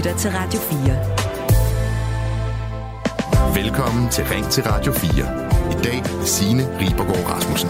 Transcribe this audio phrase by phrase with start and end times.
[0.00, 0.80] lytter til Radio 4.
[3.62, 5.10] Velkommen til Ring til Radio 4.
[5.70, 7.68] I dag med Signe Ribergaard Rasmussen.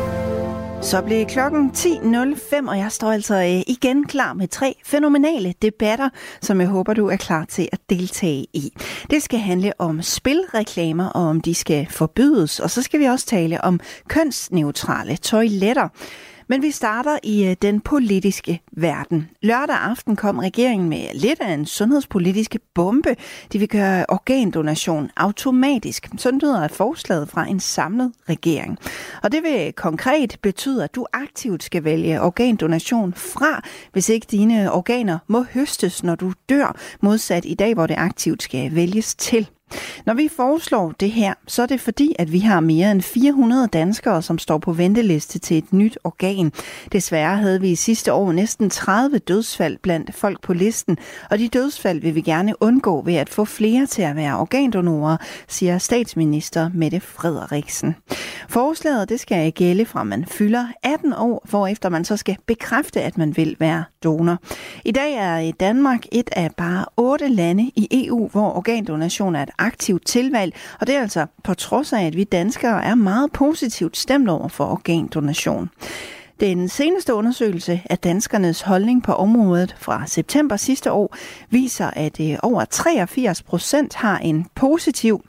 [0.82, 6.08] Så blev klokken 10.05, og jeg står altså øh, igen klar med tre fænomenale debatter,
[6.40, 8.72] som jeg håber, du er klar til at deltage i.
[9.10, 13.26] Det skal handle om spilreklamer, og om de skal forbydes, og så skal vi også
[13.26, 15.88] tale om kønsneutrale toiletter.
[16.48, 19.30] Men vi starter i øh, den politiske verden.
[19.42, 23.16] Lørdag aften kom regeringen med lidt af en sundhedspolitisk bombe.
[23.52, 26.08] De vil gøre organdonation automatisk.
[26.16, 28.78] Sådan lyder forslaget fra en samlet regering.
[29.22, 33.62] Og det vil konkret betyde, at du aktivt skal vælge organdonation fra,
[33.92, 38.42] hvis ikke dine organer må høstes, når du dør, modsat i dag, hvor det aktivt
[38.42, 39.48] skal vælges til.
[40.06, 43.68] Når vi foreslår det her, så er det fordi, at vi har mere end 400
[43.72, 46.52] danskere, som står på venteliste til et nyt organ.
[46.92, 50.98] Desværre havde vi i sidste år næsten 30 dødsfald blandt folk på listen,
[51.30, 55.16] og de dødsfald vil vi gerne undgå ved at få flere til at være organdonorer,
[55.48, 57.96] siger statsminister Mette Frederiksen.
[58.48, 63.18] Forslaget det skal gælde fra man fylder 18 år, hvorefter man så skal bekræfte, at
[63.18, 64.38] man vil være donor.
[64.84, 69.50] I dag er Danmark et af bare otte lande i EU, hvor organdonation er et
[69.58, 73.96] aktivt tilvalg, og det er altså på trods af, at vi danskere er meget positivt
[73.96, 75.70] stemt over for organdonation.
[76.40, 81.16] Den seneste undersøgelse af danskernes holdning på området fra september sidste år
[81.50, 85.24] viser, at øh, over 83 procent har en positiv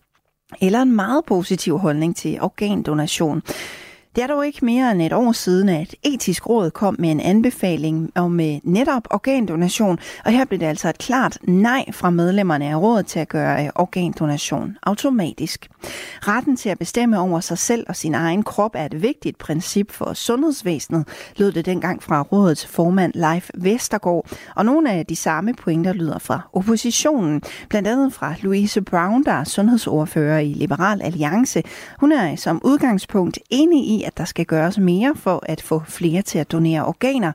[0.61, 3.41] eller en meget positiv holdning til organdonation.
[4.15, 7.19] Det er dog ikke mere end et år siden, at etisk råd kom med en
[7.19, 12.65] anbefaling om øh, netop organdonation, og her blev det altså et klart nej fra medlemmerne
[12.69, 15.69] af rådet til at gøre øh, organdonation automatisk.
[16.27, 19.91] Retten til at bestemme over sig selv og sin egen krop er et vigtigt princip
[19.91, 24.25] for sundhedsvæsenet, lød det dengang fra rådets formand Leif Vestergaard,
[24.55, 29.31] og nogle af de samme pointer lyder fra oppositionen, blandt andet fra Louise Brown, der
[29.31, 31.63] er sundhedsordfører i Liberal Alliance.
[31.99, 36.21] Hun er som udgangspunkt enig i, at der skal gøres mere for at få flere
[36.21, 37.31] til at donere organer.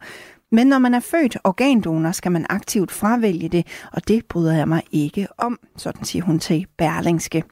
[0.53, 4.69] Men når man er født organdonor, skal man aktivt fravælge det, og det bryder jeg
[4.69, 7.45] mig ikke om, sådan siger hun til Berlingske.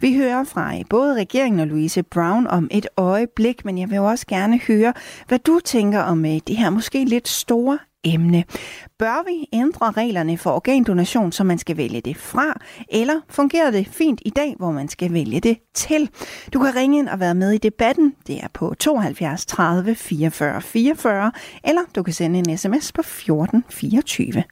[0.00, 3.98] Vi hører fra øh, både regeringen og Louise Brown om et øjeblik, men jeg vil
[3.98, 4.92] også gerne høre,
[5.28, 8.44] hvad du tænker om øh, det her måske lidt store emne.
[8.98, 13.86] Bør vi ændre reglerne for organdonation, så man skal vælge det fra, eller fungerer det
[13.86, 16.10] fint i dag, hvor man skal vælge det til?
[16.54, 18.14] Du kan ringe ind og være med i debatten.
[18.26, 21.32] Det er på 72 30 44 44,
[21.64, 24.42] eller du kan sende en sms på 14 24.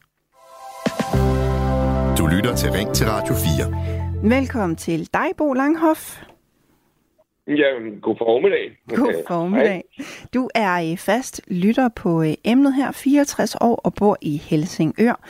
[2.19, 4.39] Du lytter til Ring til Radio 4.
[4.39, 6.30] Velkommen til dig, Bo Langhoff.
[7.59, 7.71] Ja,
[8.03, 8.71] god formiddag.
[8.89, 9.83] God formiddag.
[10.35, 15.29] Du er fast lytter på øh, emnet her, 64 år og bor i Helsingør.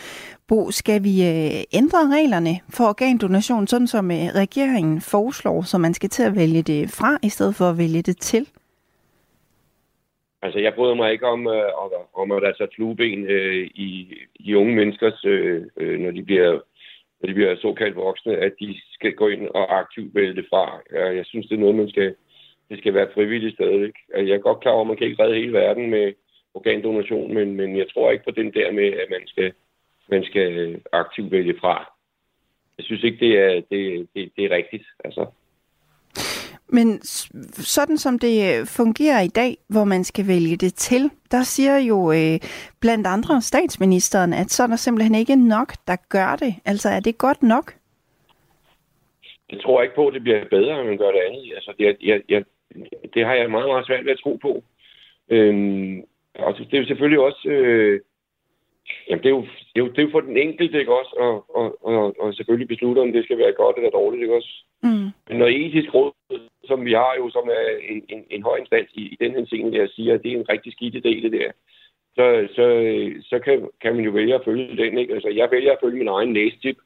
[0.49, 5.95] Bo, skal vi øh, ændre reglerne for organdonation, sådan som øh, regeringen foreslår, så man
[5.95, 8.47] skal til at vælge det fra, i stedet for at vælge det til?
[10.43, 11.47] Altså, jeg bryder mig ikke om,
[12.15, 15.63] om at der tager flueben øh, i, i unge menneskers, øh,
[16.01, 16.61] når de bliver
[17.21, 20.81] når de bliver såkaldt voksne, at de skal gå ind og aktivt vælge det fra.
[20.93, 22.15] Jeg synes, det er noget, man skal,
[22.71, 23.95] det skal være frivilligt stadigvæk.
[24.15, 26.13] Altså, jeg er godt klar over, at man kan ikke redde hele verden med
[26.55, 29.53] organdonation, men, men jeg tror ikke på den der med, at man skal,
[30.09, 31.93] man skal aktivt vælge fra.
[32.79, 34.87] Jeg synes ikke, det er, det, det, det er rigtigt.
[35.05, 35.27] Altså,
[36.73, 37.03] men
[37.77, 41.79] sådan som det øh, fungerer i dag, hvor man skal vælge det til, der siger
[41.79, 42.39] jo øh,
[42.81, 46.55] blandt andre statsministeren, at så er der simpelthen ikke nok, der gør det.
[46.65, 47.75] Altså er det godt nok?
[49.51, 51.53] Det tror jeg ikke på, at det bliver bedre, når man gør det andet.
[51.55, 52.45] Altså, det, jeg, jeg,
[53.15, 54.63] det har jeg meget, meget svært ved at tro på.
[55.29, 56.05] Øhm,
[56.35, 57.49] og det er jo selvfølgelig også...
[57.49, 58.01] Øh,
[59.09, 59.43] Jamen, det er, jo,
[59.73, 61.13] det, er jo, det er jo for den enkelte, ikke også?
[61.19, 64.53] Og, og, og, og selvfølgelig beslutte, om det skal være godt eller dårligt, ikke også?
[64.83, 65.09] Mm.
[65.29, 66.13] Men når etisk råd,
[66.65, 69.45] som vi har jo, som er en, en, en høj instans i, i den her
[69.47, 71.51] scene, der siger, at det er en rigtig skidt idé, det der,
[72.17, 72.65] så, så,
[73.23, 75.15] så kan, kan man jo vælge at følge den, ikke?
[75.15, 76.77] Altså, jeg vælger at følge min egen næstip,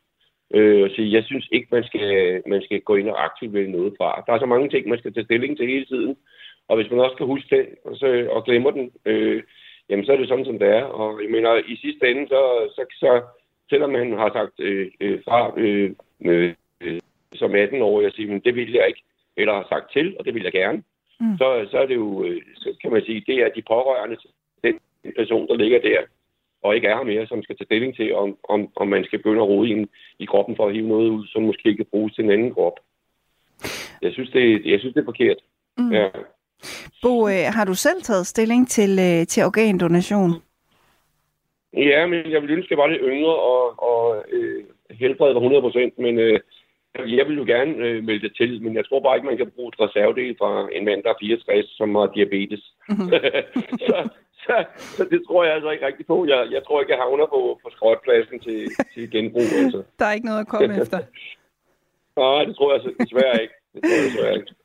[0.55, 3.73] øh, og sige, jeg synes ikke, man skal, man skal gå ind og aktivt vælge
[3.73, 4.23] noget fra.
[4.27, 6.17] Der er så mange ting, man skal tage stilling til hele tiden,
[6.69, 9.43] og hvis man også kan huske den, og, så, og glemmer den, øh,
[9.89, 10.85] jamen så er det sådan, som det er.
[10.85, 12.43] Og jeg mener, i sidste ende, så,
[12.77, 13.23] så, så
[13.71, 15.91] selvom man har sagt øh, øh, fra øh,
[16.21, 16.55] øh,
[17.35, 19.03] som 18-årig og sige, men det vil jeg ikke,
[19.37, 20.83] eller har sagt til, og det vil jeg gerne,
[21.21, 21.39] mm.
[21.39, 24.31] så, så er det jo, øh, så kan man sige, det er de pårørende til
[24.65, 24.81] den
[25.17, 26.01] person, der ligger der,
[26.63, 29.19] og ikke er her mere, som skal tage stilling til, om, om, om man skal
[29.19, 29.87] begynde at rode i,
[30.19, 32.81] i kroppen for at hive noget ud, som måske kan bruges til en anden krop.
[34.03, 35.37] Jeg synes, det, jeg synes, det er forkert.
[35.79, 35.93] Mm.
[35.93, 36.09] Ja.
[37.03, 40.33] Bo, øh, har du selv taget stilling til, øh, til organdonation?
[41.77, 45.41] Ja, men jeg ville ønske, at jeg var lidt yngre og, og øh, helbred var
[45.41, 46.41] 100 procent, men øh,
[46.99, 49.51] jeg vil jo gerne øh, melde det til, men jeg tror bare ikke, man kan
[49.57, 52.63] bruge et reservedel fra en mand, der er 64, som har diabetes.
[52.89, 53.09] Mm-hmm.
[53.89, 54.09] så,
[54.45, 54.65] så,
[54.97, 56.27] så det tror jeg altså ikke rigtigt på.
[56.27, 58.61] Jeg, jeg tror ikke, jeg havner på, på skrotpladsen til,
[58.95, 59.49] til genbrug.
[59.63, 59.83] Altså.
[59.99, 60.99] Der er ikke noget at komme efter.
[62.21, 63.55] Nej, det tror jeg altså desværre ikke.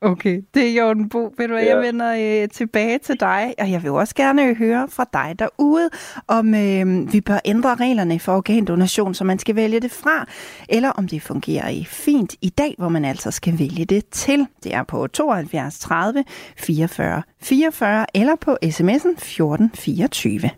[0.02, 1.34] Okay, det er Jorden Bo.
[1.38, 1.76] Ved du hvad, ja.
[1.76, 5.90] jeg vender øh, tilbage til dig, og jeg vil også gerne høre fra dig derude,
[6.28, 10.26] om øh, vi bør ændre reglerne for organdonation, så man skal vælge det fra,
[10.70, 14.48] eller om det fungerer i fint i dag, hvor man altså skal vælge det til.
[14.64, 16.24] Det er på 72 30
[16.58, 20.50] 44 44, eller på sms'en 1424.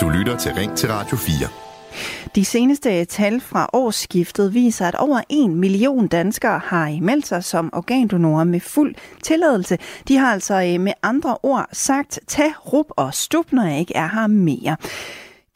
[0.00, 1.67] Du lytter til Ring til Radio 4.
[2.34, 7.70] De seneste tal fra årsskiftet viser, at over en million danskere har meldt sig som
[7.72, 9.78] organdonorer med fuld tilladelse.
[10.08, 13.96] De har altså øh, med andre ord sagt, tag rup og stup, når jeg ikke
[13.96, 14.76] er her mere.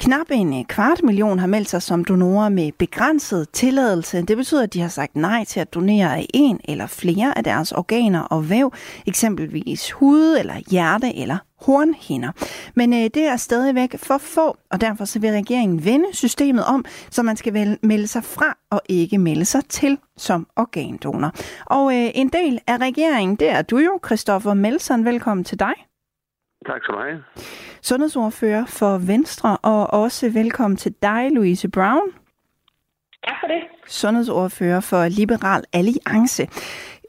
[0.03, 4.23] Knap en kvart million har meldt sig som donorer med begrænset tilladelse.
[4.23, 7.73] Det betyder, at de har sagt nej til at donere en eller flere af deres
[7.73, 8.73] organer og væv,
[9.07, 12.33] eksempelvis hud eller hjerte eller hornhinder.
[12.75, 16.85] Men øh, det er stadigvæk for få, og derfor så vil regeringen vende systemet om,
[17.11, 21.33] så man skal vel melde sig fra og ikke melde sig til som organdonor.
[21.67, 25.05] Og øh, en del af regeringen, det er du jo, Christoffer Melson.
[25.05, 25.75] Velkommen til dig.
[26.67, 27.23] Tak skal du have.
[27.83, 32.13] Sundhedsordfører for Venstre, og også velkommen til dig, Louise Brown.
[33.27, 33.63] Tak for det.
[33.87, 36.47] Sundhedsordfører for Liberal Alliance.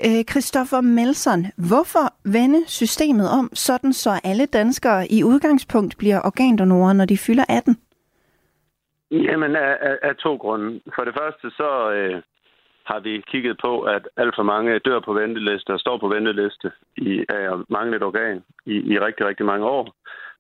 [0.07, 2.05] Øh, Christoffer Melson, hvorfor
[2.37, 7.77] vende systemet om, sådan så alle danskere i udgangspunkt bliver organdonorer, når de fylder 18?
[9.11, 10.81] Jamen, af, af, af to grunde.
[10.95, 12.21] For det første, så øh,
[12.83, 16.71] har vi kigget på, at alt for mange dør på venteliste og står på venteliste
[16.97, 19.95] i, af manglet organ i, i rigtig, rigtig mange år.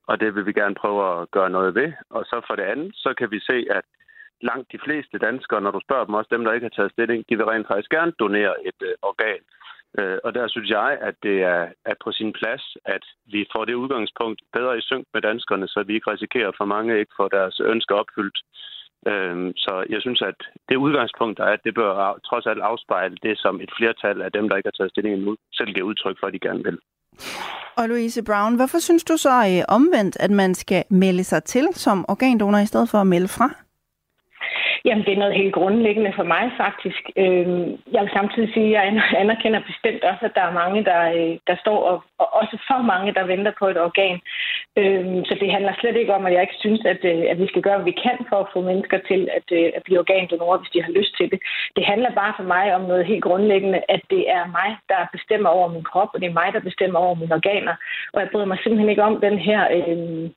[0.07, 1.91] Og det vil vi gerne prøve at gøre noget ved.
[2.09, 3.85] Og så for det andet, så kan vi se, at
[4.49, 7.19] langt de fleste danskere, når du spørger dem, også dem, der ikke har taget stilling,
[7.29, 9.41] de vil rent faktisk gerne donere et øh, organ.
[9.99, 13.03] Øh, og der synes jeg, at det er, er på sin plads, at
[13.33, 16.99] vi får det udgangspunkt bedre i synk med danskerne, så vi ikke risikerer, for mange
[16.99, 18.39] ikke får deres ønsker opfyldt.
[19.11, 23.35] Øh, så jeg synes, at det udgangspunkt, der er, det bør trods alt afspejle det,
[23.43, 26.27] som et flertal af dem, der ikke har taget stilling endnu, selv giver udtryk for,
[26.27, 26.77] at de gerne vil.
[27.77, 31.67] Og Louise Brown, hvorfor synes du så øh, omvendt, at man skal melde sig til
[31.73, 33.49] som organdonor i stedet for at melde fra?
[34.85, 37.03] Jamen, det er noget helt grundlæggende for mig faktisk.
[37.23, 41.01] Øhm, jeg vil samtidig sige, at jeg anerkender bestemt også, at der er mange, der,
[41.17, 44.17] øh, der står, og, og også for mange, der venter på et organ.
[44.79, 47.47] Øhm, så det handler slet ikke om, at jeg ikke synes, at, øh, at vi
[47.47, 50.57] skal gøre, hvad vi kan for at få mennesker til at, øh, at blive organdonorer,
[50.57, 51.39] hvis de har lyst til det.
[51.75, 55.49] Det handler bare for mig om noget helt grundlæggende, at det er mig, der bestemmer
[55.49, 57.75] over min krop, og det er mig, der bestemmer over mine organer.
[58.13, 59.61] Og jeg bryder mig simpelthen ikke om den her...
[59.77, 60.29] Øh,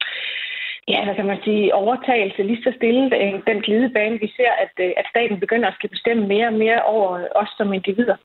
[0.88, 3.10] ja, hvad kan man sige, overtagelse lige så stille
[3.46, 6.82] den glidebane, vi ser, at, øh, at staten begynder at skal bestemme mere og mere
[6.82, 8.16] over os som individer.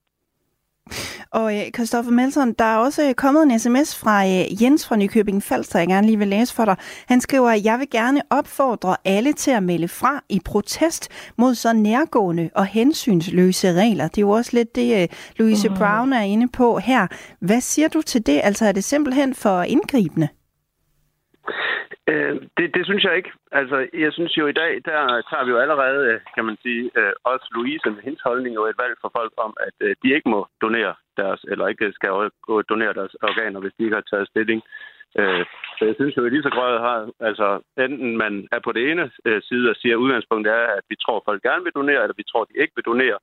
[1.31, 5.43] Og øh, Christoffer Melson, der er også kommet en sms fra øh, Jens fra Nykøbing
[5.43, 6.75] Falster, jeg gerne lige vil læse for dig.
[7.07, 11.55] Han skriver, at jeg vil gerne opfordre alle til at melde fra i protest mod
[11.55, 14.07] så nærgående og hensynsløse regler.
[14.07, 15.75] Det er jo også lidt det, Louise mm.
[15.75, 17.07] Brown er inde på her.
[17.39, 18.41] Hvad siger du til det?
[18.43, 20.27] Altså er det simpelthen for indgribende?
[22.07, 23.31] Øh, det, det synes jeg ikke.
[23.51, 26.91] Altså, jeg synes jo i dag, der tager vi jo allerede, øh, kan man sige,
[26.99, 30.15] øh, også Louise med hendes holdning jo et valg for folk om, at øh, de
[30.15, 32.09] ikke må donere deres, eller ikke skal
[32.69, 34.61] donere deres organer, hvis de ikke har taget stilling.
[35.19, 35.45] Øh,
[35.77, 38.91] så jeg synes jo i lige så grad har, altså enten man er på det
[38.91, 41.77] ene øh, side og siger, at udgangspunktet er, at vi tror, at folk gerne vil
[41.79, 43.17] donere, eller vi tror, at de ikke vil donere,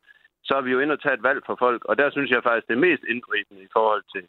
[0.45, 1.85] så er vi jo inde og tage et valg for folk.
[1.85, 4.25] Og der synes jeg faktisk, det er mest indgribende i forhold til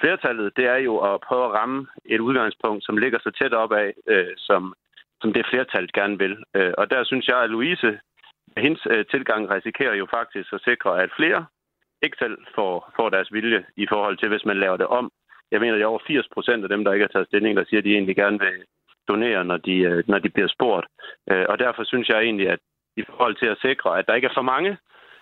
[0.00, 3.72] flertallet, det er jo at prøve at ramme et udgangspunkt, som ligger så tæt op
[3.72, 4.74] af, øh, som,
[5.20, 6.44] som det flertal gerne vil.
[6.56, 8.00] Øh, og der synes jeg, at Louise,
[8.56, 11.46] hendes øh, tilgang risikerer jo faktisk at sikre, at flere
[12.02, 15.10] ikke selv får, får deres vilje i forhold til, hvis man laver det om.
[15.50, 17.64] Jeg mener, det er over 80 procent af dem, der ikke har taget stilling, der
[17.64, 18.64] siger, at de egentlig gerne vil
[19.08, 20.86] donere, når de, øh, når de bliver spurgt.
[21.30, 22.58] Øh, og derfor synes jeg egentlig, at
[22.96, 24.76] i forhold til at sikre, at der ikke er for mange,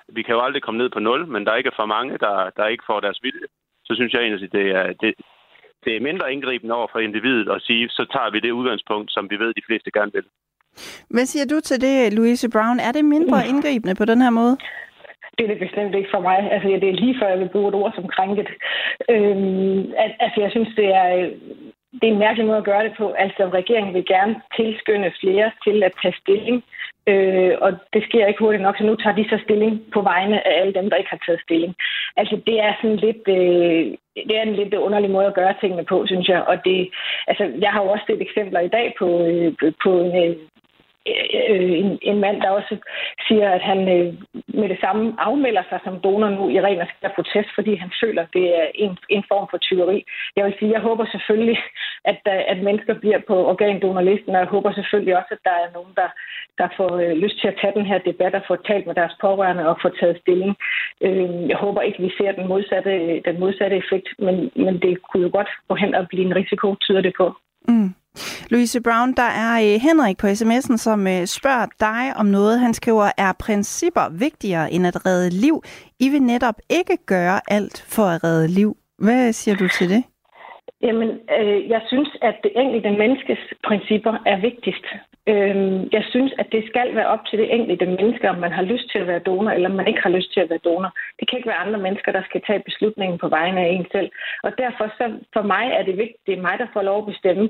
[0.09, 2.51] vi kan jo aldrig komme ned på nul, men der ikke er for mange, der,
[2.57, 3.47] der ikke får deres vilje,
[3.88, 5.14] så synes jeg egentlig, det er, det,
[5.85, 9.30] det er mindre indgribende over for individet at sige, så tager vi det udgangspunkt, som
[9.30, 10.26] vi ved, de fleste gerne vil.
[11.14, 12.78] Hvad siger du til det, Louise Brown?
[12.80, 13.49] Er det mindre mm.
[13.50, 14.57] indgribende på den her måde?
[15.37, 16.38] Det er det bestemt ikke for mig.
[16.52, 18.49] Altså, det er lige før, jeg vil bruge et ord som krænket.
[19.11, 19.80] Øhm,
[20.25, 21.30] altså, jeg synes, det er,
[21.92, 23.11] det er en mærkelig måde at gøre det på.
[23.11, 26.64] Altså, regeringen vil gerne tilskynde flere til at tage stilling.
[27.07, 30.47] Øh, og det sker ikke hurtigt nok, så nu tager de så stilling på vegne
[30.47, 31.75] af alle dem, der ikke har taget stilling.
[32.16, 33.23] Altså, det er sådan lidt...
[33.28, 33.97] Øh,
[34.28, 36.42] det er en lidt underlig måde at gøre tingene på, synes jeg.
[36.42, 36.90] Og det,
[37.26, 40.37] altså, jeg har jo også set eksempler i dag på, øh, på en, øh,
[41.50, 42.77] Øh, en, en mand, der også
[43.29, 44.15] siger, at han øh,
[44.61, 47.91] med det samme afmelder sig som donor nu i ren og skær protest, fordi han
[48.03, 49.99] føler, at det er en, en form for tyveri.
[50.37, 51.59] Jeg vil sige, jeg håber selvfølgelig,
[52.05, 55.69] at, øh, at mennesker bliver på organdonorlisten, og jeg håber selvfølgelig også, at der er
[55.77, 56.09] nogen, der,
[56.61, 59.15] der får øh, lyst til at tage den her debat og få talt med deres
[59.21, 60.57] pårørende og få taget stilling.
[61.07, 65.23] Øh, jeg håber ikke, vi ser den modsatte, den modsatte effekt, men, men det kunne
[65.27, 67.27] jo godt gå hen og blive en risiko, tyder det på.
[67.69, 67.95] Mm.
[68.50, 72.61] Louise Brown, der er øh, Henrik på sms'en, som øh, spørger dig om noget.
[72.61, 75.62] Han skriver, er principper vigtigere end at redde liv?
[76.00, 78.77] I vil netop ikke gøre alt for at redde liv.
[78.99, 80.05] Hvad siger du til det?
[80.83, 84.87] Jamen, øh, jeg synes, at det enkelte menneskes principper er vigtigst.
[85.33, 85.57] Øh,
[85.97, 88.87] jeg synes, at det skal være op til det enkelte menneske, om man har lyst
[88.93, 90.93] til at være donor, eller om man ikke har lyst til at være donor.
[91.19, 94.11] Det kan ikke være andre mennesker, der skal tage beslutningen på vegne af en selv.
[94.43, 97.11] Og derfor, så for mig er det vigtigt, det er mig, der får lov at
[97.12, 97.49] bestemme.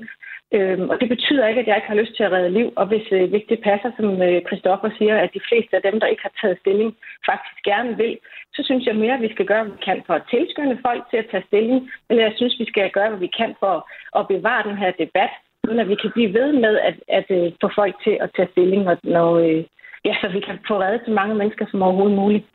[0.57, 2.67] Øhm, og det betyder ikke, at jeg ikke har lyst til at redde liv.
[2.75, 5.99] Og hvis, øh, hvis det passer, som øh, Christoffer siger, at de fleste af dem,
[5.99, 6.89] der ikke har taget stilling,
[7.29, 8.17] faktisk gerne vil,
[8.55, 11.01] så synes jeg mere, at vi skal gøre, hvad vi kan for at tilskynde folk
[11.09, 11.79] til at tage stilling.
[12.09, 13.75] Eller jeg synes, vi skal gøre, hvad vi kan for
[14.19, 15.33] at bevare den her debat,
[15.67, 18.29] uden at vi kan blive ved med at, at, at øh, få folk til at
[18.35, 19.63] tage stilling, når, når, øh,
[20.05, 22.45] ja, så vi kan få reddet så mange mennesker som overhovedet muligt.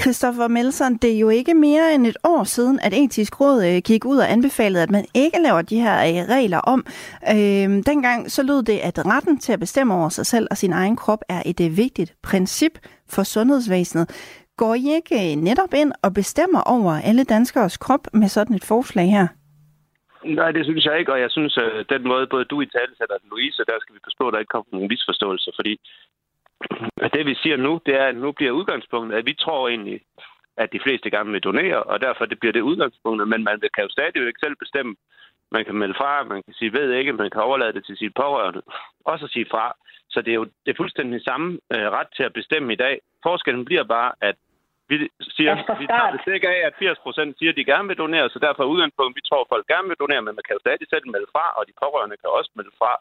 [0.00, 3.82] Christoffer Melson, det er jo ikke mere end et år siden, at etisk råd øh,
[3.84, 6.86] gik ud og anbefalede, at man ikke laver de her øh, regler om.
[7.34, 10.72] Øhm, dengang så lød det, at retten til at bestemme over sig selv og sin
[10.72, 12.78] egen krop er et øh, vigtigt princip
[13.10, 14.06] for sundhedsvæsenet.
[14.56, 19.10] Går I ikke netop ind og bestemmer over alle danskers krop med sådan et forslag
[19.10, 19.26] her?
[20.24, 22.92] Nej, det synes jeg ikke, og jeg synes, at den måde, både du i tale
[22.98, 25.72] sætter Louise, der skal vi forstå, at der ikke kommer nogen misforståelse, fordi
[27.14, 30.00] det vi siger nu, det er, at nu bliver udgangspunktet, at vi tror egentlig,
[30.56, 33.84] at de fleste gerne vil donere, og derfor det bliver det udgangspunktet, men man kan
[33.84, 34.96] jo stadig ikke selv bestemme.
[35.52, 38.14] Man kan melde fra, man kan sige ved ikke, man kan overlade det til sit
[38.14, 38.62] pårørende,
[39.04, 39.76] også at sige fra.
[40.10, 43.00] Så det er jo det er fuldstændig samme øh, ret til at bestemme i dag.
[43.22, 44.36] Forskellen bliver bare, at
[44.88, 44.96] vi
[45.36, 48.28] siger, vi tager det sikkert af, at 80 procent siger, at de gerne vil donere,
[48.30, 50.64] så derfor er udgangspunktet, vi tror, at folk gerne vil donere, men man kan jo
[50.64, 52.92] stadig selv melde fra, og de pårørende kan også melde fra.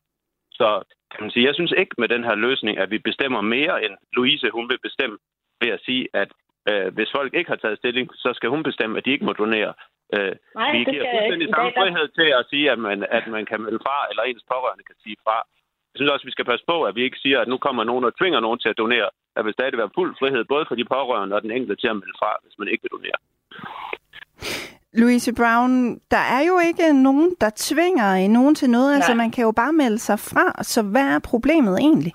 [0.60, 0.70] Så
[1.12, 3.94] kan man sige, jeg synes ikke med den her løsning, at vi bestemmer mere, end
[4.14, 5.18] Louise hun vil bestemme
[5.62, 6.30] ved at sige, at
[6.70, 9.34] øh, hvis folk ikke har taget stilling, så skal hun bestemme, at de ikke må
[9.34, 9.74] donere.
[10.16, 13.62] Øh, Nej, vi giver fuldstændig samme frihed til at sige, at man, at man kan
[13.62, 15.38] melde fra, eller ens pårørende kan sige fra.
[15.92, 17.84] Jeg synes også, at vi skal passe på, at vi ikke siger, at nu kommer
[17.84, 19.10] nogen og tvinger nogen til at donere.
[19.36, 21.96] Der vil stadig være fuld frihed, både for de pårørende og den enkelte til at
[21.96, 23.20] melde fra, hvis man ikke vil donere.
[25.02, 25.72] Louise Brown,
[26.16, 28.92] der er jo ikke nogen, der tvinger nogen til noget.
[28.96, 29.14] Altså, Nej.
[29.14, 30.64] Altså, man kan jo bare melde sig fra.
[30.74, 32.14] Så hvad er problemet egentlig?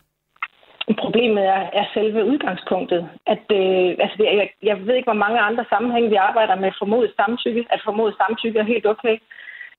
[1.04, 3.02] Problemet er, er selve udgangspunktet.
[3.26, 7.12] At, øh, altså, jeg, jeg ved ikke, hvor mange andre sammenhænge vi arbejder med formodet
[7.16, 7.66] samtykke.
[7.70, 9.16] At formodet samtykke er helt okay.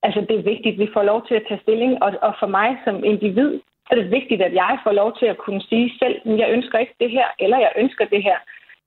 [0.04, 2.04] Altså, det er vigtigt, at vi får lov til at tage stilling.
[2.04, 3.52] Og, og for mig som individ,
[3.92, 6.78] er det vigtigt, at jeg får lov til at kunne sige selv, at jeg ønsker
[6.78, 8.38] ikke det her, eller jeg ønsker det her.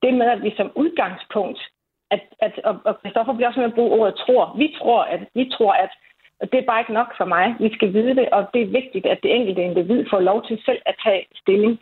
[0.02, 1.60] Det med, at vi som udgangspunkt
[2.14, 4.44] at, at og, og Christoffer bliver også med at bruge ordet tror.
[4.62, 5.92] Vi tror, at, vi tror, at
[6.40, 7.46] og det er bare ikke nok for mig.
[7.60, 10.62] Vi skal vide det, og det er vigtigt, at det enkelte individ får lov til
[10.64, 11.80] selv at tage stilling.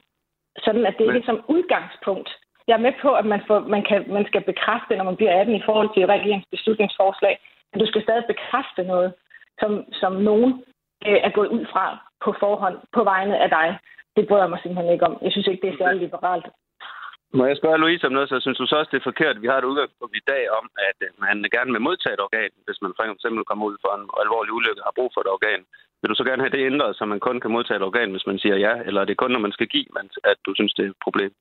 [0.65, 2.31] Sådan at det ikke som udgangspunkt.
[2.69, 5.41] Jeg er med på, at man, får, man, kan, man skal bekræfte, når man bliver
[5.41, 7.39] 18 i forhold til regeringsbeslutningsforslag.
[7.73, 9.15] Men du skal stadig bekræfte noget,
[9.61, 10.53] som, som nogen
[11.07, 11.85] øh, er gået ud fra
[12.25, 13.79] på forhånd på vegne af dig.
[14.17, 15.19] Det bryder jeg mig simpelthen ikke om.
[15.23, 16.47] Jeg synes ikke, det er særlig liberalt.
[17.39, 19.51] Må jeg spørge Louise om noget, så synes du så også, det er forkert, vi
[19.51, 22.83] har et udgangspunkt i dag om, at øh, man gerne vil modtage et organ, hvis
[22.83, 25.61] man for eksempel kommer ud for en alvorlig ulykke og har brug for et organ.
[26.01, 28.29] Vil du så gerne have det ændret, så man kun kan modtage et organ, hvis
[28.31, 29.87] man siger ja, eller er det kun, når man skal give,
[30.33, 31.33] at du synes, det er et problem?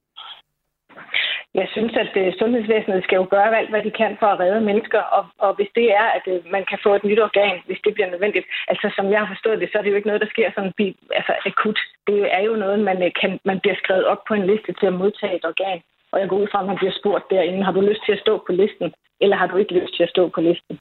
[1.59, 4.61] Jeg synes, at øh, sundhedsvæsenet skal jo gøre alt, hvad de kan for at redde
[4.61, 7.81] mennesker, og, og hvis det er, at øh, man kan få et nyt organ, hvis
[7.85, 10.21] det bliver nødvendigt, altså som jeg har forstået det, så er det jo ikke noget,
[10.21, 10.73] der sker sådan
[11.19, 11.79] altså, akut.
[12.07, 14.87] Det er jo noget, man, øh, kan, man bliver skrevet op på en liste til
[14.87, 15.79] at modtage et organ.
[16.11, 18.23] Og jeg går ud fra, at man bliver spurgt derinde, har du lyst til at
[18.25, 20.79] stå på listen, eller har du ikke lyst til at stå på listen?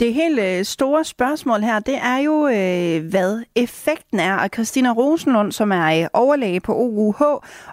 [0.00, 4.36] Det helt øh, store spørgsmål her, det er jo, øh, hvad effekten er.
[4.36, 7.22] Og Christina Rosenlund, som er øh, overlæge på OUH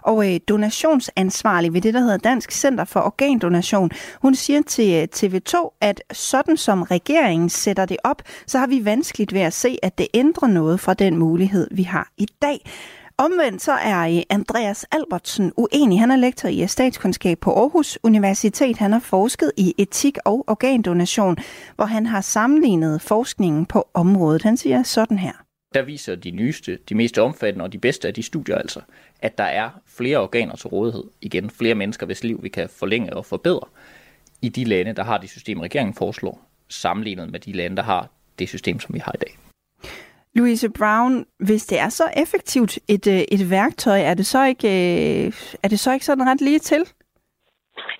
[0.02, 3.90] og donationsansvarlig ved det, der hedder Dansk Center for Organdonation,
[4.22, 9.32] hun siger til TV2, at sådan som regeringen sætter det op, så har vi vanskeligt
[9.32, 12.60] ved at se, at det ændrer noget fra den mulighed, vi har i dag.
[13.18, 16.00] Omvendt så er Andreas Albertsen uenig.
[16.00, 18.76] Han er lektor i statskundskab på Aarhus Universitet.
[18.76, 21.36] Han har forsket i etik og organdonation,
[21.76, 24.42] hvor han har sammenlignet forskningen på området.
[24.42, 25.32] Han siger sådan her.
[25.74, 28.80] Der viser de nyeste, de mest omfattende og de bedste af de studier altså,
[29.20, 31.04] at der er flere organer til rådighed.
[31.20, 33.68] Igen, flere mennesker, hvis liv vi kan forlænge og forbedre
[34.42, 38.08] i de lande, der har det system, regeringen foreslår, sammenlignet med de lande, der har
[38.38, 39.45] det system, som vi har i dag.
[40.36, 44.68] Louise Brown, hvis det er så effektivt et, øh, et værktøj, er det så ikke,
[44.68, 45.26] øh,
[45.64, 46.82] er det så ikke sådan ret lige til?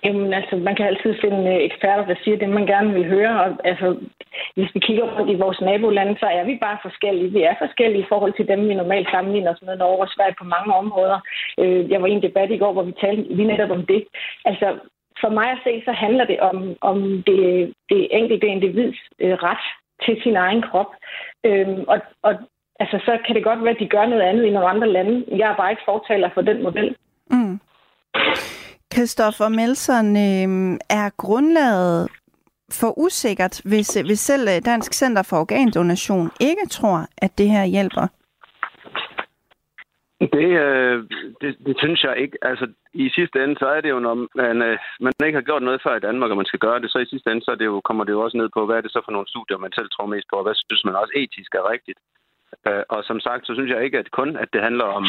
[0.03, 3.33] Jamen, altså, man kan altid finde øh, eksperter, der siger det, man gerne vil høre.
[3.43, 3.87] Og, altså,
[4.55, 7.31] hvis vi kigger på i vores nabolande, så er vi bare forskellige.
[7.31, 10.35] Vi er forskellige i forhold til dem, vi normalt sammenligner os med Norge og Sverige
[10.39, 11.19] på mange områder.
[11.91, 14.03] Jeg var i en debat i går, hvor vi talte lige netop om det.
[14.45, 14.67] Altså,
[15.21, 19.65] for mig at se, så handler det om, om det, det enkelte individs ret
[20.05, 20.91] til sin egen krop.
[21.45, 22.33] Øhm, og, og
[22.79, 25.25] altså, så kan det godt være, at de gør noget andet i nogle andre lande.
[25.29, 26.95] Jeg er bare ikke fortaler for den model.
[27.31, 27.59] Mm.
[28.93, 32.07] Christoffer Melson, øh, er grundlaget
[32.71, 37.65] for usikkert, hvis, hvis selv øh, Dansk Center for Organdonation ikke tror, at det her
[37.65, 38.07] hjælper?
[40.21, 40.97] Det, øh,
[41.41, 42.37] det, det synes jeg ikke.
[42.41, 45.63] Altså, i sidste ende, så er det jo, når man, øh, man ikke har gjort
[45.63, 47.65] noget før i Danmark, og man skal gøre det, så i sidste ende, så det
[47.65, 49.73] jo, kommer det jo også ned på, hvad er det så for nogle studier, man
[49.75, 51.99] selv tror mest på, og hvad synes man også etisk er rigtigt.
[52.67, 55.05] Øh, og som sagt, så synes jeg ikke at kun, at det handler om,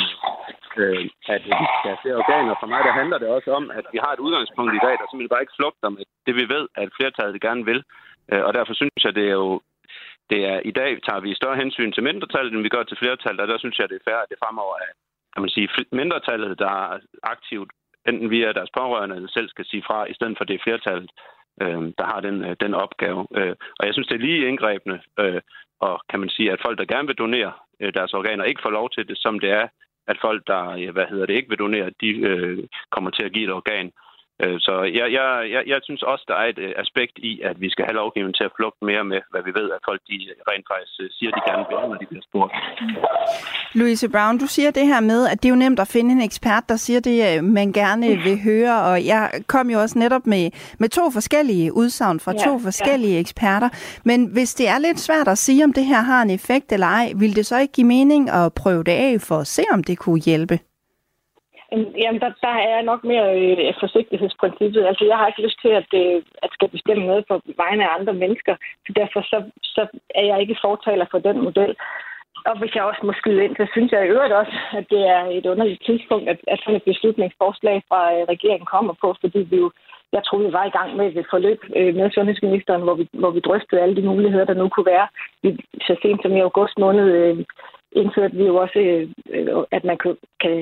[0.83, 2.55] øh, at vi skal have flere organer.
[2.61, 5.07] For mig der handler det også om, at vi har et udgangspunkt i dag, der
[5.07, 7.81] simpelthen bare ikke flugter med det, vi ved, at flertallet gerne vil.
[8.33, 9.61] Øh, og derfor synes jeg, det er jo
[10.31, 13.41] det er, i dag tager vi større hensyn til mindretallet, end vi gør til flertallet,
[13.41, 14.93] og der synes jeg, det er fair, at det fremover er
[15.39, 17.71] kan man sige, mindretallet, der er aktivt,
[18.09, 21.11] enten via deres pårørende eller selv skal sige fra, i stedet for det flertallet,
[21.63, 23.27] øh, der har den, øh, den opgave.
[23.39, 25.41] Øh, og jeg synes, det er lige indgrebende, øh,
[25.81, 28.71] og kan man sige, at folk, der gerne vil donere øh, deres organer, ikke får
[28.71, 29.69] lov til det, som det er,
[30.07, 32.59] at folk, der øh, hvad hedder det, ikke vil donere, de øh,
[32.91, 33.93] kommer til at give et organ.
[34.45, 37.61] Øh, så jeg, jeg, jeg, jeg synes også, der er et øh, aspekt i, at
[37.61, 40.17] vi skal have lovgivningen til at flugte mere med, hvad vi ved, at folk de
[40.51, 42.53] rent faktisk øh, siger, de gerne vil, når de bliver spurgt.
[43.75, 46.23] Louise Brown, du siger det her med, at det er jo nemt at finde en
[46.29, 50.51] ekspert, der siger det, man gerne vil høre, og jeg kom jo også netop med,
[50.79, 53.21] med to forskellige udsagn fra ja, to forskellige ja.
[53.21, 53.69] eksperter.
[54.05, 56.87] Men hvis det er lidt svært at sige, om det her har en effekt eller
[56.87, 59.85] ej, vil det så ikke give mening at prøve det af for at se, om
[59.85, 60.59] det kunne hjælpe?
[61.73, 64.87] Jamen, der, der er jeg nok mere øh, forsigtighedsprincippet.
[64.87, 67.95] Altså, jeg har ikke lyst til at, øh, at skal bestemme noget på vegne af
[67.99, 68.55] andre mennesker.
[68.87, 69.83] Så derfor så, så
[70.15, 71.77] er jeg ikke fortaler for den model.
[72.47, 75.03] Og hvis jeg også må skyde ind, så synes jeg i øvrigt også, at det
[75.17, 79.39] er et underligt tidspunkt, at, at sådan et beslutningsforslag fra øh, regeringen kommer på, fordi
[79.39, 79.71] vi jo,
[80.13, 83.31] jeg tror, vi var i gang med et forløb øh, med sundhedsministeren, hvor vi, hvor
[83.31, 85.09] vi drøftede alle de muligheder, der nu kunne være.
[85.43, 85.49] Vi,
[85.87, 87.45] så sent som i august måned øh,
[87.93, 90.55] indførte vi jo også, øh, at man kan, kan,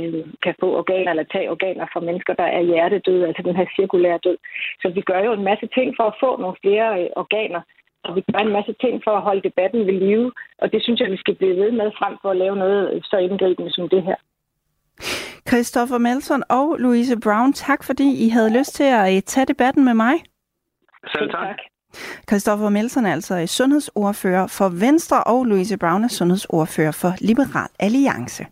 [0.42, 4.18] kan få organer eller tage organer fra mennesker, der er hjertedøde, altså den her cirkulære
[4.24, 4.38] død.
[4.82, 7.60] Så vi gør jo en masse ting for at få nogle flere øh, organer,
[8.04, 11.00] og vi gør en masse ting for at holde debatten ved live, og det synes
[11.00, 14.02] jeg, vi skal blive ved med frem for at lave noget så indgribende som det
[14.02, 14.18] her.
[15.48, 19.84] Christoffer Melson og Louise Brown, tak fordi I havde lyst til at øh, tage debatten
[19.84, 20.14] med mig.
[21.14, 21.58] Selv tak.
[22.28, 28.46] Christoffer Melsen er altså sundhedsordfører for Venstre, og Louise Brown er sundhedsordfører for Liberal Alliance.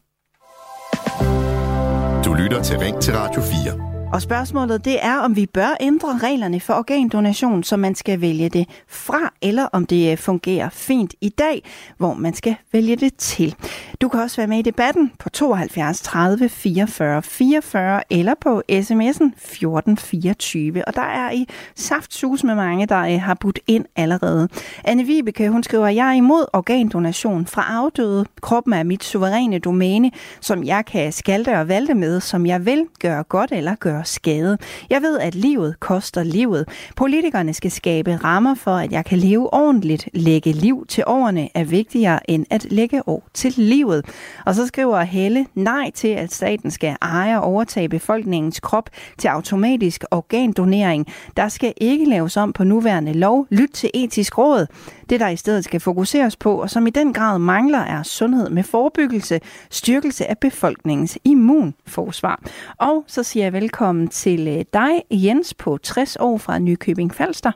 [2.25, 3.94] Du lytter til Ring til Radio 4.
[4.15, 8.49] Og spørgsmålet det er, om vi bør ændre reglerne for organdonation, så man skal vælge
[8.49, 11.63] det fra, eller om det øh, fungerer fint i dag,
[11.99, 13.55] hvor man skal vælge det til.
[14.01, 19.31] Du kan også være med i debatten på 72 30 44 44 eller på sms'en
[19.35, 20.85] 1424.
[20.85, 24.49] Og der er i saftsus med mange, der øh, har budt ind allerede.
[24.85, 28.27] Anne Vibeke, hun skriver, jeg er imod organdonation fra afdøde.
[28.43, 32.87] Kroppen er mit suveræne domæne, som jeg kan skalte og valde med, som jeg vil
[33.01, 34.59] gøre godt eller gøre skade.
[34.91, 36.69] Jeg ved, at livet koster livet.
[36.97, 40.09] Politikerne skal skabe rammer for, at jeg kan leve ordentligt.
[40.13, 44.05] Lægge liv til årene er vigtigere end at lægge år til livet.
[44.47, 49.29] Og så skriver Helle nej til, at staten skal eje og overtage befolkningens krop til
[49.29, 51.07] automatisk organdonering.
[51.37, 53.47] Der skal ikke laves om på nuværende lov.
[53.51, 54.67] Lyt til etisk råd.
[55.11, 58.51] Det, der i stedet skal fokuseres på, og som i den grad mangler, er sundhed
[58.51, 59.41] med forebyggelse,
[59.71, 62.41] styrkelse af befolkningens immunforsvar.
[62.79, 67.53] Og så siger jeg velkommen til øh, dig, Jens, på 60 år fra Nykøbing Falster.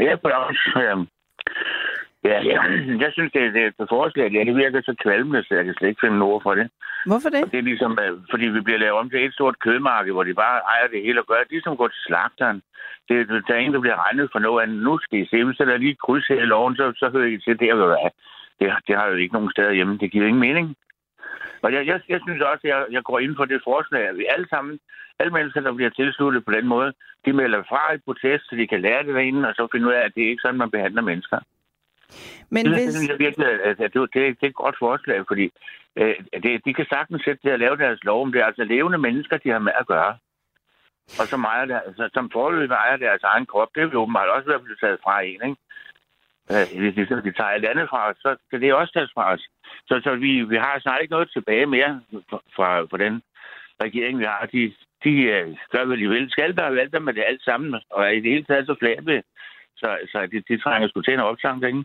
[0.00, 0.28] Ja, på
[2.24, 2.58] Ja, ja,
[3.04, 5.88] jeg synes, det, det, det forslag, ja, det virker så kvalmende, så jeg kan slet
[5.88, 6.70] ikke finde ord for det.
[7.06, 7.42] Hvorfor det?
[7.44, 10.24] Og det er ligesom, øh, fordi vi bliver lavet om til et stort kødmarked, hvor
[10.24, 11.50] de bare ejer det hele og gør det.
[11.50, 12.62] De som går til slagteren.
[13.12, 14.82] Det, der er ingen, der bliver regnet for noget andet.
[14.82, 17.26] Nu skal I se, hvis der er lige kryds her i loven, så, så hører
[17.34, 18.12] I til det, og
[18.60, 19.98] det, det har jo ikke nogen steder hjemme.
[19.98, 20.76] Det giver ingen mening.
[21.62, 24.18] Og jeg, jeg, jeg synes også, at jeg, jeg går ind for det forslag, at
[24.18, 24.78] vi alle sammen,
[25.18, 26.92] alle mennesker, der bliver tilsluttet på den måde,
[27.24, 29.92] de melder fra i protest, så de kan lære det derinde, og så finde ud
[29.92, 31.38] af, at det er ikke sådan, man behandler mennesker.
[32.50, 32.94] Men det, hvis...
[32.94, 35.50] Det, virkelig, at det, det, det er et godt forslag, fordi
[35.96, 38.64] øh, det, de kan sagtens sætte til at lave deres lov, om det er altså
[38.64, 40.16] levende mennesker, de har med at gøre.
[41.20, 44.48] Og som, ejer der, altså, som forløb ejer deres egen krop, det vil åbenbart også
[44.48, 45.56] være blevet taget fra en, ikke?
[46.52, 46.94] Øh, hvis
[47.26, 49.44] de tager alt andet fra os, så kan det også tages fra os.
[49.88, 52.00] Så, så vi, vi har snart ikke noget tilbage mere
[52.56, 53.22] fra, fra den
[53.82, 54.48] regering, vi har.
[54.52, 56.30] De, de øh, gør, hvad de vil.
[56.30, 59.22] Skal der valgt dem med det alt sammen, og i det hele taget så flabbe.
[59.76, 61.84] Så, så de, de trænger sgu til en opsamling.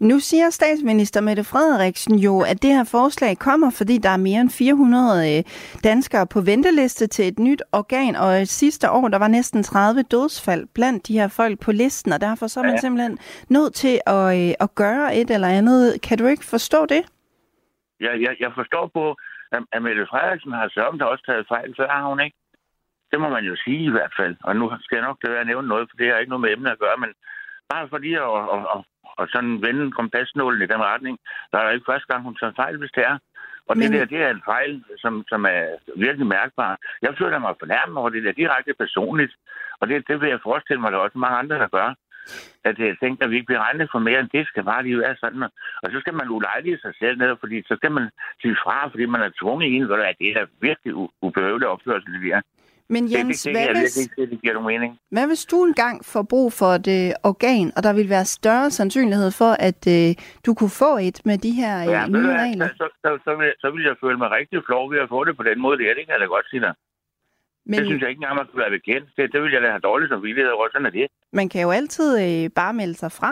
[0.00, 4.40] Nu siger statsminister Mette Frederiksen jo, at det her forslag kommer, fordi der er mere
[4.40, 5.44] end 400 øh,
[5.84, 10.66] danskere på venteliste til et nyt organ, og sidste år der var næsten 30 dødsfald
[10.74, 12.80] blandt de her folk på listen, og derfor så er man ja.
[12.80, 16.02] simpelthen nødt til at, øh, at gøre et eller andet.
[16.02, 17.02] Kan du ikke forstå det?
[18.00, 19.16] Ja, jeg, jeg forstår på,
[19.74, 22.36] at Mette Frederiksen har sørget også taget fejl, så har hun ikke.
[23.10, 24.36] Det må man jo sige i hvert fald.
[24.44, 26.44] Og nu skal jeg nok det være at nævne noget, for det har ikke noget
[26.44, 27.12] med emne at gøre, men
[27.72, 28.80] bare fordi at, at, at,
[29.20, 31.18] at sådan vende kompasnålen i den retning,
[31.50, 33.18] der er jo ikke første gang, hun tager fejl, hvis det er.
[33.68, 33.82] Og Men...
[33.82, 35.62] det der, det er en fejl, som, som er
[35.96, 36.78] virkelig mærkbar.
[37.02, 39.32] Jeg føler mig fornærmet over det der direkte personligt.
[39.80, 41.94] Og det, det vil jeg forestille mig, at der er også mange andre, der gør.
[42.64, 44.98] At jeg tænker, at vi ikke bliver regnet for mere end det, skal bare lige
[44.98, 45.42] være sådan.
[45.82, 48.10] Og så skal man ulejlige sig selv ned, fordi så skal man
[48.42, 52.30] sige fra, fordi man er tvunget i en, at det er virkelig ubehøveligt opførsel, det
[52.30, 52.40] der.
[52.94, 54.90] Men Jens, det, det, hvad, hvis, det, det giver mening.
[55.14, 58.70] hvad hvis du engang får brug for et øh, organ, og der vil være større
[58.78, 60.08] sandsynlighed for, at øh,
[60.46, 62.68] du kunne få et med de her øh, ja, nye så, regler?
[62.80, 65.34] Så, så, så, vil, så vil jeg føle mig rigtig flov ved at få det
[65.36, 65.78] på den måde.
[65.78, 66.74] Det, er, det kan jeg da godt sige dig.
[67.66, 69.06] Men, det synes jeg ikke engang, man kunne være bekendt.
[69.16, 70.68] Det, det vil jeg da have dårligt som vildighed over.
[70.72, 71.06] Sådan er det.
[71.32, 73.30] Man kan jo altid øh, bare melde sig fra.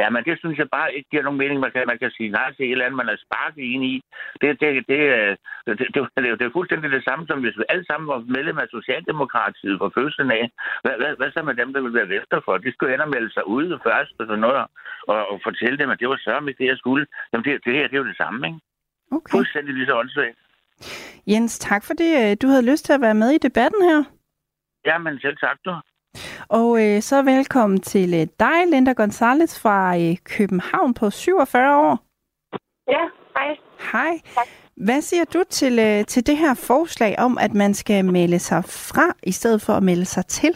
[0.00, 1.58] Ja, men det synes jeg bare ikke giver nogen mening.
[1.60, 3.94] Man kan, man kan sige nej til et eller andet, man er sparket ind i.
[4.40, 5.00] Det, det, det,
[5.66, 8.58] det, det, det, det er fuldstændig det samme, som hvis vi alle sammen var medlem
[8.58, 10.44] af Socialdemokratiet fra fødslen af.
[10.82, 12.58] Hvad, hvad, hvad så med dem, der vil være efter for?
[12.58, 14.58] De skulle og melde sig ud først og sådan noget,
[15.12, 17.06] og, og fortælle dem, at det var sørme det, jeg skulle.
[17.30, 18.60] Jamen, det, det her, det er jo det samme, ikke?
[19.16, 19.30] Okay.
[19.34, 20.38] Fuldstændig lige så åndssvagt.
[21.30, 24.00] Jens, tak fordi øh, du havde lyst til at være med i debatten her.
[24.88, 25.72] Ja, men selv tak du.
[26.48, 31.98] Og øh, så velkommen til øh, dig, Linda Gonzalez fra øh, København på 47 år.
[32.88, 33.04] Ja,
[33.36, 33.56] hej.
[33.92, 34.14] Hej.
[34.34, 34.46] Tak.
[34.86, 38.62] Hvad siger du til, øh, til det her forslag om, at man skal melde sig
[38.64, 40.54] fra, i stedet for at melde sig til?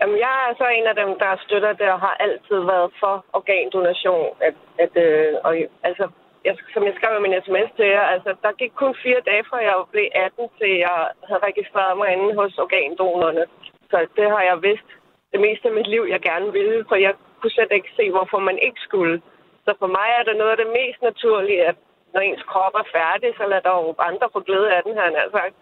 [0.00, 3.14] Jamen, jeg er så en af dem, der støtter det, og har altid været for
[3.32, 4.28] organdonation.
[4.48, 5.52] At, at, øh, og,
[5.88, 6.04] altså,
[6.46, 9.44] jeg, som jeg skrev i min sms til jer, altså, der gik kun fire dage,
[9.48, 13.44] fra jeg blev 18, til jeg havde registreret mig inde hos organdonorerne.
[13.94, 14.88] Så det har jeg vidst
[15.32, 18.38] det meste af mit liv, jeg gerne ville, for jeg kunne slet ikke se, hvorfor
[18.50, 19.16] man ikke skulle.
[19.64, 21.76] Så for mig er det noget af det mest naturlige, at
[22.14, 25.04] når ens krop er færdig, så lader der jo andre få glæde af den her,
[25.08, 25.54] han sagt.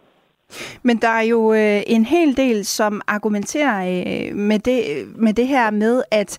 [0.83, 4.79] Men der er jo øh, en hel del, som argumenterer øh, med, det,
[5.25, 6.31] med det her med, at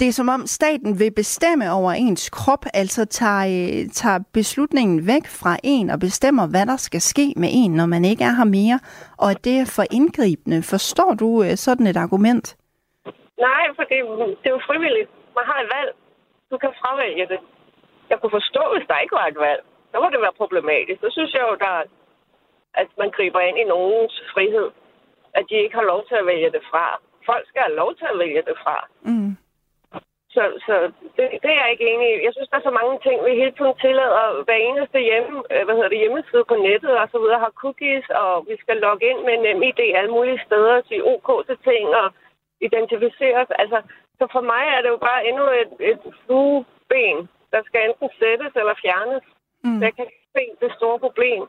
[0.00, 5.06] det er som om staten vil bestemme over ens krop, altså tager, øh, tager beslutningen
[5.12, 8.34] væk fra en og bestemmer, hvad der skal ske med en, når man ikke er
[8.40, 8.78] her mere,
[9.22, 10.58] og at det er for indgribende.
[10.74, 12.46] Forstår du øh, sådan et argument?
[13.46, 13.98] Nej, for det,
[14.40, 15.10] det er jo frivilligt.
[15.38, 15.90] Man har et valg.
[16.50, 17.40] Du kan fravælge det.
[18.10, 19.62] Jeg kunne forstå, hvis der ikke var et valg.
[19.90, 20.98] Så må det være problematisk.
[21.04, 21.74] Så synes jeg jo, der,
[22.82, 24.68] at man griber ind i nogens frihed.
[25.38, 26.86] At de ikke har lov til at vælge det fra.
[27.30, 28.76] Folk skal have lov til at vælge det fra.
[29.02, 29.32] Mm.
[30.34, 30.74] Så, så
[31.16, 32.24] det, det er jeg ikke enig i.
[32.26, 34.44] Jeg synes, der er så mange ting, vi hele tiden tillader.
[34.46, 38.06] Hver eneste hjemme, øh, hvad hedder det, hjemmeside på nettet og så videre har cookies,
[38.22, 41.86] og vi skal logge ind med nem idé alle mulige steder, sige OK til ting
[42.02, 42.06] og
[42.66, 43.50] identificere os.
[43.62, 43.78] Altså,
[44.18, 47.20] så for mig er det jo bare endnu et, et flueben,
[47.52, 49.24] der skal enten sættes eller fjernes.
[49.64, 49.80] Mm.
[49.84, 51.42] Jeg kan ikke se det store problem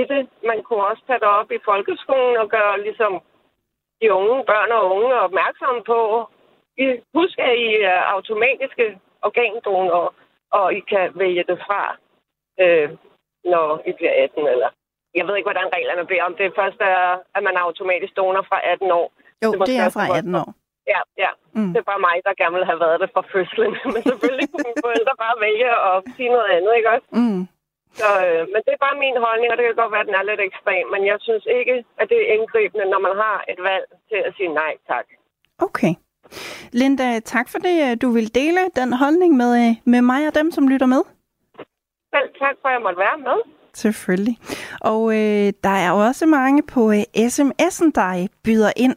[0.00, 0.22] i det.
[0.50, 3.12] Man kunne også tage det op i folkeskolen og gøre ligesom
[4.00, 6.00] de unge, børn og unge opmærksomme på,
[7.14, 8.86] husk, at I er automatiske
[9.22, 10.14] organdonorer,
[10.58, 11.82] og I kan vælge det fra,
[12.62, 12.88] øh,
[13.44, 14.48] når I bliver 18.
[14.54, 14.70] Eller
[15.14, 16.24] jeg ved ikke, hvordan reglerne bliver.
[16.24, 16.98] Om det først er,
[17.36, 19.06] at man er automatisk donor fra 18 år.
[19.44, 20.50] Jo, det, det er fra 18 år.
[20.92, 21.30] Ja, ja.
[21.56, 21.70] Mm.
[21.72, 23.72] Det er bare mig, der gerne vil have været det fra fødslen.
[23.94, 27.08] Men selvfølgelig kunne mine forældre bare vælge at sige noget andet, ikke også?
[27.20, 27.42] Mm.
[28.00, 30.20] Så, øh, men det er bare min holdning, og det kan godt være, at den
[30.20, 30.84] er lidt ekstrem.
[30.94, 34.32] Men jeg synes ikke, at det er indgribende, når man har et valg til at
[34.36, 35.06] sige nej tak.
[35.66, 35.92] Okay.
[36.72, 40.50] Linda, tak for det, du vil dele den holdning med, øh, med mig og dem,
[40.50, 41.02] som lytter med.
[42.14, 43.38] Selv tak for, at jeg måtte være med.
[43.74, 44.38] Selvfølgelig.
[44.80, 48.96] Og øh, der er også mange på øh, sms'en, der byder ind.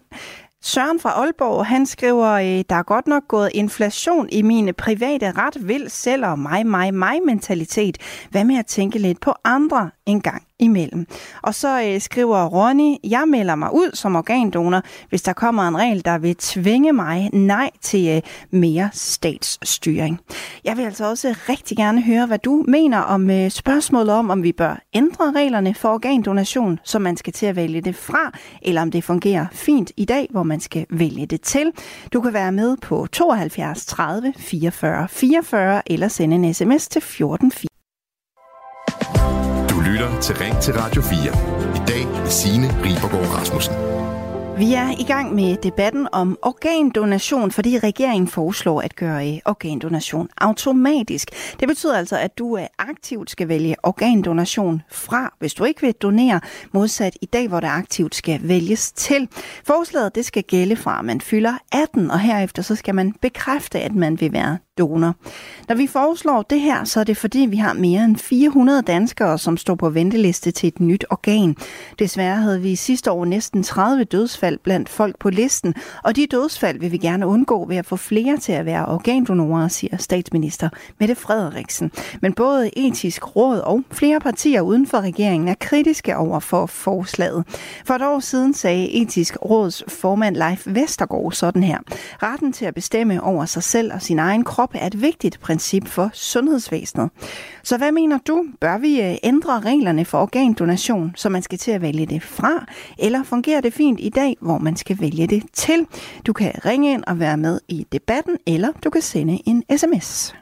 [0.62, 5.32] Søren fra Aalborg, han skriver, øh, der er godt nok gået inflation i mine private
[5.32, 8.28] ret vil selv og mig, mig, mig mentalitet.
[8.32, 11.08] Hvad med at tænke lidt på andre en gang imellem.
[11.42, 15.78] Og så øh, skriver Ronny, jeg melder mig ud som organdonor, hvis der kommer en
[15.78, 20.20] regel, der vil tvinge mig nej til øh, mere statsstyring.
[20.64, 24.44] Jeg vil altså også rigtig gerne høre, hvad du mener om øh, spørgsmålet om, om
[24.44, 28.82] vi bør ændre reglerne for organdonation, så man skal til at vælge det fra, eller
[28.82, 31.72] om det fungerer fint i dag, hvor man skal vælge det til.
[32.14, 37.52] Du kan være med på 72 30 44 44 eller sende en sms til 14
[40.06, 41.18] lytter til Ring til Radio 4.
[41.76, 43.74] I dag med Signe Ribergaard Rasmussen.
[44.58, 50.30] Vi er i gang med debatten om organdonation, fordi regeringen foreslår at gøre øh, organdonation
[50.38, 51.30] automatisk.
[51.60, 55.94] Det betyder altså, at du øh, aktivt skal vælge organdonation fra, hvis du ikke vil
[55.94, 56.40] donere,
[56.72, 59.28] modsat i dag, hvor det aktivt skal vælges til.
[59.64, 63.80] Forslaget det skal gælde fra, at man fylder 18, og herefter så skal man bekræfte,
[63.80, 65.16] at man vil være donor.
[65.68, 69.38] Når vi foreslår det her, så er det fordi, vi har mere end 400 danskere,
[69.38, 71.56] som står på venteliste til et nyt organ.
[72.00, 76.80] Desværre havde vi sidste år næsten 30 dødsfald blandt folk på listen, og de dødsfald
[76.80, 81.16] vil vi gerne undgå ved at få flere til at være organdonorer, siger statsminister Mette
[81.16, 81.92] Frederiksen.
[82.22, 87.44] Men både etisk råd og flere partier uden for regeringen er kritiske over for forslaget.
[87.86, 91.78] For et år siden sagde etisk råds formand Leif Vestergaard sådan her.
[92.24, 95.40] Retten til at bestemme over sig selv og sin egen krop krop er et vigtigt
[95.40, 97.10] princip for sundhedsvæsenet.
[97.64, 98.46] Så hvad mener du?
[98.62, 102.66] Bør vi øh, ændre reglerne for organdonation, så man skal til at vælge det fra?
[103.00, 105.88] Eller fungerer det fint i dag, hvor man skal vælge det til?
[106.28, 110.36] Du kan ringe ind og være med i debatten, eller du kan sende en sms.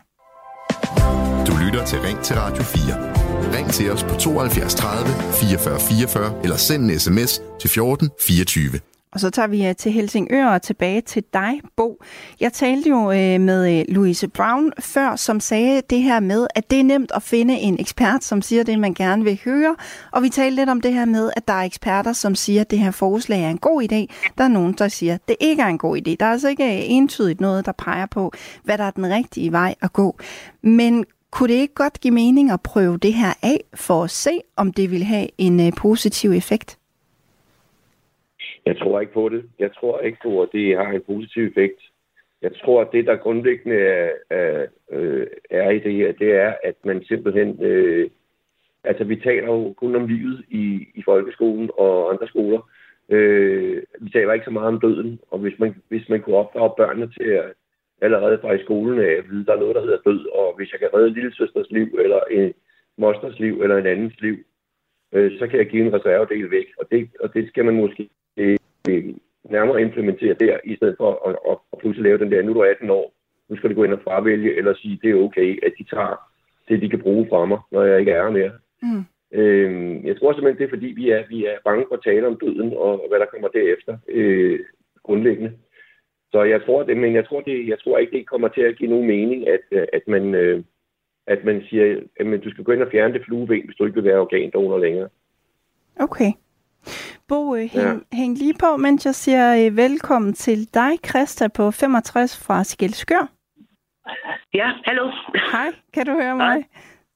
[1.48, 3.58] Du lytter til Ring til Radio 4.
[3.58, 8.92] Ring til os på 72 30 44 44 eller send en sms til 14 24.
[9.13, 12.04] Og så tager vi øh, til Helsingør og tilbage til dig, Bo.
[12.39, 16.71] Jeg talte jo øh, med øh, Louise Brown før, som sagde det her med, at
[16.71, 19.76] det er nemt at finde en ekspert, som siger det, man gerne vil høre.
[20.12, 22.71] Og vi talte lidt om det her med, at der er eksperter, som siger, at
[22.71, 24.30] det her forslag er en god idé.
[24.38, 26.15] Der er nogen, der siger, at det ikke er en god idé.
[26.19, 29.76] Der er altså ikke entydigt noget, der peger på, hvad der er den rigtige vej
[29.82, 30.17] at gå.
[30.63, 34.39] Men kunne det ikke godt give mening at prøve det her af, for at se,
[34.56, 36.78] om det vil have en positiv effekt?
[38.65, 39.49] Jeg tror ikke på det.
[39.60, 41.82] Jeg tror ikke på, at det har en positiv effekt.
[42.41, 46.54] Jeg tror, at det, der grundlæggende er, er, øh, er i det her, det er,
[46.63, 47.63] at man simpelthen...
[47.63, 48.10] Øh,
[48.84, 52.69] altså, vi taler jo kun om livet i, i folkeskolen og andre skoler.
[53.10, 56.73] Øh, vi taler ikke så meget om døden, og hvis man, hvis man kunne opdrage
[56.78, 57.54] børnene til at
[58.02, 60.80] allerede fra i skolen at vide, der er noget, der hedder død, og hvis jeg
[60.80, 62.54] kan redde lille søsters liv, eller en
[62.97, 64.38] mosters liv, eller en andens liv,
[65.13, 66.67] øh, så kan jeg give en reservedel væk.
[66.80, 68.10] Og det, og det skal man måske
[68.89, 69.04] øh,
[69.43, 72.54] nærmere implementere der, i stedet for at, at, at pludselig lave den der, nu er
[72.54, 73.13] du 18 år,
[73.50, 76.15] nu skal du gå ind og fravælge, eller sige, det er okay, at de tager
[76.67, 78.52] det, de kan bruge fra mig, når jeg ikke er her mere.
[78.82, 79.04] Mm.
[79.39, 82.28] Øh, jeg tror simpelthen, det er fordi, vi er, vi er bange for at tale
[82.28, 84.60] om døden, og, og hvad der kommer derefter, øh,
[85.04, 85.52] grundlæggende.
[86.32, 88.78] Så jeg tror det, men jeg tror, det, jeg tror ikke, det kommer til at
[88.78, 90.63] give nogen mening, at, at man, øh,
[91.28, 93.96] at man siger, at du skal gå ind og fjerne det flueben, hvis du ikke
[93.96, 95.10] vil være organdonor længere.
[96.00, 96.32] Okay.
[97.34, 98.17] Bo, øh, hæng, ja.
[98.17, 103.24] hæng lige på, mens jeg siger øh, velkommen til dig, Christa, på 65 fra Skelskør.
[104.54, 105.06] Ja, hallo.
[105.52, 106.46] Hej, kan du høre mig?
[106.46, 106.63] Hej.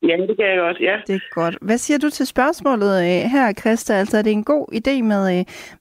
[0.10, 0.96] Ja, det kan jeg godt, ja.
[1.08, 1.58] Det er godt.
[1.62, 3.94] Hvad siger du til spørgsmålet øh, her, Christa?
[3.94, 5.24] Altså, er det en god idé med,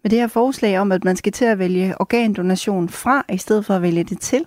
[0.03, 3.65] med det her forslag om, at man skal til at vælge organdonation fra, i stedet
[3.67, 4.43] for at vælge det til?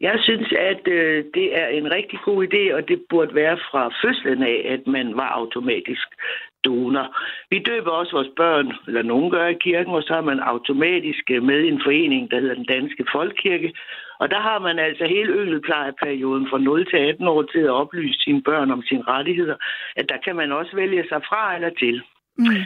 [0.00, 3.82] Jeg synes, at øh, det er en rigtig god idé, og det burde være fra
[4.02, 6.08] fødslen af, at man var automatisk
[6.64, 7.16] donor.
[7.50, 11.30] Vi døber også vores børn, eller nogen gør i kirken, og så er man automatisk
[11.30, 13.74] med i en forening, der hedder den Danske Folkekirke.
[14.18, 18.20] Og der har man altså hele yngelplejeperioden fra 0 til 18 år til at oplyse
[18.20, 19.56] sine børn om sine rettigheder,
[19.96, 22.02] at der kan man også vælge sig fra eller til.
[22.38, 22.62] Mm.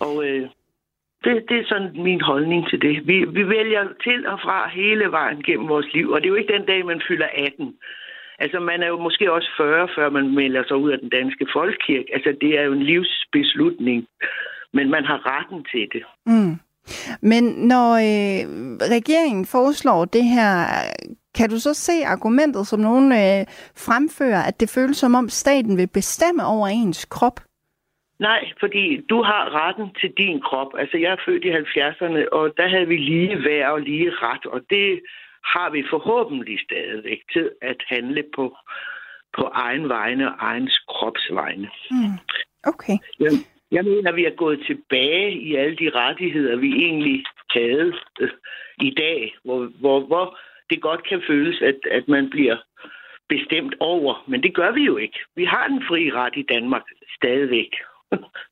[0.00, 0.48] Og øh,
[1.24, 3.06] det, det er sådan min holdning til det.
[3.06, 6.40] Vi, vi vælger til og fra hele vejen gennem vores liv, og det er jo
[6.40, 7.74] ikke den dag, man fylder 18.
[8.42, 11.46] Altså, man er jo måske også 40, før man melder sig ud af den danske
[11.52, 12.08] folkekirke.
[12.14, 14.06] Altså, det er jo en livsbeslutning,
[14.72, 16.04] men man har retten til det.
[16.26, 16.54] Mm.
[17.22, 18.42] Men når øh,
[18.96, 20.52] regeringen foreslår det her,
[21.38, 23.40] kan du så se argumentet, som nogen øh,
[23.86, 27.40] fremfører, at det føles som om staten vil bestemme over ens krop?
[28.18, 30.70] Nej, fordi du har retten til din krop.
[30.78, 34.46] Altså, jeg er født i 70'erne, og der havde vi lige værd og lige ret,
[34.46, 35.00] og det
[35.44, 38.56] har vi forhåbentlig stadigvæk til at handle på,
[39.36, 41.70] på egen vegne og egens kropsvegne.
[41.90, 42.18] Mm.
[42.64, 42.98] Okay.
[43.20, 43.32] Jeg,
[43.70, 48.30] jeg mener, at vi er gået tilbage i alle de rettigheder, vi egentlig havde øh,
[48.80, 50.38] i dag, hvor, hvor, hvor
[50.70, 52.56] det godt kan føles, at, at man bliver
[53.28, 54.24] bestemt over.
[54.26, 55.18] Men det gør vi jo ikke.
[55.36, 56.82] Vi har den frie ret i Danmark
[57.16, 57.72] stadigvæk.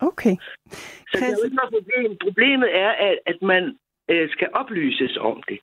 [0.00, 0.36] Okay.
[1.10, 2.16] Så det er jo ikke noget problem.
[2.26, 5.58] Problemet er, at, at man øh, skal oplyses om det.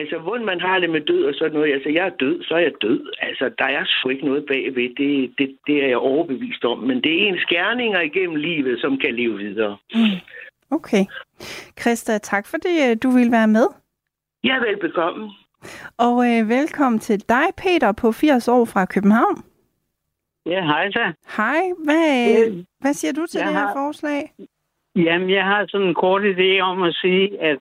[0.00, 1.72] Altså, hvordan man har det med død og sådan noget.
[1.72, 3.00] Altså, jeg er død, så er jeg død.
[3.20, 4.88] Altså, der er sgu ikke noget bagved.
[4.96, 6.78] Det, det, det er jeg overbevist om.
[6.78, 9.76] Men det er ens gerninger igennem livet, som kan leve videre.
[9.94, 10.00] Mm.
[10.70, 11.04] Okay.
[11.80, 13.66] Christa, tak for det, øh, du vil være med.
[14.44, 15.30] Ja, velbekomme.
[15.98, 19.36] Og øh, velkommen til dig, Peter, på 80 år fra København.
[20.46, 21.12] Ja, hej så.
[21.36, 21.60] Hej.
[21.84, 24.32] Hvad, øh, hvad siger du til jeg det her har- forslag?
[24.96, 27.58] Jamen, jeg har sådan en kort idé om at sige, at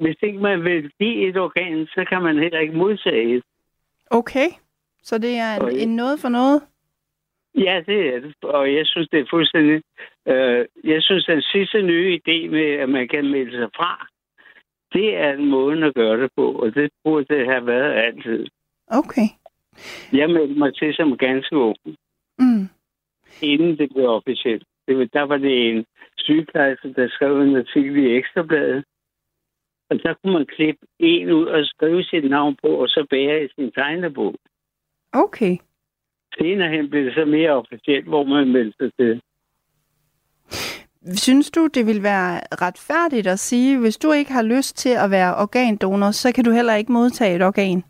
[0.00, 3.42] hvis ikke man vil give et organ, så kan man heller ikke modtage et.
[4.10, 4.48] Okay.
[5.02, 6.62] Så det er en, en noget for noget?
[7.54, 8.34] Ja, det er det.
[8.42, 9.82] Og jeg synes, det er fuldstændig...
[10.28, 14.06] Øh, jeg synes, den sidste nye idé med, at man kan melde sig fra,
[14.92, 18.46] det er en måde at gøre det på, og det burde det have været altid.
[18.88, 19.28] Okay.
[20.12, 21.76] Jeg meldte mig til som ganske ung,
[22.38, 22.68] Mm.
[23.42, 24.64] inden det blev officielt.
[24.88, 25.84] Det, der var det en
[26.18, 28.84] sygeplejerske, der skrev en artikel i Ekstrabladet,
[29.90, 33.44] og der kunne man klippe en ud og skrive sit navn på, og så bære
[33.44, 34.34] i sin tegnebog.
[35.12, 35.56] Okay.
[36.38, 39.20] Senere hen blev det så mere officielt, hvor man meldte sig til.
[41.16, 45.10] Synes du, det vil være retfærdigt at sige, hvis du ikke har lyst til at
[45.10, 47.82] være organdonor, så kan du heller ikke modtage et organ?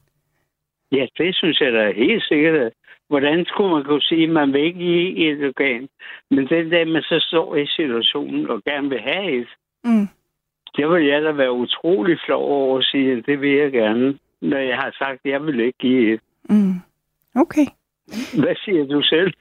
[0.93, 2.73] Ja, det synes jeg da er helt sikkert.
[3.09, 5.89] Hvordan skulle man kunne sige, at man vil ikke give et organ,
[6.31, 9.49] men den dag, man så står i situationen og gerne vil have et,
[9.85, 10.09] Mm.
[10.77, 14.59] Det vil jeg da være utrolig flov over at sige, det vil jeg gerne, når
[14.59, 16.21] jeg har sagt, at jeg vil ikke give et.
[16.51, 16.75] Mm.
[17.35, 17.67] Okay.
[18.43, 19.33] Hvad siger du selv?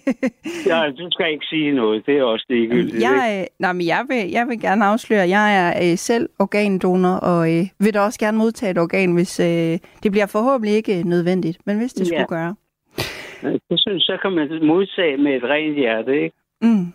[0.70, 2.06] ja, du skal ikke sige noget.
[2.06, 2.94] Det er også ligegyldigt.
[2.94, 3.08] ikke?
[3.08, 6.28] Jeg, øh, nej, men jeg, vil, jeg vil gerne afsløre, at jeg er øh, selv
[6.38, 10.74] organdonor, og øh, vil da også gerne modtage et organ, hvis øh, det bliver forhåbentlig
[10.74, 12.16] ikke nødvendigt, men hvis det Ja.
[12.24, 12.54] skulle gøre.
[13.70, 16.36] Det synes så kan man modtage med et rent hjerte, ikke?
[16.62, 16.86] Mm.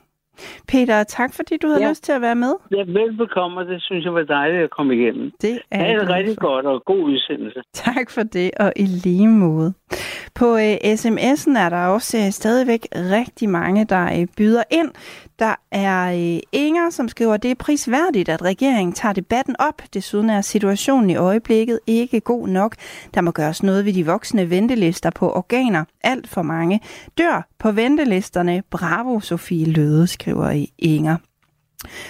[0.67, 1.89] Peter, tak fordi du havde Ja.
[1.89, 2.53] lyst til at være med.
[2.71, 5.31] Ja, velbekomme, og det synes jeg var dejligt at komme igennem.
[5.41, 6.47] Det er det glad rigtig for.
[6.47, 7.61] godt, og god udsendelse.
[7.73, 9.73] Tak for det, og i lige måde.
[10.35, 14.89] På øh, sms'en er der også øh, stadigvæk rigtig mange, der øh, byder ind.
[15.39, 19.81] Der er øh, Inger, som skriver, at det er prisværdigt, at regeringen tager debatten op.
[19.93, 22.75] Desuden er situationen i øjeblikket ikke god nok.
[23.13, 25.85] Der må gøres noget ved de voksne ventelister på organer.
[26.03, 26.81] Alt for mange
[27.17, 28.63] dør på ventelisterne.
[28.69, 31.17] Bravo, Sofie Løde, skriver I Inger.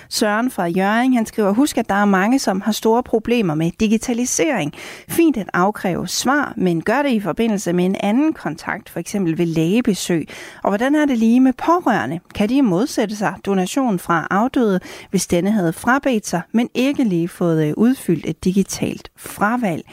[0.09, 3.71] Søren fra Jøring, han skriver, husk at der er mange, som har store problemer med
[3.79, 4.73] digitalisering.
[5.09, 9.37] Fint at afkræve svar, men gør det i forbindelse med en anden kontakt, for eksempel
[9.37, 10.27] ved lægebesøg.
[10.63, 12.19] Og hvordan er det lige med pårørende?
[12.35, 17.27] Kan de modsætte sig donation fra afdøde, hvis denne havde frabedt sig, men ikke lige
[17.27, 19.83] fået øh, udfyldt et digitalt fravalg?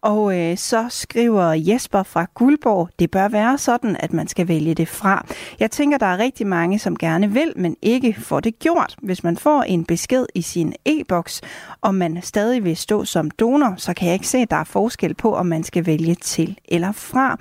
[0.00, 4.74] Og øh, så skriver Jesper fra Guldborg, det bør være sådan, at man skal vælge
[4.74, 5.26] det fra.
[5.60, 8.96] Jeg tænker, der er rigtig mange, som gerne vil, men ikke får det gjort.
[9.02, 11.40] Hvis man får en besked i sin e-boks,
[11.82, 14.64] om man stadig vil stå som donor, så kan jeg ikke se, at der er
[14.64, 17.38] forskel på, om man skal vælge til eller fra.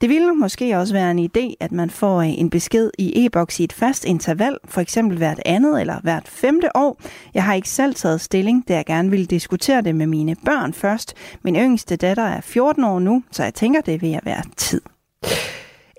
[0.00, 3.60] Det ville måske også være en idé, at man får øh, en besked i e-boks
[3.60, 7.00] i et fast interval, for eksempel hvert andet eller hvert femte år.
[7.34, 10.72] Jeg har ikke selv taget stilling, da jeg gerne ville diskutere det med mine børn
[10.72, 11.14] først.
[11.42, 14.80] Min yngste datter er 14 år nu, så jeg tænker, det vil være tid.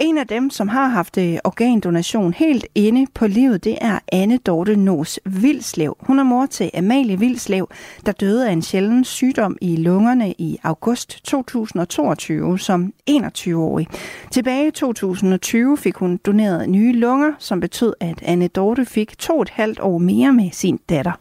[0.02, 4.38] En af dem, som har haft øh, organdonation helt inde på livet, det er Anne
[4.38, 5.98] Dorte Nos Vilslev.
[6.08, 7.66] Hun er mor til Amalie Vilslev,
[8.06, 13.88] der døde af en sjælden sygdom i lungerne i august 2022 som 21-årig.
[14.32, 19.34] Tilbage i 2020 fik hun doneret nye lunger, som betød, at Anne Dorte fik to
[19.34, 21.16] og et halvt år mere med sin datter.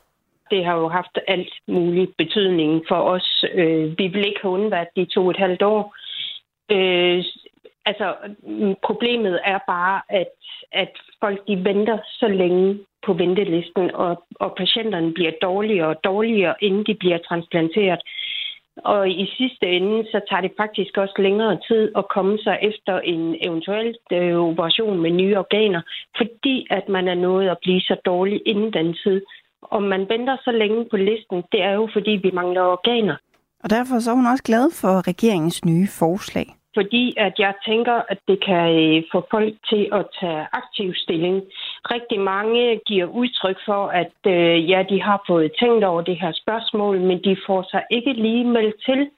[0.50, 3.44] Det har jo haft alt mulig betydning for os.
[3.54, 5.94] Øh, vi vil ikke have undværet de to og et halvt år.
[6.70, 7.24] Øh,
[7.88, 8.06] altså,
[8.88, 10.34] problemet er bare, at,
[10.72, 16.54] at folk de venter så længe på ventelisten, og, og patienterne bliver dårligere og dårligere,
[16.60, 18.00] inden de bliver transplanteret.
[18.84, 23.00] Og i sidste ende, så tager det faktisk også længere tid at komme sig efter
[23.00, 25.82] en eventuel øh, operation med nye organer,
[26.16, 29.22] fordi at man er nået at blive så dårlig inden den tid.
[29.62, 33.16] Og man venter så længe på listen, det er jo fordi, vi mangler organer.
[33.64, 36.46] Og derfor så er hun også glad for regeringens nye forslag.
[36.74, 41.42] Fordi at jeg tænker, at det kan øh, få folk til at tage aktiv stilling.
[41.94, 46.32] Rigtig mange giver udtryk for, at øh, ja, de har fået tænkt over det her
[46.32, 49.10] spørgsmål, men de får sig ikke lige meldt til.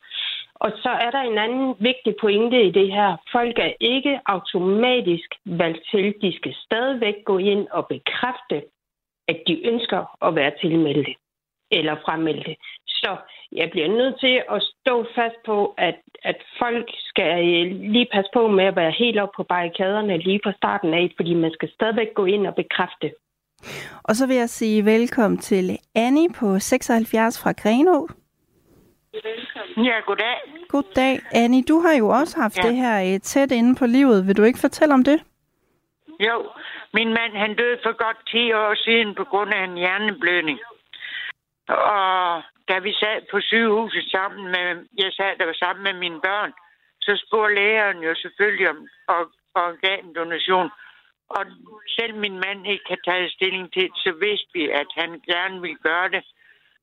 [0.55, 3.17] Og så er der en anden vigtig pointe i det her.
[3.33, 6.15] Folk er ikke automatisk valgt til.
[6.23, 8.63] De skal stadigvæk gå ind og bekræfte,
[9.29, 11.15] at de ønsker at være tilmeldte
[11.71, 12.57] eller fremmeldte.
[12.87, 13.17] Så
[13.53, 18.49] jeg bliver nødt til at stå fast på, at, at folk skal lige passe på
[18.49, 22.15] med at være helt op på barrikaderne lige fra starten af, fordi man skal stadigvæk
[22.15, 23.13] gå ind og bekræfte.
[24.03, 28.09] Og så vil jeg sige velkommen til Annie på 76 fra Grenå.
[29.77, 30.37] Ja, goddag.
[30.69, 31.21] Goddag.
[31.33, 32.63] Annie, du har jo også haft ja.
[32.65, 32.69] Ja.
[32.69, 34.27] det her øh, tæt inde på livet.
[34.27, 35.23] Vil du ikke fortælle om det?
[36.21, 36.49] Jo,
[36.95, 40.59] min mand han døde for godt 10 år siden på grund af en hjerneblødning.
[41.69, 44.67] Og da vi sad på sygehuset sammen med,
[45.03, 46.53] jeg sad der sammen med mine børn,
[47.01, 50.71] så spurgte lægeren jo selvfølgelig om or- organdonation.
[51.37, 51.43] Og
[51.97, 55.61] selv min mand ikke kan tage stilling til det, så vidste vi, at han gerne
[55.61, 56.25] ville gøre det.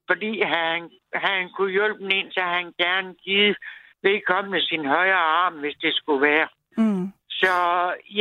[0.09, 3.57] Fordi han, han kunne hjælpe en, så han gerne givet
[4.03, 6.47] vedkommende sin højre arm, hvis det skulle være.
[6.77, 7.07] Mm.
[7.29, 7.53] Så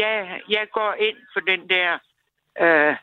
[0.02, 0.14] ja,
[0.48, 1.98] jeg går ind for den der
[2.64, 2.96] øh,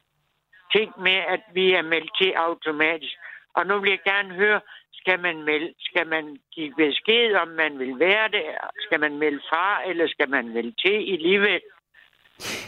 [0.75, 3.15] ting med, at vi er meldt til automatisk.
[3.55, 4.59] Og nu vil jeg gerne høre,
[4.91, 8.43] skal man, melde, skal man give besked, om man vil være det?
[8.85, 11.61] Skal man melde fra, eller skal man melde til i livet?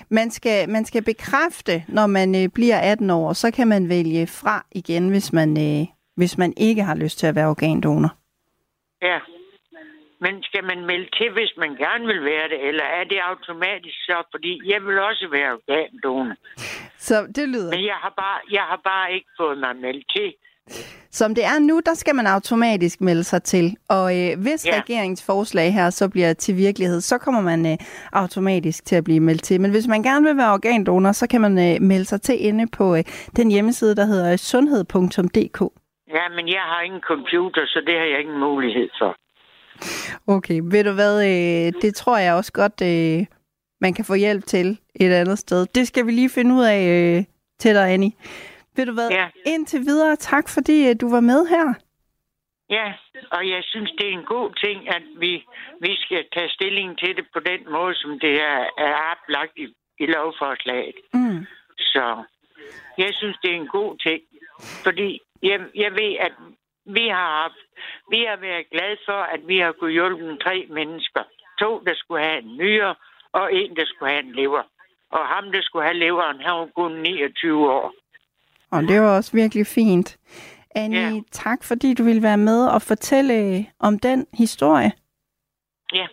[0.10, 4.28] Man skal, man skal bekræfte, når man øh, bliver 18 år, så kan man vælge
[4.28, 8.12] fra igen, hvis man, øh, hvis man ikke har lyst til at være organdonor.
[9.02, 9.20] Ja.
[10.22, 13.98] Men skal man melde til, hvis man gerne vil være det, eller er det automatisk
[14.06, 14.24] så?
[14.32, 16.36] Fordi jeg vil også være organdonor.
[16.98, 17.72] Så det lyder...
[17.76, 20.34] Men jeg har bare, jeg har bare ikke fået mig meldt til.
[21.12, 23.76] Som det er nu, der skal man automatisk melde sig til.
[23.90, 24.78] Og øh, hvis ja.
[24.78, 27.78] Regeringens forslag her så bliver til virkelighed, så kommer man øh,
[28.14, 29.62] automatisk til at blive meldt til.
[29.62, 32.68] Men hvis man gerne vil være organdonor, så kan man øh, melde sig til inde
[32.68, 33.04] på øh,
[33.36, 35.62] den hjemmeside, der hedder sundhed.dk.
[36.08, 39.16] Ja, men jeg har ingen computer, så det har jeg ingen mulighed for.
[40.28, 43.26] Okay, ved du hvad, øh, det tror jeg også godt, øh,
[43.82, 45.66] man kan få hjælp til et andet sted.
[45.76, 47.24] Det skal vi lige finde ud af øh,
[47.60, 48.12] til dig, Annie.
[48.76, 49.28] Ved du hvad, Ja.
[49.46, 51.74] indtil videre, tak fordi øh, du var med her.
[52.70, 52.94] Ja,
[53.32, 55.44] og jeg synes, det er en god ting, at vi,
[55.82, 59.66] vi skal tage stilling til det på den måde, som det er, er oplagt i,
[60.00, 60.96] i lovforslaget.
[61.14, 61.46] Mm.
[61.78, 62.24] Så
[62.98, 64.22] jeg synes, det er en god ting.
[64.84, 66.34] Fordi jeg, jeg ved, at
[66.86, 67.60] vi har, haft,
[68.10, 71.24] vi har været glade for, at vi har kunnet hjælpe tre mennesker.
[71.60, 72.96] To, der skulle have en nyre,
[73.32, 74.64] og en, der skulle have en lever.
[75.12, 77.94] Og ham, der skulle have leveren, han var kun 29 år.
[78.76, 80.18] Og det var også virkelig fint.
[80.76, 81.20] Annie, Ja.
[81.32, 84.92] tak fordi du ville være med og fortælle øh, om den historie.
[85.94, 86.06] Ja.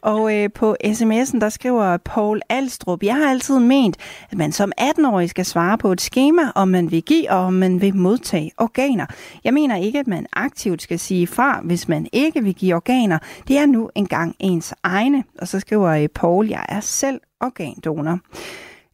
[0.00, 3.96] Og øh, på sms'en, der skriver Paul Alstrup, jeg har altid ment,
[4.30, 7.52] at man som 18-årig skal svare på et schema, om man vil give og om
[7.52, 9.06] man vil modtage organer.
[9.44, 13.18] Jeg mener ikke, at man aktivt skal sige fra, hvis man ikke vil give organer.
[13.48, 15.24] Det er nu engang ens egne.
[15.38, 18.18] Og så skriver øh, Paul, jeg er selv organdonor.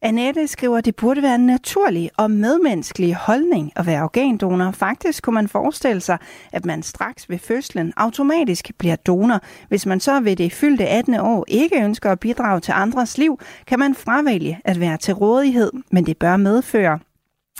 [0.03, 4.71] Annette skriver, at det burde være en naturlig og medmenneskelig holdning at være organdonor.
[4.71, 6.17] Faktisk kunne man forestille sig,
[6.51, 9.39] at man straks ved fødslen automatisk bliver donor.
[9.69, 11.15] Hvis man så ved det fyldte 18.
[11.15, 15.71] år ikke ønsker at bidrage til andres liv, kan man fravælge at være til rådighed,
[15.91, 16.99] men det bør medføre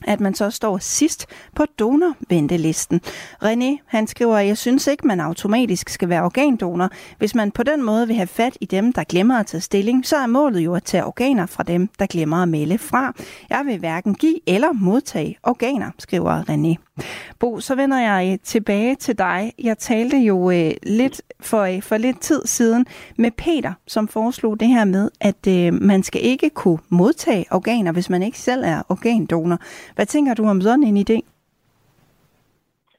[0.08, 1.26] at man så står sidst
[1.56, 3.02] på donorventelisten.
[3.44, 6.90] René, han skriver, jeg synes ikke, man automatisk skal være organdonor.
[7.18, 10.06] Hvis man på den måde vil have fat i dem, der glemmer at tage stilling,
[10.06, 13.14] så er målet jo at tage organer fra dem, der glemmer at melde fra.
[13.50, 16.92] Jeg vil hverken give eller modtage organer, skriver René.
[17.40, 19.54] Bo, så vender jeg tilbage til dig.
[19.60, 22.86] Jeg talte jo øh, lidt for, øh, for lidt tid siden
[23.18, 27.92] med Peter, som foreslog det her med, at øh, man skal ikke kunne modtage organer,
[27.92, 29.58] hvis man ikke selv er organdonor.
[29.96, 31.20] Hvad tænker du om sådan en idé?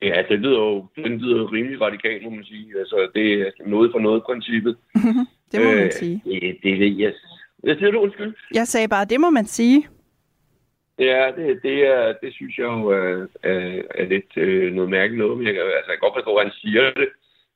[0.02, 2.78] Ja, det lyder jo den lyder rimelig radikalt, må man sige.
[2.78, 4.76] Altså, det er noget for noget princippet.
[5.52, 6.22] det må man Øh, sige.
[6.24, 7.12] Det, det ved jeg.
[7.58, 8.34] Hvad siger du, undskyld?
[8.54, 9.88] Jeg sagde bare, det må man sige.
[10.98, 15.18] Ja, det, det, er, det synes jeg jo er, er, er lidt øh, noget mærkeligt
[15.18, 15.38] noget.
[15.38, 17.08] Men jeg, altså, jeg kan godt forstå, at han siger det,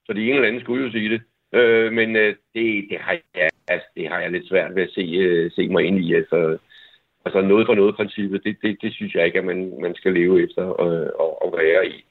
[0.07, 1.21] fordi en eller anden skulle jo sige det.
[1.53, 4.91] Øh, men øh, det, det, har jeg, altså, det har jeg lidt svært ved at
[4.95, 6.15] se, øh, se mig ind i.
[6.15, 6.59] Altså,
[7.27, 10.13] altså noget for noget princippet, det, det, det synes jeg ikke, at man, man skal
[10.13, 10.89] leve efter og,
[11.23, 12.05] og, og være i.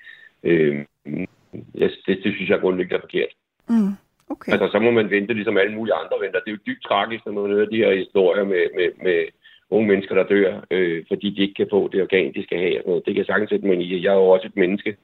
[0.44, 0.86] Øh,
[1.82, 3.34] jeg, det, det synes jeg grundlæggende er forkert.
[3.70, 3.94] Mm.
[4.30, 4.52] Okay.
[4.52, 6.40] Altså, så må man vente, ligesom alle mulige andre venter.
[6.40, 9.26] Det er jo dybt tragisk, når man hører de her historier med, med, med
[9.70, 12.78] unge mennesker, der dør, øh, fordi de ikke kan få det organ, de skal have.
[12.78, 13.06] Og sådan noget.
[13.06, 14.04] Det kan jeg sagtens sætte mig i.
[14.04, 14.98] Jeg er jo også et menneske.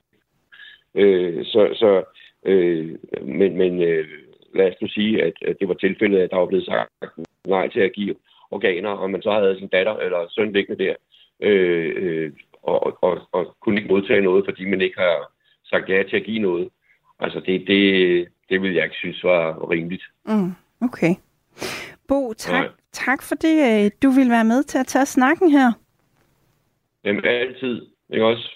[0.95, 2.03] Øh, så, så,
[2.45, 4.05] øh, men men øh,
[4.53, 6.89] lad os nu sige, at, at det var tilfældet, at der var blevet sagt
[7.47, 8.16] nej til at give
[8.52, 10.95] organer, og man så havde sin datter eller søn liggende der,
[11.39, 12.32] øh, øh,
[12.64, 15.32] og, og, og kunne ikke modtage noget, fordi man ikke har
[15.66, 16.70] sagt ja til at give noget.
[17.20, 20.04] Altså, det, det, det vil jeg ikke synes var rimeligt.
[20.26, 20.52] Mm.
[20.82, 21.16] Okay.
[22.08, 25.72] Bo, tak, tak fordi øh, du vil være med til at tage snakken her.
[27.04, 27.82] Jamen, altid.
[28.10, 28.49] Ikke også?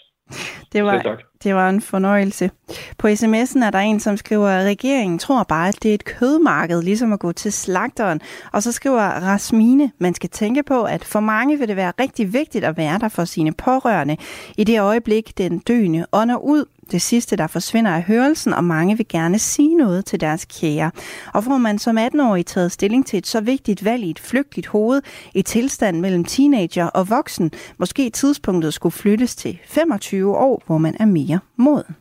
[0.74, 1.24] Det var, tak.
[1.46, 2.52] Det var en fornøjelse.
[2.98, 6.06] På sms'en er der en, som skriver, at regeringen tror bare, at det er et
[6.06, 8.22] kødmarked, ligesom at gå til slagteren.
[8.54, 12.34] Og så skriver Rasmine, man skal tænke på, at for mange vil det være rigtig
[12.34, 14.18] vigtigt at være der for sine pårørende.
[14.58, 18.98] I det øjeblik, den døende ånder ud, det sidste, der forsvinder er hørelsen, og mange
[18.98, 20.92] vil gerne sige noget til deres kære.
[21.34, 24.68] Og får man som 18-årig taget stilling til et så vigtigt valg i et flygtigt
[24.68, 25.02] hoved,
[25.34, 30.96] i tilstand mellem teenager og voksen, måske tidspunktet skulle flyttes til 25 år, hvor man
[31.00, 31.96] er mere moden.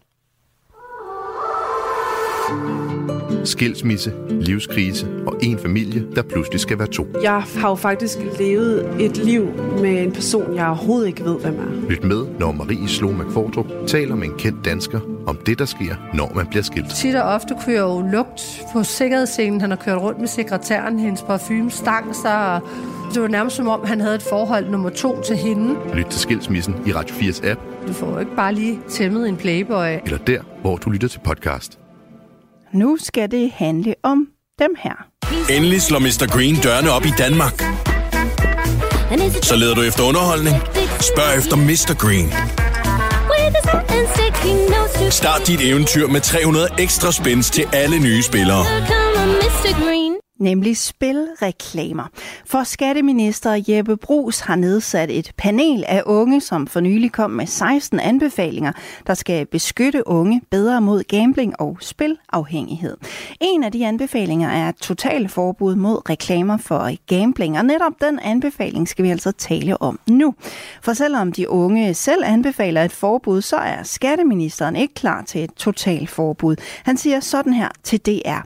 [3.44, 7.06] Skilsmisse, livskrise og en familie, der pludselig skal være to.
[7.22, 9.46] Jeg har jo faktisk levet et liv
[9.80, 11.88] med en person, jeg overhovedet ikke ved, hvem er.
[11.90, 15.94] Lyt med, når Marie Slo McFordrup taler med en kendt dansker om det, der sker,
[16.14, 16.90] når man bliver skilt.
[16.90, 19.60] Tit og ofte kunne jeg jo lugt på sikkerhedsscenen.
[19.60, 22.60] Han har kørt rundt med sekretæren, hendes parfume stang sig, og
[23.14, 25.74] det var nærmest som om, han havde et forhold nummer to til hende.
[25.94, 27.60] Lyt til Skilsmissen i Radio 4's app.
[27.88, 29.86] Du får jo ikke bare lige tæmmet en playboy.
[30.04, 31.78] Eller der, hvor du lytter til podcast.
[32.74, 35.06] Nu skal det handle om dem her.
[35.50, 36.32] Endelig slår Mr.
[36.32, 37.64] Green dørene op i Danmark.
[39.42, 40.56] Så leder du efter underholdning?
[41.00, 41.94] Spørg efter Mr.
[41.98, 42.32] Green.
[45.10, 48.64] Start dit eventyr med 300 ekstra spins til alle nye spillere
[50.38, 52.04] nemlig spilreklamer.
[52.46, 57.46] For skatteminister Jeppe Brugs har nedsat et panel af unge, som for nylig kom med
[57.46, 58.72] 16 anbefalinger,
[59.06, 62.96] der skal beskytte unge bedre mod gambling og spilafhængighed.
[63.40, 68.18] En af de anbefalinger er et totalt forbud mod reklamer for gambling, og netop den
[68.18, 70.34] anbefaling skal vi altså tale om nu.
[70.82, 75.52] For selvom de unge selv anbefaler et forbud, så er skatteministeren ikke klar til et
[75.52, 76.56] totalforbud.
[76.84, 78.40] Han siger sådan her til DR.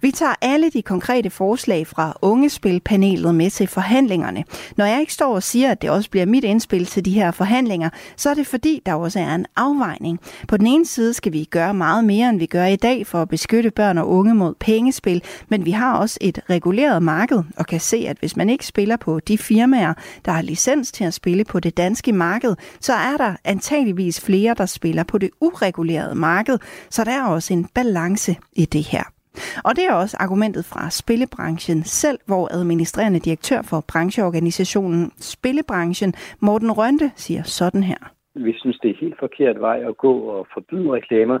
[0.00, 4.44] Vi tager alle de konkrete forslag fra Ungespilpanelet med til forhandlingerne.
[4.76, 7.30] Når jeg ikke står og siger, at det også bliver mit indspil til de her
[7.30, 10.20] forhandlinger, så er det fordi, der også er en afvejning.
[10.48, 13.22] På den ene side skal vi gøre meget mere, end vi gør i dag for
[13.22, 17.66] at beskytte børn og unge mod pengespil, men vi har også et reguleret marked og
[17.66, 21.14] kan se, at hvis man ikke spiller på de firmaer, der har licens til at
[21.14, 26.14] spille på det danske marked, så er der antageligvis flere, der spiller på det uregulerede
[26.14, 26.58] marked,
[26.90, 29.21] så der er også en balance i det her.
[29.64, 36.72] Og det er også argumentet fra spillebranchen selv, hvor administrerende direktør for brancheorganisationen Spillebranchen, Morten
[36.72, 38.00] Rønte, siger sådan her.
[38.34, 41.38] Vi synes, det er helt forkert vej at gå og forbyde reklamer,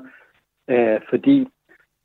[0.70, 1.46] øh, fordi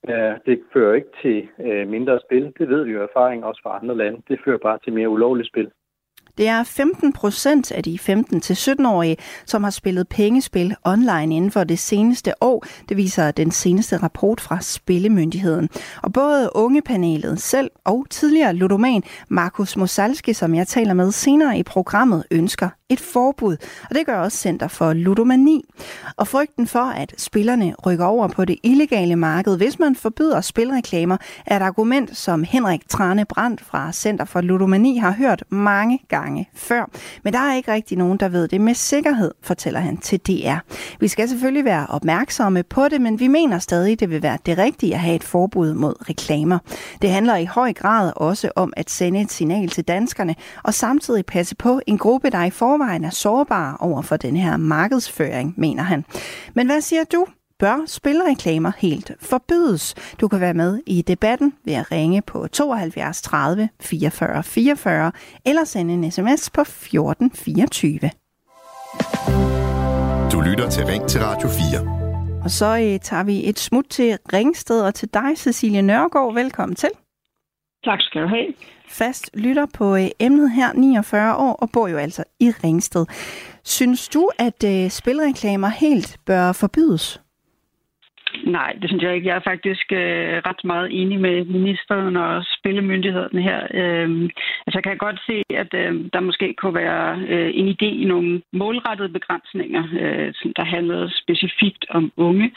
[0.10, 2.54] øh, det fører ikke til øh, mindre spil.
[2.60, 4.22] Det ved vi jo erfaring også fra andre lande.
[4.28, 5.72] Det fører bare til mere ulovligt spil.
[6.38, 11.80] Det er 15 procent af de 15-17-årige, som har spillet pengespil online inden for det
[11.80, 12.66] seneste år.
[12.90, 15.70] Det viser den seneste rapport fra Spillemyndigheden.
[16.04, 21.64] Og både ungepanelet selv og tidligere ludoman Markus Mosalski, som jeg taler med senere i
[21.64, 23.58] programmet, ønsker et forbud,
[23.90, 25.66] og det gør også Center for Ludomani.
[26.18, 31.18] Og frygten for, at spillerne rykker over på det illegale marked, hvis man forbyder spilreklamer,
[31.46, 36.27] er et argument, som Henrik Trane Brandt fra Center for Ludomani har hørt mange gange
[36.54, 36.90] før.
[37.24, 40.58] Men der er ikke rigtig nogen, der ved det med sikkerhed, fortæller han til DR.
[41.00, 44.58] Vi skal selvfølgelig være opmærksomme på det, men vi mener stadig, det vil være det
[44.58, 46.60] rigtige at have et forbud mod reklamer.
[47.02, 51.26] Det handler i høj grad også om at sende et signal til danskerne, og samtidig
[51.26, 55.84] passe på en gruppe, der i forvejen er sårbare over for den her markedsføring, mener
[55.84, 56.06] han.
[56.54, 57.26] Men hvad siger du?
[57.60, 59.96] Bør spilreklamer helt forbydes?
[60.22, 65.12] Du kan være med i debatten ved at ringe på 72 30 44 44
[65.46, 68.00] eller sende en sms på 14 24.
[70.32, 72.42] Du lytter til Ring til Radio 4.
[72.44, 76.34] Og så øh, tager vi et smut til Ringsted og til dig, Cecilie Nørgaard.
[76.34, 76.90] Velkommen til.
[77.86, 78.54] Tak skal du have.
[78.88, 83.06] Fast lytter på øh, emnet her, 49 år, og bor jo altså i Ringsted.
[83.64, 87.22] Synes du, at øh, spilreklamer helt bør forbydes?
[88.44, 89.28] Nej, det synes jeg ikke.
[89.28, 93.60] Jeg er faktisk øh, ret meget enig med ministeren og spillemyndigheden her.
[93.74, 94.10] Øh,
[94.66, 98.06] altså, jeg kan godt se, at øh, der måske kunne være øh, en idé i
[98.06, 102.52] nogle målrettede begrænsninger, øh, der handlede specifikt om unge.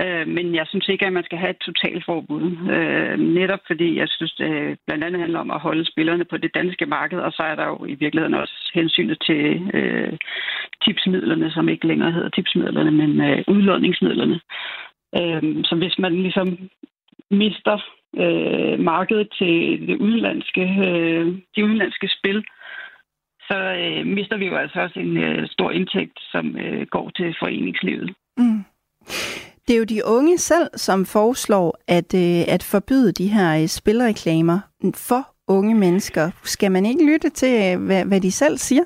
[0.00, 2.44] Øh, men jeg synes ikke, at man skal have et totalforbud.
[2.76, 6.54] Øh, netop fordi jeg synes, det blandt andet handler om at holde spillerne på det
[6.54, 10.12] danske marked, og så er der jo i virkeligheden også hensynet til øh,
[10.84, 14.40] tipsmidlerne, som ikke længere hedder tipsmidlerne, men øh, udlåningsmidlerne,
[15.18, 16.58] Øh, så hvis man ligesom
[17.30, 17.78] mister
[18.16, 22.44] øh, markedet til det udenlandske, øh, de udenlandske spil,
[23.48, 27.36] så øh, mister vi jo altså også en øh, stor indtægt, som øh, går til
[27.38, 28.14] foreningslivet.
[28.36, 28.64] Mm.
[29.68, 33.66] Det er jo de unge selv, som foreslår at, øh, at forbyde de her øh,
[33.66, 34.58] spilreklamer
[35.08, 36.30] for unge mennesker.
[36.42, 38.84] Skal man ikke lytte til, øh, hvad, hvad de selv siger?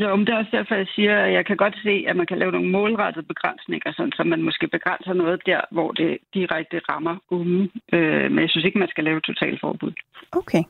[0.00, 2.26] Jo, men det er også derfor, jeg siger, at jeg kan godt se, at man
[2.26, 6.80] kan lave nogle målrettede begrænsninger, sådan, så man måske begrænser noget der, hvor det direkte
[6.88, 7.70] rammer unge.
[7.92, 9.92] Øh, men jeg synes ikke, man skal lave totalforbud.
[10.32, 10.62] Okay.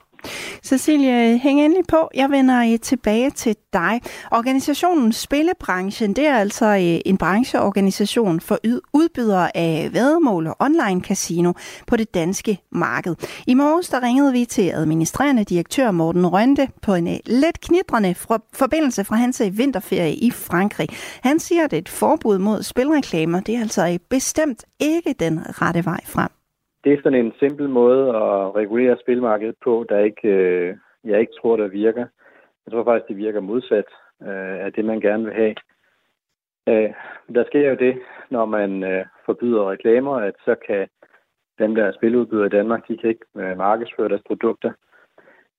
[0.65, 2.11] Cecilie, hæng endelig på.
[2.15, 4.01] Jeg vender øh, tilbage til dig.
[4.31, 8.59] Organisationen Spillebranchen, det er altså øh, en brancheorganisation for
[8.93, 11.53] udbydere af vædemål og online casino
[11.87, 13.17] på det danske marked.
[13.47, 18.15] I morges der ringede vi til administrerende direktør Morten Rønte på en let lidt knitrende
[18.55, 20.89] forbindelse fra hans vinterferie i Frankrig.
[21.23, 26.01] Han siger, at et forbud mod spilreklamer, det er altså bestemt ikke den rette vej
[26.05, 26.40] frem
[26.85, 31.33] det er sådan en simpel måde at regulere spilmarkedet på, der ikke, øh, jeg ikke
[31.41, 32.07] tror, der virker.
[32.67, 33.85] Jeg tror faktisk, det virker modsat
[34.23, 35.55] øh, af det, man gerne vil have.
[36.69, 36.93] Øh,
[37.35, 37.99] der sker jo det,
[38.31, 40.89] når man øh, forbyder reklamer, at så kan
[41.59, 44.73] dem, der er spiludbydere i Danmark, de kan ikke øh, markedsføre deres produkter.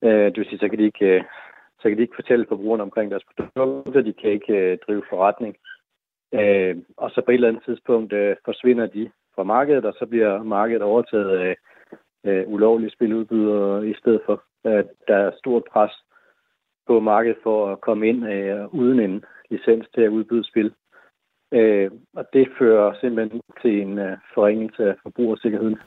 [0.03, 1.23] Øh, det vil sige, så kan de ikke, øh,
[1.79, 5.55] så kan de ikke fortælle forbrugerne omkring deres produkter, de kan ikke øh, drive forretning.
[6.33, 9.11] Øh, og så på et eller andet tidspunkt øh, forsvinder de
[9.41, 11.55] fra markedet, og så bliver markedet overtaget af
[12.25, 14.43] øh, ulovlige spiludbydere i stedet for.
[14.63, 15.91] at der er stort pres
[16.87, 20.73] på markedet for at komme ind øh, uden en licens til at udbyde spil.
[21.53, 25.77] Øh, og det fører simpelthen til en øh, forringelse af forbrugersikkerheden.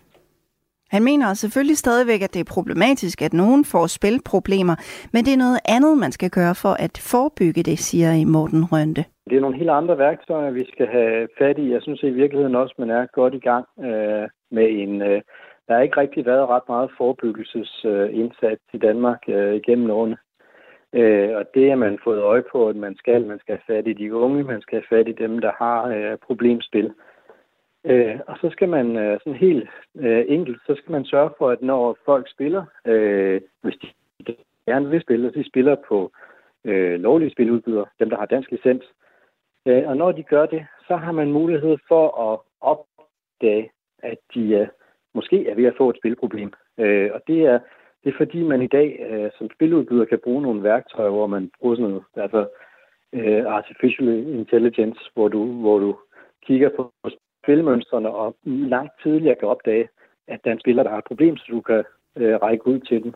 [0.94, 4.76] Han mener selvfølgelig stadigvæk, at det er problematisk, at nogen får spilproblemer,
[5.12, 9.04] men det er noget andet, man skal gøre for at forebygge det, siger Morten Rønte.
[9.30, 11.72] Det er nogle helt andre værktøjer, vi skal have fat i.
[11.72, 15.02] Jeg synes i virkeligheden også, man er godt i gang øh, med en...
[15.02, 15.20] Øh,
[15.66, 20.16] der har ikke rigtig været ret meget forebyggelsesindsats øh, i Danmark øh, igennem årene.
[20.92, 23.26] Øh, og det har man fået øje på, at man skal.
[23.26, 25.86] Man skal have fat i de unge, man skal have fat i dem, der har
[25.86, 26.90] øh, problemspil.
[27.84, 29.68] Øh, og så skal man øh, sådan helt
[29.98, 33.74] øh, enkelt, så skal man sørge for, at når folk spiller, øh, hvis
[34.26, 34.36] de
[34.68, 36.12] gerne vil spille, så de spiller på
[36.64, 38.84] øh, lovlige spiludbydere, dem der har dansk licens,
[39.66, 44.54] Øh, og når de gør det, så har man mulighed for at opdage, at de
[44.54, 44.68] øh,
[45.14, 46.52] måske er ved at få et spilproblem.
[46.78, 47.58] Øh, og det er,
[48.04, 51.50] det er fordi, man i dag øh, som spiludbyder kan bruge nogle værktøjer, hvor man
[51.60, 52.48] bruger sådan noget, altså
[53.12, 55.96] øh, artificial intelligence, hvor du, hvor du
[56.46, 56.92] kigger på
[57.44, 59.88] spilmønstrene og langt tidligere kan opdage,
[60.28, 61.84] at der er en spiller, der har et problem, så du kan
[62.16, 63.14] øh, række ud til den.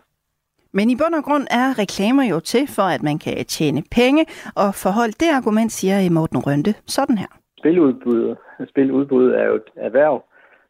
[0.73, 4.23] Men i bund og grund er reklamer jo til for, at man kan tjene penge,
[4.63, 7.33] og forhold det argument siger Morten Rønte sådan her.
[7.59, 8.37] Spiludbud,
[8.69, 10.25] spiludbud er jo et erhverv.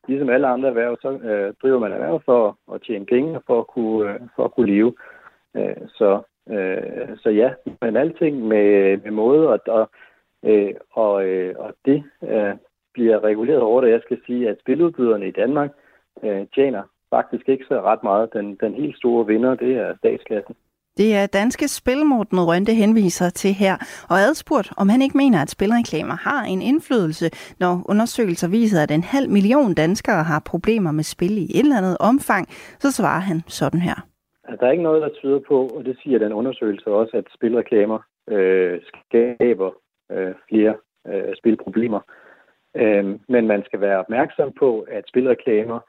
[0.08, 3.58] Ligesom alle andre erhverv, så øh, driver man erhverv for at tjene penge og for
[3.60, 4.94] at kunne, øh, for at kunne leve.
[5.56, 7.50] Øh, så, øh, så ja,
[7.80, 9.90] men alting med, med måde, og, og,
[10.44, 12.54] øh, og, øh, og det øh,
[12.98, 13.90] bliver reguleret over det.
[13.90, 15.70] Jeg skal sige, at spiludbyderne i Danmark
[16.24, 16.82] øh, tjener
[17.14, 18.32] faktisk ikke så ret meget.
[18.32, 20.54] Den, den helt store vinder, det er statskassen.
[21.00, 23.74] Det er danske spil, Morten Rønte henviser til her,
[24.10, 27.26] og adspurgt, om han ikke mener, at spilreklamer har en indflydelse,
[27.60, 31.78] når undersøgelser viser, at en halv million danskere har problemer med spil i et eller
[31.78, 32.44] andet omfang,
[32.82, 33.98] så svarer han sådan her.
[34.60, 37.98] Der er ikke noget, der tyder på, og det siger den undersøgelse også, at spilreklamer
[38.28, 39.70] øh, skaber
[40.12, 40.74] øh, flere
[41.10, 42.00] øh, spilproblemer.
[42.76, 45.80] Øh, men man skal være opmærksom på, at spilreklamer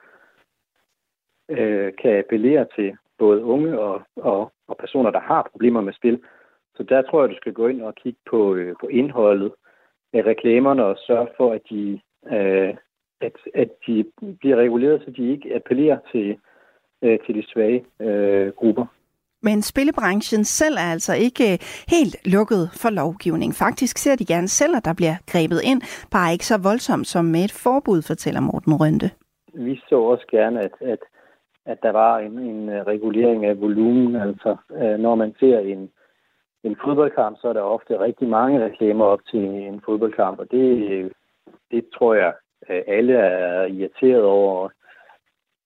[1.50, 6.22] øh, kan appellere til både unge og, og, og personer, der har problemer med spil.
[6.76, 9.54] Så der tror jeg, du skal gå ind og kigge på, øh, på indholdet
[10.14, 12.00] af reklamerne og sørge for, at de,
[12.32, 12.76] øh,
[13.22, 14.06] at, at de
[14.40, 16.38] bliver reguleret, så de ikke appellerer til,
[17.02, 18.86] øh, til de svage øh, grupper.
[19.44, 21.58] Men spillebranchen selv er altså ikke øh,
[21.96, 23.52] helt lukket for lovgivning.
[23.54, 25.82] Faktisk ser de gerne selv, at der bliver grebet ind,
[26.12, 29.10] bare ikke så voldsomt som med et forbud, fortæller Morten Rønte.
[29.54, 31.00] Vi så også gerne, at, at
[31.66, 34.16] at der var en, en øh, regulering af volumen.
[34.16, 35.92] Altså, øh, når man ser en,
[36.64, 41.12] en fodboldkamp, så er der ofte rigtig mange reklamer op til en fodboldkamp, og det,
[41.72, 42.34] det tror jeg,
[42.88, 44.70] alle er irriteret over.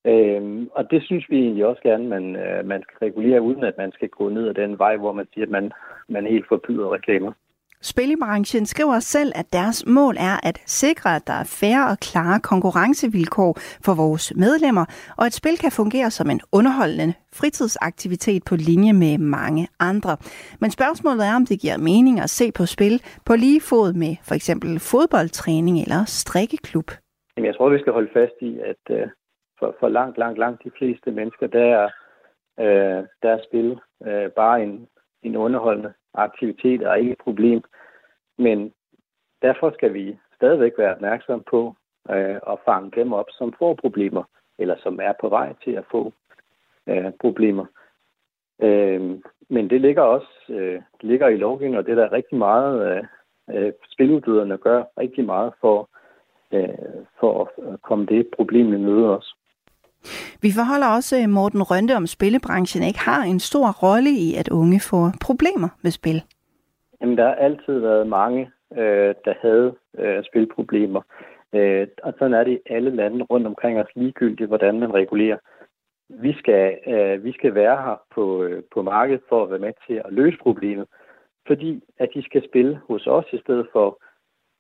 [0.06, 3.92] Øhm, og det synes vi egentlig også gerne, man, man skal regulere, uden at man
[3.92, 5.72] skal gå ned ad den vej, hvor man siger, at man,
[6.10, 7.32] man helt forbyder reklamer.
[7.92, 12.40] Spillebranchen skriver selv, at deres mål er at sikre, at der er færre og klare
[12.40, 13.52] konkurrencevilkår
[13.86, 14.86] for vores medlemmer,
[15.18, 20.18] og at spil kan fungere som en underholdende fritidsaktivitet på linje med mange andre.
[20.62, 24.16] Men spørgsmålet er, om det giver mening at se på spil på lige fod med
[24.28, 26.92] for eksempel fodboldtræning eller strikkeklub.
[27.38, 29.08] Jeg tror, vi skal holde fast i, at øh,
[29.64, 31.90] for, for langt, langt, langt de fleste mennesker, der er,
[32.60, 34.88] øh, der er spil øh, bare en,
[35.24, 37.62] en underholdende aktivitet og ikke et problem.
[38.38, 38.74] Men
[39.42, 41.76] derfor skal vi stadigvæk være opmærksom på
[42.10, 44.24] øh, at fange dem op, som får problemer,
[44.60, 46.14] eller som er på vej til at få
[46.88, 47.66] øh, problemer.
[48.62, 49.02] Øh,
[49.50, 52.98] men det ligger også øh, det ligger i lovgivningen, og det er der rigtig meget
[52.98, 53.04] øh,
[53.56, 55.90] øh, spiludbyderne gør rigtig meget for,
[56.52, 59.36] øh, for at komme det problem i møde også.
[60.42, 64.50] Vi forholder også øh, Morten Rønte om spillebranchen ikke har en stor rolle i, at
[64.50, 66.20] unge får problemer med spil.
[67.02, 71.02] Jamen, der har altid været mange, øh, der havde øh, spilproblemer.
[71.54, 75.38] Øh, og sådan er det i alle lande rundt omkring os ligegyldigt, hvordan man regulerer.
[76.10, 79.74] Vi skal, øh, vi skal være her på, øh, på markedet for at være med
[79.88, 80.88] til at løse problemet,
[81.48, 84.00] fordi at de skal spille hos os i stedet for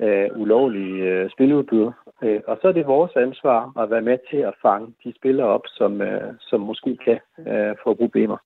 [0.01, 1.93] øh, ulovlige øh, spiludbydere.
[2.23, 5.47] Øh, og så er det vores ansvar at være med til at fange de spillere
[5.47, 8.37] op, som, øh, som måske kan øh, få problemer.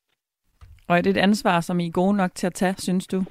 [0.88, 3.24] Og er det et ansvar, som I er gode nok til at tage, synes du?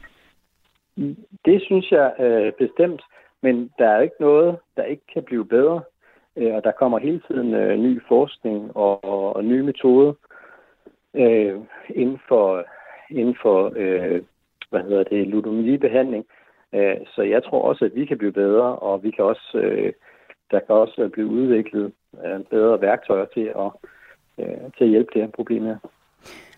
[1.45, 3.03] Det synes jeg øh, bestemt,
[3.43, 5.83] men der er ikke noget, der ikke kan blive bedre.
[6.37, 10.13] Øh, og der kommer hele tiden øh, ny forskning og, og, og nye metoder
[11.15, 12.65] øh, inden for,
[13.11, 14.23] inden for øh,
[14.71, 16.25] hvad hedder det, ludomanibehandling.
[16.75, 19.93] Øh, så jeg tror også, at vi kan blive bedre, og vi kan også, øh,
[20.51, 21.93] der kan også blive udviklet
[22.25, 23.71] øh, bedre værktøjer til at,
[24.39, 25.79] øh, til at hjælpe det her problem her.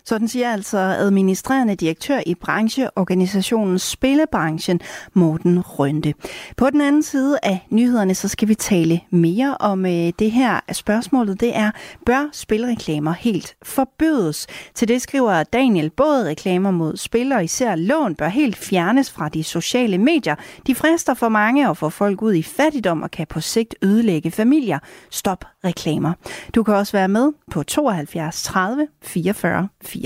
[0.09, 4.81] Sådan siger altså administrerende direktør i brancheorganisationen Spillebranchen,
[5.13, 6.13] Morten Rønte.
[6.57, 10.59] På den anden side af nyhederne, så skal vi tale mere om øh, det her.
[10.71, 11.71] Spørgsmålet det er,
[12.05, 14.47] bør spilreklamer helt forbydes?
[14.75, 19.29] Til det skriver Daniel, både reklamer mod spil og især lån bør helt fjernes fra
[19.29, 20.35] de sociale medier.
[20.67, 24.31] De frister for mange og får folk ud i fattigdom og kan på sigt ødelægge
[24.31, 24.79] familier.
[25.09, 26.13] Stop reklamer.
[26.55, 29.98] Du kan også være med på 72 30 44 44.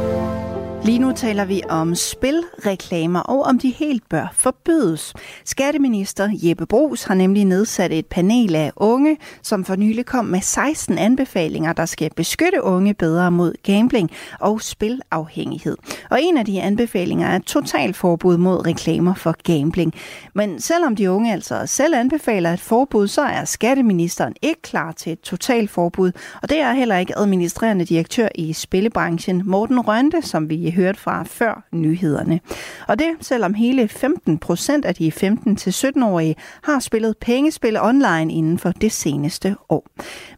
[0.85, 5.15] Lige nu taler vi om spilreklamer og om de helt bør forbydes.
[5.45, 10.41] Skatteminister Jeppe Brugs har nemlig nedsat et panel af unge, som for nylig kom med
[10.41, 14.11] 16 anbefalinger, der skal beskytte unge bedre mod gambling
[14.41, 15.77] og spilafhængighed.
[16.11, 19.95] Og en af de anbefalinger er totalforbud mod reklamer for gambling.
[20.35, 25.13] Men selvom de unge altså selv anbefaler et forbud, så er skatteministeren ikke klar til
[25.13, 26.13] et totalforbud.
[26.43, 31.23] Og det er heller ikke administrerende direktør i spillebranchen Morten Rønte, som vi hørt fra
[31.23, 32.41] før nyhederne.
[32.89, 38.71] Og det selvom hele 15 procent af de 15-17-årige har spillet pengespil online inden for
[38.71, 39.87] det seneste år.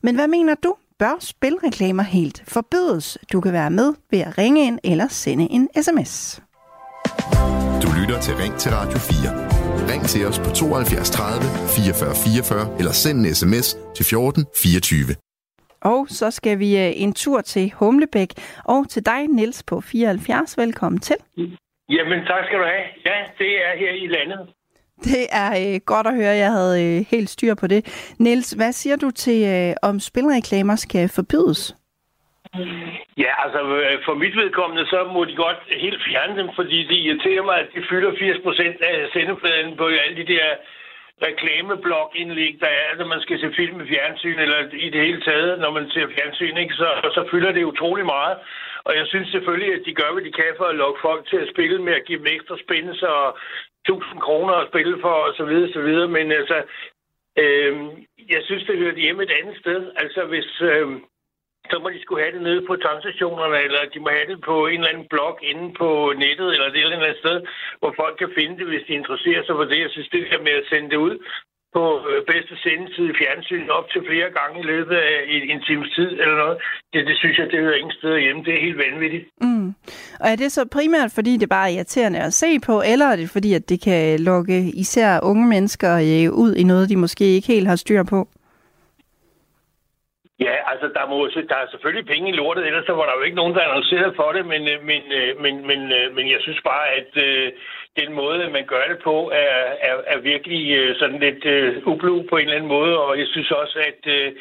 [0.02, 0.74] Men hvad mener du?
[0.98, 3.18] Bør spilreklamer helt forbydes?
[3.32, 6.42] Du kan være med ved at ringe ind eller sende en sms.
[7.82, 9.52] Du lytter til Ring til Radio 4.
[9.88, 15.31] Ring til os på 72 30 44 44 eller send en sms til 14 24.
[15.84, 18.28] Og så skal vi øh, en tur til Humlebæk
[18.64, 20.58] og til dig, Niels på 74.
[20.58, 21.16] Velkommen til.
[21.88, 22.86] Jamen, tak skal du have.
[23.06, 24.48] Ja, det er her i landet.
[25.10, 26.34] Det er øh, godt at høre.
[26.44, 27.80] Jeg havde øh, helt styr på det.
[28.18, 31.62] Niels, hvad siger du til, øh, om spilreklamer skal forbydes?
[33.24, 36.98] Ja, altså øh, for mit vedkommende, så må de godt helt fjerne dem, fordi det
[37.06, 40.46] irriterer mig, at de fylder 80 procent af sendefladen på alle de der
[41.28, 45.58] reklameblogindlæg, der er, når man skal se film i fjernsyn, eller i det hele taget,
[45.58, 48.36] når man ser fjernsyn, ikke, så, så fylder det utrolig meget.
[48.86, 51.36] Og jeg synes selvfølgelig, at de gør, hvad de kan for at lokke folk til
[51.36, 53.38] at spille med at give dem ekstra spændelse og
[53.88, 56.08] 1000 kroner at spille for, og så videre, så videre.
[56.08, 56.58] Men altså,
[57.42, 57.74] øh,
[58.34, 59.80] jeg synes, det hører hjemme et andet sted.
[59.96, 60.60] Altså, hvis...
[60.60, 60.88] Øh,
[61.70, 64.56] så må de skulle have det nede på tankstationerne, eller de må have det på
[64.66, 65.88] en eller anden blog inde på
[66.24, 67.36] nettet, eller det eller andet sted,
[67.80, 69.78] hvor folk kan finde det, hvis de interesserer sig for det.
[69.84, 71.16] Jeg synes, det her med at sende det ud
[71.76, 75.14] på øh, bedste sendetid i fjernsyn op til flere gange i løbet af
[75.52, 76.56] en times tid eller noget,
[76.92, 78.44] det, det synes jeg, det hører ingen steder hjemme.
[78.44, 79.24] Det er helt vanvittigt.
[79.40, 79.68] Mm.
[80.20, 83.16] Og er det så primært, fordi det bare er irriterende at se på, eller er
[83.16, 87.24] det fordi, at det kan lokke især unge mennesker øh, ud i noget, de måske
[87.24, 88.28] ikke helt har styr på?
[90.46, 91.16] Ja, altså der, må,
[91.50, 94.14] der er selvfølgelig penge i lortet, ellers så var der jo ikke nogen, der annoncerede
[94.20, 94.78] for det, men, øh,
[95.16, 95.80] øh, men, men, men,
[96.16, 97.52] men jeg synes bare, at øh,
[98.00, 99.56] den måde, man gør det på, er,
[99.88, 103.26] er, er virkelig øh, sådan lidt øh, ublu på en eller anden måde, og jeg
[103.26, 104.32] synes også, at, øh,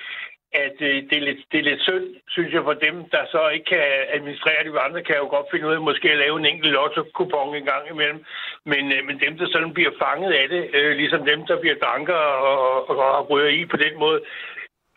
[0.66, 3.50] at øh, det, er lidt, det er lidt synd, synes jeg, for dem, der så
[3.50, 3.84] ikke kan
[4.16, 4.86] administrere det.
[4.88, 7.84] andre kan jo godt finde ud af måske at lave en enkelt lotto-kupon en gang
[7.92, 8.26] imellem,
[8.66, 11.76] men, øh, men dem, der sådan bliver fanget af det, øh, ligesom dem, der bliver
[11.86, 12.58] dranker og,
[12.90, 14.22] og, og, og ryger i på den måde,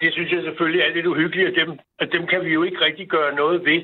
[0.05, 2.85] det synes jeg selvfølgelig er lidt uhyggeligt, og dem, at dem kan vi jo ikke
[2.85, 3.81] rigtig gøre noget ved.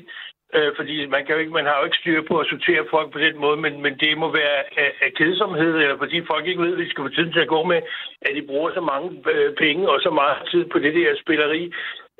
[0.57, 3.11] Øh, fordi man, kan jo ikke, man har jo ikke styr på at sortere folk
[3.11, 6.61] på den måde, men, men det må være af, af kedsomhed, eller fordi folk ikke
[6.61, 7.79] ved, hvad de skal få tiden til at gå med,
[8.21, 11.73] at de bruger så mange øh, penge og så meget tid på det der spilleri.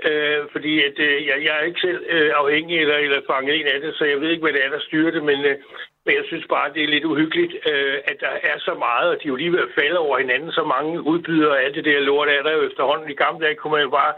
[0.10, 3.68] Øh, fordi at, øh, jeg, jeg er ikke selv øh, afhængig eller, eller fanget en
[3.68, 5.56] af det, så jeg ved ikke, hvad det er, der styrer det, men, øh,
[6.06, 9.16] Men jeg synes bare, det er lidt uhyggeligt, øh, at der er så meget, og
[9.16, 10.52] de er jo lige ved at falde over hinanden.
[10.52, 13.10] Så mange udbydere af det der lort er der jo efterhånden.
[13.10, 14.14] I gamle dage kunne man jo bare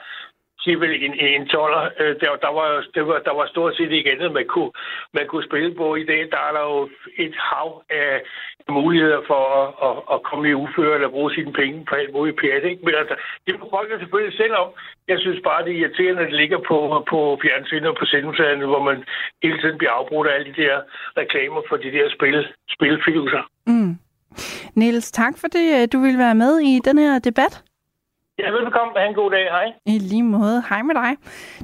[0.63, 1.83] sige vel en, en toller.
[1.99, 4.71] Øh, der, der, var, det var, der var stort set ikke andet, man kunne,
[5.17, 5.95] man kunne spille på.
[5.95, 6.89] I dag der er der jo
[7.25, 8.21] et hav af
[8.69, 12.39] muligheder for at, at, at komme i uføre eller bruge sine penge på alt muligt
[12.41, 12.63] pjat.
[12.71, 12.85] Ikke?
[12.85, 14.69] Men altså, det må folk selvfølgelig selv om.
[15.07, 16.77] Jeg synes bare, det er irriterende, at det ligger på,
[17.11, 19.03] på fjernsynet og på sendelserne, hvor man
[19.43, 20.75] hele tiden bliver afbrudt af alle de der
[21.21, 23.43] reklamer for de der spil, spilfiluser.
[23.67, 23.93] Mm.
[24.75, 27.63] Niels, tak for det, du vil være med i den her debat.
[28.39, 28.93] Ja, velkommen.
[28.97, 29.43] Ha' en god dag.
[29.49, 29.73] Hej.
[29.85, 30.63] I lige måde.
[30.69, 31.15] Hej med dig.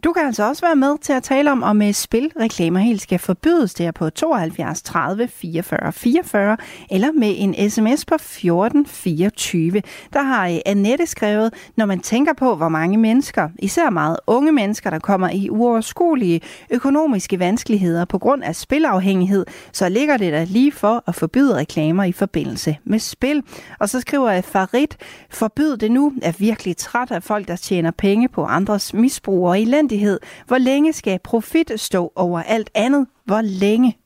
[0.03, 3.19] Du kan altså også være med til at tale om, om øh, spilreklamer helt skal
[3.19, 6.57] forbydes der på 72 30 44 44,
[6.91, 9.81] eller med en sms på 14 24.
[10.13, 14.51] Der har øh, Annette skrevet, når man tænker på, hvor mange mennesker, især meget unge
[14.51, 20.45] mennesker, der kommer i uoverskuelige økonomiske vanskeligheder på grund af spilafhængighed, så ligger det der
[20.45, 23.43] lige for at forbyde reklamer i forbindelse med spil.
[23.79, 24.87] Og så skriver øh, Farid,
[25.29, 29.47] forbyd det nu, at virkelig virkelig træt af folk, der tjener penge på andres misbrug
[29.47, 30.19] og elendighed.
[30.47, 33.07] Hvor længe skal profit stå over alt andet?
[33.25, 33.97] Hvor længe?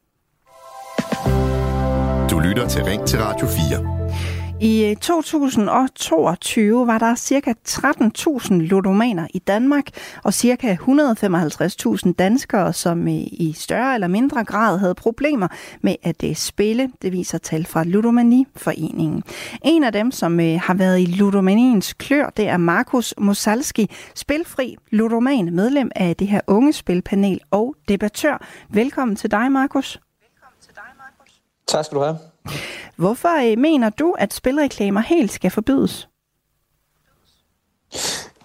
[2.30, 4.03] Du lytter til Ring til Radio 4.
[4.64, 7.54] I øh, 2022 var der ca.
[7.70, 9.86] 13.000 ludomaner i Danmark,
[10.24, 10.78] og ca.
[10.82, 15.48] 155.000 danskere, som øh, i større eller mindre grad havde problemer
[15.82, 16.92] med at øh, spille.
[17.02, 19.24] Det viser tal fra Ludomaniforeningen.
[19.64, 25.56] En af dem, som har været i ludomaniens klør, det er Markus Mosalski, spilfri ludoman,
[25.56, 28.46] medlem af det her unge spilpanel og debattør.
[28.70, 30.00] Velkommen til dig, Markus.
[30.22, 31.42] Velkommen til dig, Markus.
[31.68, 32.33] Tak skal du have.
[32.96, 36.08] Hvorfor øh, mener du, at spilreklamer helt skal forbydes?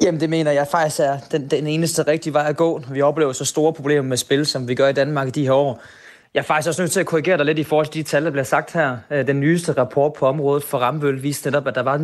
[0.03, 3.03] Jamen det mener jeg faktisk er den, den eneste rigtige vej at gå, når vi
[3.03, 5.83] oplever så store problemer med spil, som vi gør i Danmark i de her år.
[6.35, 8.25] Jeg er faktisk også nødt til at korrigere dig lidt i forhold til de tal,
[8.25, 8.97] der bliver sagt her.
[9.11, 11.99] Øh, den nyeste rapport på området for Rambøl viste netop, at der var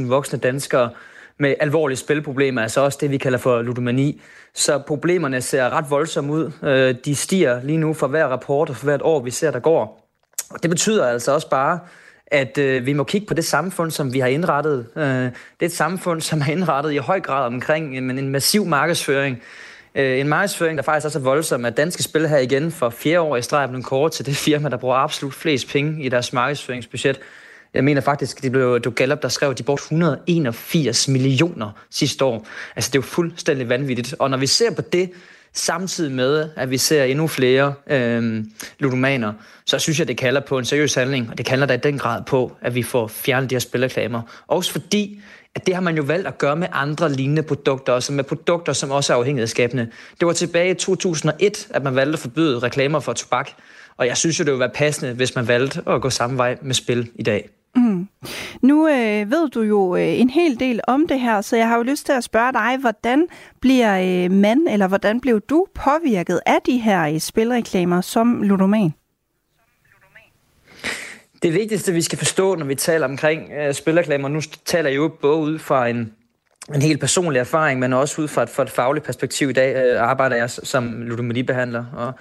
[0.00, 0.90] 29.000 voksne danskere
[1.38, 4.20] med alvorlige spilproblemer, altså også det, vi kalder for ludomani.
[4.54, 6.52] Så problemerne ser ret voldsomme ud.
[6.62, 9.60] Øh, de stiger lige nu for hver rapport og for hvert år, vi ser, der
[9.60, 10.01] går.
[10.52, 11.78] Og det betyder altså også bare,
[12.26, 14.86] at øh, vi må kigge på det samfund, som vi har indrettet.
[14.96, 18.66] Øh, det er et samfund, som er indrettet i høj grad omkring en, en massiv
[18.66, 19.42] markedsføring.
[19.94, 23.20] Øh, en markedsføring, der faktisk også er voldsom, at danske spil her igen for fjerde
[23.20, 26.32] år i streg blev kort til det firma, der bruger absolut flest penge i deres
[26.32, 27.20] markedsføringsbudget.
[27.74, 32.24] Jeg mener faktisk, det blev du Gallup, der skrev, at de brugte 181 millioner sidste
[32.24, 32.46] år.
[32.76, 34.14] Altså det er jo fuldstændig vanvittigt.
[34.18, 35.10] Og når vi ser på det,
[35.52, 38.44] samtidig med, at vi ser endnu flere øh,
[38.78, 39.32] ludomaner,
[39.66, 41.98] så synes jeg, det kalder på en seriøs handling, og det kalder da i den
[41.98, 44.22] grad på, at vi får fjernet de her spilreklamer.
[44.46, 45.20] Også fordi,
[45.54, 48.72] at det har man jo valgt at gøre med andre lignende produkter, også med produkter,
[48.72, 49.88] som også er afhængighedsskabende.
[50.20, 53.50] Det var tilbage i 2001, at man valgte at forbyde reklamer for tobak,
[53.96, 56.58] og jeg synes jo, det ville være passende, hvis man valgte at gå samme vej
[56.62, 57.48] med spil i dag.
[57.76, 58.08] Mm.
[58.62, 61.76] Nu øh, ved du jo øh, en hel del om det her, så jeg har
[61.76, 63.26] jo lyst til at spørge dig, hvordan
[63.60, 68.94] bliver øh, man, eller hvordan blev du påvirket af de her øh, spilreklamer som ludoman?
[71.42, 75.10] Det vigtigste, vi skal forstå, når vi taler omkring øh, spilreklamer, nu taler jeg jo
[75.20, 76.12] både ud fra en,
[76.74, 79.50] en helt personlig erfaring, men også ud fra et, fra et fagligt perspektiv.
[79.50, 82.12] I dag øh, arbejder jeg som ludomanibehandler, og,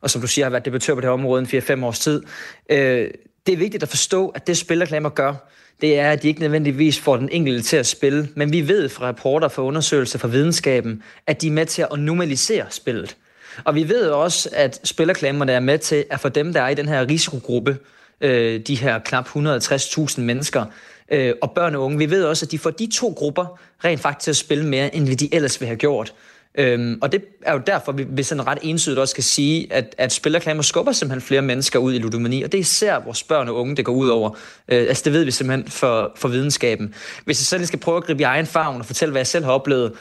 [0.00, 2.22] og som du siger, har været debattør på det her område i 4-5 års tid.
[2.70, 3.10] Øh,
[3.46, 5.34] det er vigtigt at forstå, at det spilreklamer gør,
[5.80, 8.28] det er, at de ikke nødvendigvis får den enkelte til at spille.
[8.36, 11.98] Men vi ved fra rapporter fra undersøgelser fra videnskaben, at de er med til at
[11.98, 13.16] normalisere spillet.
[13.64, 16.74] Og vi ved også, at spillerklamerne er med til at få dem, der er i
[16.74, 17.78] den her risikogruppe,
[18.20, 20.64] øh, de her knap 160.000 mennesker,
[21.12, 24.00] øh, og børn og unge, vi ved også, at de får de to grupper rent
[24.00, 26.14] faktisk til at spille mere, end de ellers ville have gjort.
[26.54, 29.94] Øhm, og det er jo derfor, vi, vi sådan ret ensidigt også skal sige, at,
[29.98, 33.48] at spilreklamer skubber simpelthen flere mennesker ud i ludomani, og det er især vores børn
[33.48, 34.30] og unge, det går ud over.
[34.68, 36.94] Øh, altså det ved vi simpelthen for, for videnskaben.
[37.24, 39.44] Hvis jeg selv skal prøve at gribe i egen farven og fortælle, hvad jeg selv
[39.44, 39.92] har oplevet,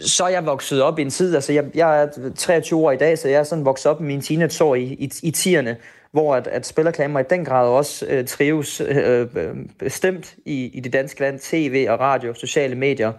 [0.00, 2.96] så er jeg vokset op i en tid, altså jeg, jeg er 23 år i
[2.96, 5.76] dag, så jeg er sådan vokset op i mine teenageår i, i, i tierne,
[6.12, 10.80] hvor at, at spillerklamer i den grad også øh, trives øh, øh bestemt i, i
[10.80, 13.12] det danske land, tv og radio, sociale medier,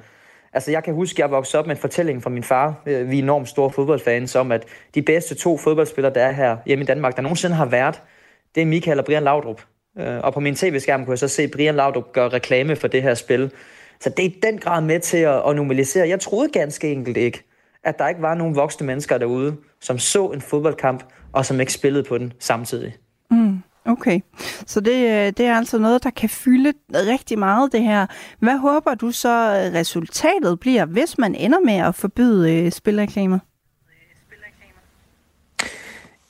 [0.53, 2.81] Altså, jeg kan huske, at jeg voksede op med en fortælling fra min far.
[2.85, 6.57] Øh, vi er enormt store fodboldfans om, at de bedste to fodboldspillere, der er her
[6.65, 8.01] hjemme i Danmark, der nogensinde har været,
[8.55, 9.61] det er Michael og Brian Laudrup.
[9.99, 13.03] Øh, og på min tv-skærm kunne jeg så se Brian Laudrup gøre reklame for det
[13.03, 13.51] her spil.
[13.99, 16.07] Så det er i den grad med til at, at normalisere.
[16.07, 17.43] Jeg troede ganske enkelt ikke,
[17.83, 21.73] at der ikke var nogen voksne mennesker derude, som så en fodboldkamp, og som ikke
[21.73, 22.95] spillede på den samtidig.
[23.31, 23.59] Mm.
[23.87, 24.19] Okay,
[24.65, 28.05] så det, øh, det er altså noget, der kan fylde rigtig meget det her.
[28.39, 33.39] Hvad håber du så øh, resultatet bliver, hvis man ender med at forbyde øh, spilreklamer?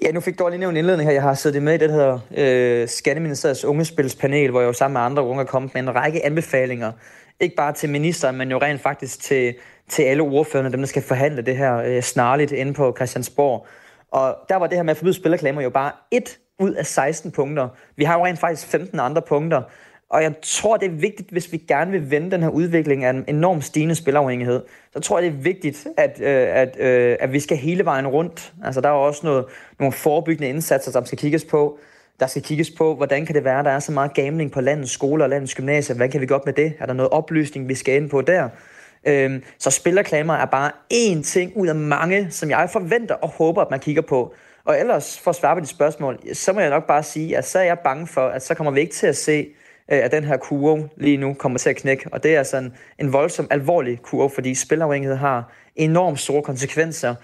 [0.01, 1.13] Ja, nu fik du lige nævnt indledning her.
[1.13, 4.93] Jeg har siddet med i det, der hedder øh, Skatteministeriets ungespilspanel, hvor jeg jo sammen
[4.93, 6.91] med andre unge er kommet med en række anbefalinger.
[7.39, 9.55] Ikke bare til ministeren, men jo rent faktisk til,
[9.89, 13.67] til alle ordførerne, dem der skal forhandle det her øh, snarligt inde på Christiansborg.
[14.11, 17.31] Og der var det her med at forbyde spillerklamer jo bare et ud af 16
[17.31, 17.69] punkter.
[17.95, 19.61] Vi har jo rent faktisk 15 andre punkter.
[20.09, 23.09] Og jeg tror, det er vigtigt, hvis vi gerne vil vende den her udvikling af
[23.09, 24.61] en enorm stigende spilafhængighed,
[24.93, 28.07] så tror jeg, det er vigtigt, at, øh, at, øh, at vi skal hele vejen
[28.07, 28.53] rundt.
[28.63, 29.45] Altså, der er også noget,
[29.79, 31.79] nogle forebyggende indsatser, som skal kigges på.
[32.19, 34.61] Der skal kigges på, hvordan kan det være, at der er så meget gambling på
[34.61, 35.95] landets skoler og landets gymnasier.
[35.95, 36.73] Hvad kan vi gøre med det?
[36.79, 38.49] Er der noget oplysning, vi skal ind på der?
[39.07, 43.61] Øhm, så spillerklamer er bare én ting ud af mange, som jeg forventer og håber,
[43.61, 44.33] at man kigger på.
[44.67, 47.45] Og ellers, for at svare på dit spørgsmål, så må jeg nok bare sige, at
[47.45, 49.47] så er jeg bange for, at så kommer vi ikke til at se,
[49.91, 52.09] øh, at den her kurve lige nu kommer til at knække.
[52.11, 57.15] Og det er altså en, en voldsom, alvorlig kurve, fordi spilafhængighed har enormt store konsekvenser.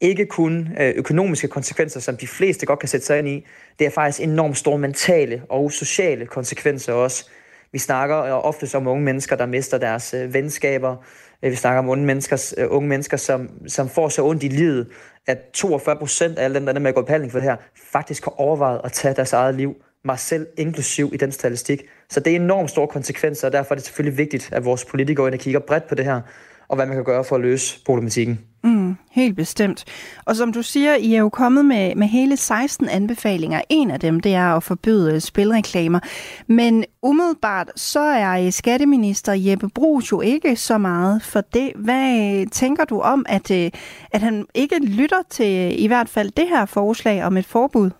[0.00, 3.46] Ikke kun øh, økonomiske konsekvenser, som de fleste godt kan sætte sig ind i.
[3.78, 7.30] Det er faktisk enormt store mentale og sociale konsekvenser også.
[7.72, 10.96] Vi snakker øh, ofte om unge mennesker, der mister deres venskaber.
[11.42, 14.86] Vi snakker om unge mennesker, unge mennesker som, som får så ondt i livet,
[15.30, 17.48] at 42 procent af alle dem, der er med at gå i behandling for det
[17.48, 17.56] her,
[17.92, 19.74] faktisk har overvejet at tage deres eget liv.
[20.04, 21.82] Mig selv inklusiv i den statistik.
[22.10, 25.38] Så det er enormt store konsekvenser, og derfor er det selvfølgelig vigtigt, at vores politikere
[25.38, 26.20] kigger bredt på det her,
[26.68, 28.49] og hvad man kan gøre for at løse problematikken.
[28.62, 29.84] Mm, helt bestemt.
[30.24, 33.60] Og som du siger, I er jo kommet med, med hele 16 anbefalinger.
[33.68, 36.00] En af dem, det er at forbyde øh, spilreklamer.
[36.46, 41.72] Men umiddelbart, så er øh, skatteminister Jeppe Brugs jo ikke så meget for det.
[41.76, 46.48] Hvad øh, tænker du om, at, at han ikke lytter til i hvert fald det
[46.48, 47.90] her forslag om et forbud?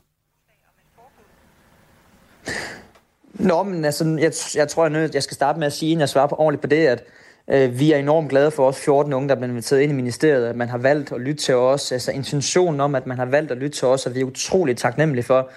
[3.35, 6.01] Nå, men altså, jeg, jeg tror, jeg, nød, jeg skal starte med at sige, inden
[6.01, 7.05] jeg svarer på ordentligt på det, at
[7.53, 9.95] Øh, vi er enormt glade for os 14 unge, der er blevet inviteret ind i
[9.95, 11.93] ministeriet, at man har valgt at lytte til os.
[11.93, 14.79] Altså intentionen om, at man har valgt at lytte til os, og vi er utroligt
[14.79, 15.51] taknemmelige for.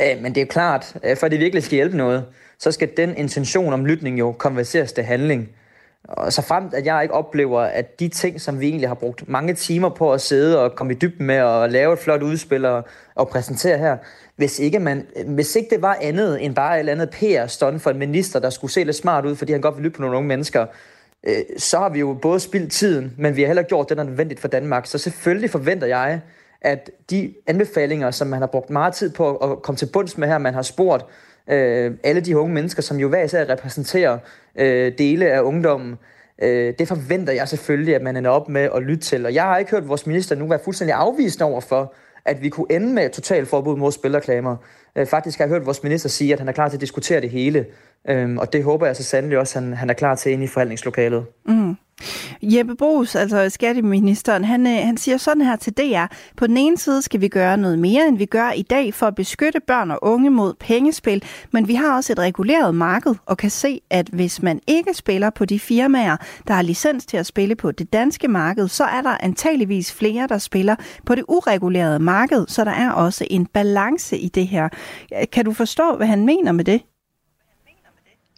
[0.00, 2.24] Øh, men det er klart, øh, for at det virkelig skal hjælpe noget,
[2.58, 5.48] så skal den intention om lytning jo konverteres til handling.
[6.08, 9.28] Og så fremt, at jeg ikke oplever, at de ting, som vi egentlig har brugt
[9.28, 12.64] mange timer på at sidde og komme i dybden med og lave et flot udspil
[12.64, 12.84] og,
[13.14, 13.96] og præsentere her,
[14.36, 17.90] hvis ikke, man, hvis ikke det var andet end bare et eller andet PR-stånd for
[17.90, 20.16] en minister, der skulle se lidt smart ud, fordi han godt ville lytte på nogle
[20.16, 20.66] unge mennesker,
[21.26, 24.02] øh, så har vi jo både spildt tiden, men vi har heller gjort det, der
[24.02, 24.86] er nødvendigt for Danmark.
[24.86, 26.20] Så selvfølgelig forventer jeg,
[26.60, 30.28] at de anbefalinger, som man har brugt meget tid på at komme til bunds med
[30.28, 31.04] her, man har spurgt
[31.50, 34.18] øh, alle de unge mennesker, som jo hver især repræsenterer
[34.58, 35.96] øh, dele af ungdommen,
[36.42, 39.26] øh, det forventer jeg selvfølgelig, at man ender op med at lytte til.
[39.26, 42.48] Og jeg har ikke hørt vores minister nu være fuldstændig afvist over for, at vi
[42.48, 44.56] kunne ende med et totalt forbud mod spilreklamer.
[44.96, 47.20] Øh, faktisk har jeg hørt vores minister sige, at han er klar til at diskutere
[47.20, 47.66] det hele.
[48.08, 50.42] Øh, og det håber jeg så sandelig også, at han, han er klar til ind
[50.42, 51.26] i forhandlingslokalet.
[51.46, 51.76] Mm.
[52.42, 56.06] Jeppe Brugs, altså skatteministeren, han, øh, han siger sådan her til DR.
[56.36, 59.06] På den ene side skal vi gøre noget mere, end vi gør i dag for
[59.06, 61.22] at beskytte børn og unge mod pengespil,
[61.52, 65.30] men vi har også et reguleret marked og kan se, at hvis man ikke spiller
[65.30, 66.16] på de firmaer,
[66.48, 70.26] der har licens til at spille på det danske marked, så er der antageligvis flere,
[70.26, 70.76] der spiller
[71.06, 74.68] på det uregulerede marked, så der er også en balance i det her.
[75.32, 76.82] Kan du forstå, hvad han mener med det?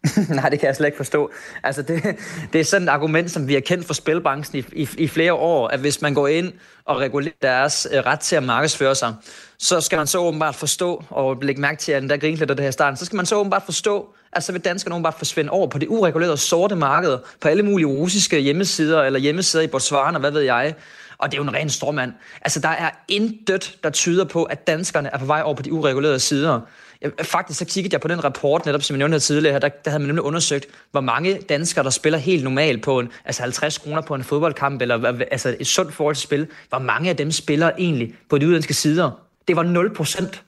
[0.29, 1.31] Nej, det kan jeg slet ikke forstå.
[1.63, 2.17] Altså, det,
[2.53, 5.33] det er sådan et argument, som vi har kendt fra spilbranchen i, i, i flere
[5.33, 6.53] år, at hvis man går ind
[6.85, 9.15] og regulerer deres øh, ret til at markedsføre sig,
[9.59, 12.61] så skal man så åbenbart forstå, og lægge mærke til, at den der grinte det
[12.61, 15.67] her starten, så skal man så åbenbart forstå, at så vil danskerne åbenbart forsvinde over
[15.67, 20.21] på det uregulerede sorte marked, på alle mulige russiske hjemmesider, eller hjemmesider i Botswana, og
[20.21, 20.75] hvad ved jeg.
[21.19, 22.13] Og det er jo en ren stormand.
[22.43, 25.73] Altså, der er intet, der tyder på, at danskerne er på vej over på de
[25.73, 26.61] uregulerede sider.
[27.23, 29.91] Faktisk så kiggede jeg på den rapport, netop som jeg nævnte tidligere her, der, der
[29.91, 33.79] havde man nemlig undersøgt, hvor mange danskere, der spiller helt normalt på en, altså 50
[33.79, 37.31] kroner på en fodboldkamp, eller altså et sundt forhold til spil, hvor mange af dem
[37.31, 39.11] spiller egentlig på de udenlandske sider.
[39.49, 40.43] Det var 0 procent.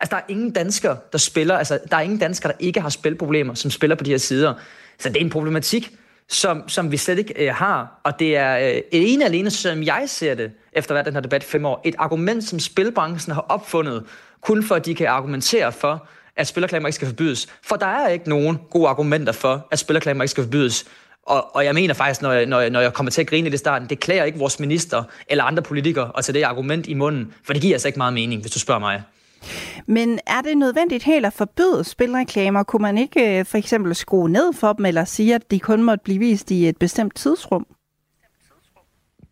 [0.00, 2.88] Altså, der er ingen danskere, der spiller, altså, der er ingen danskere, der ikke har
[2.88, 4.54] spilproblemer, som spiller på de her sider.
[4.98, 5.92] Så det er en problematik,
[6.28, 8.00] som, som vi slet ikke øh, har.
[8.04, 11.44] Og det er øh, ene alene, som jeg ser det, efter hvad den her debat
[11.44, 14.04] fem år, et argument, som spilbranchen har opfundet,
[14.42, 17.48] kun for at de kan argumentere for, at spillerklamer ikke skal forbydes.
[17.62, 20.84] For der er ikke nogen gode argumenter for, at spillerklamer ikke skal forbydes.
[21.26, 23.48] Og, og jeg mener faktisk, når jeg, når, jeg, når jeg kommer til at grine
[23.48, 26.86] i det starten, det klæder ikke vores minister eller andre politikere at tage det argument
[26.86, 29.02] i munden, for det giver altså ikke meget mening, hvis du spørger mig.
[29.86, 32.62] Men er det nødvendigt helt at forbyde spilreklamer?
[32.62, 35.82] Kunne man ikke øh, for eksempel skrue ned for dem, eller sige, at de kun
[35.82, 37.66] måtte blive vist i et bestemt tidsrum?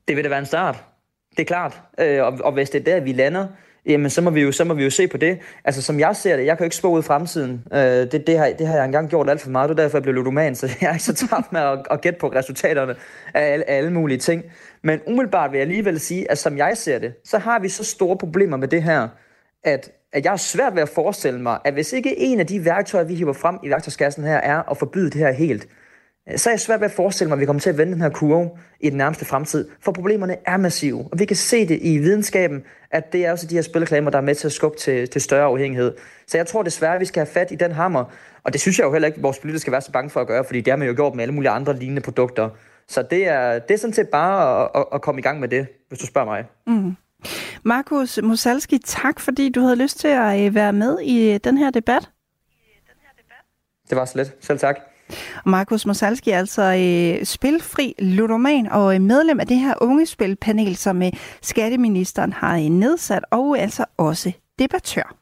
[0.09, 0.85] Det vil da være en start.
[1.31, 1.81] Det er klart.
[2.01, 3.47] Øh, og, og hvis det er der, vi lander,
[3.87, 5.39] jamen så må, vi jo, så må vi jo se på det.
[5.65, 7.65] Altså som jeg ser det, jeg kan jo ikke spå ud fremtiden.
[7.73, 9.99] Øh, det, det, har, det har jeg engang gjort alt for meget, det er derfor,
[9.99, 12.95] jeg blev ludoman, så jeg er ikke så travlt med at, at gætte på resultaterne
[13.35, 14.45] af alle, af alle mulige ting.
[14.83, 17.85] Men umiddelbart vil jeg alligevel sige, at som jeg ser det, så har vi så
[17.85, 19.09] store problemer med det her,
[19.65, 22.65] at, at jeg har svært ved at forestille mig, at hvis ikke en af de
[22.65, 25.69] værktøjer, vi hiver frem i værktøjskassen her, er at forbyde det her helt,
[26.37, 28.01] så er jeg svært ved at forestille mig, at vi kommer til at vende den
[28.01, 28.51] her kurve
[28.81, 29.69] i den nærmeste fremtid.
[29.81, 33.47] For problemerne er massive, og vi kan se det i videnskaben, at det er også
[33.47, 35.95] de her spilreklamer, der er med til at skubbe til, til større afhængighed.
[36.27, 38.05] Så jeg tror desværre, at vi skal have fat i den hammer,
[38.45, 40.21] og det synes jeg jo heller ikke, at vores politikere skal være så bange for
[40.21, 42.49] at gøre, fordi det har man jo gjort med alle mulige andre lignende produkter.
[42.89, 45.67] Så det er, det er sådan set bare at, at komme i gang med det,
[45.89, 46.45] hvis du spørger mig.
[46.67, 46.97] Mm.
[47.63, 51.71] Markus Musalski, tak fordi du havde lyst til at øh, være med i den her
[51.71, 52.11] debat.
[53.91, 54.37] Det var så lidt.
[54.41, 54.90] Selv tak.
[55.47, 60.77] Markus Mosalski er altså øh, spilfri ludoman og øh, medlem af det her unge spilpanel,
[60.77, 65.17] som øh, skatteministeren har øh, nedsat, og øh, altså også debattør.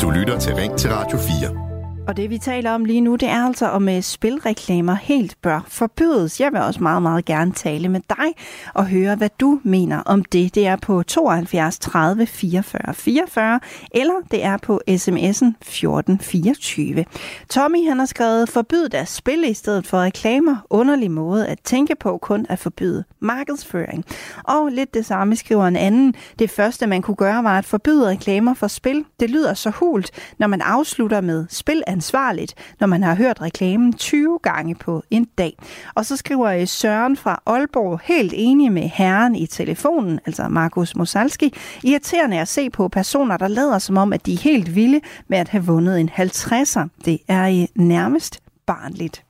[0.00, 1.67] Du lytter til Ring til Radio 4.
[2.08, 5.60] Og det vi taler om lige nu, det er altså om at spilreklamer helt bør
[5.66, 6.40] forbydes.
[6.40, 8.34] Jeg vil også meget, meget gerne tale med dig
[8.74, 10.54] og høre, hvad du mener om det.
[10.54, 13.60] Det er på 72 30 44 44,
[13.94, 17.04] eller det er på sms'en 1424.
[17.48, 20.56] Tommy han har skrevet, forbyd da spil i stedet for reklamer.
[20.70, 24.04] Underlig måde at tænke på kun at forbyde markedsføring.
[24.44, 26.14] Og lidt det samme skriver en anden.
[26.38, 29.04] Det første man kunne gøre var at forbyde reklamer for spil.
[29.20, 33.92] Det lyder så hult, når man afslutter med spil ansvarligt, når man har hørt reklamen
[33.92, 35.56] 20 gange på en dag.
[35.94, 40.96] Og så skriver øh, Søren fra Aalborg helt enig med herren i telefonen, altså Markus
[40.96, 45.00] Mosalski, irriterende at se på personer, der lader som om, at de er helt vilde
[45.28, 46.88] med at have vundet en 50'er.
[47.04, 49.24] Det er øh, nærmest barnligt.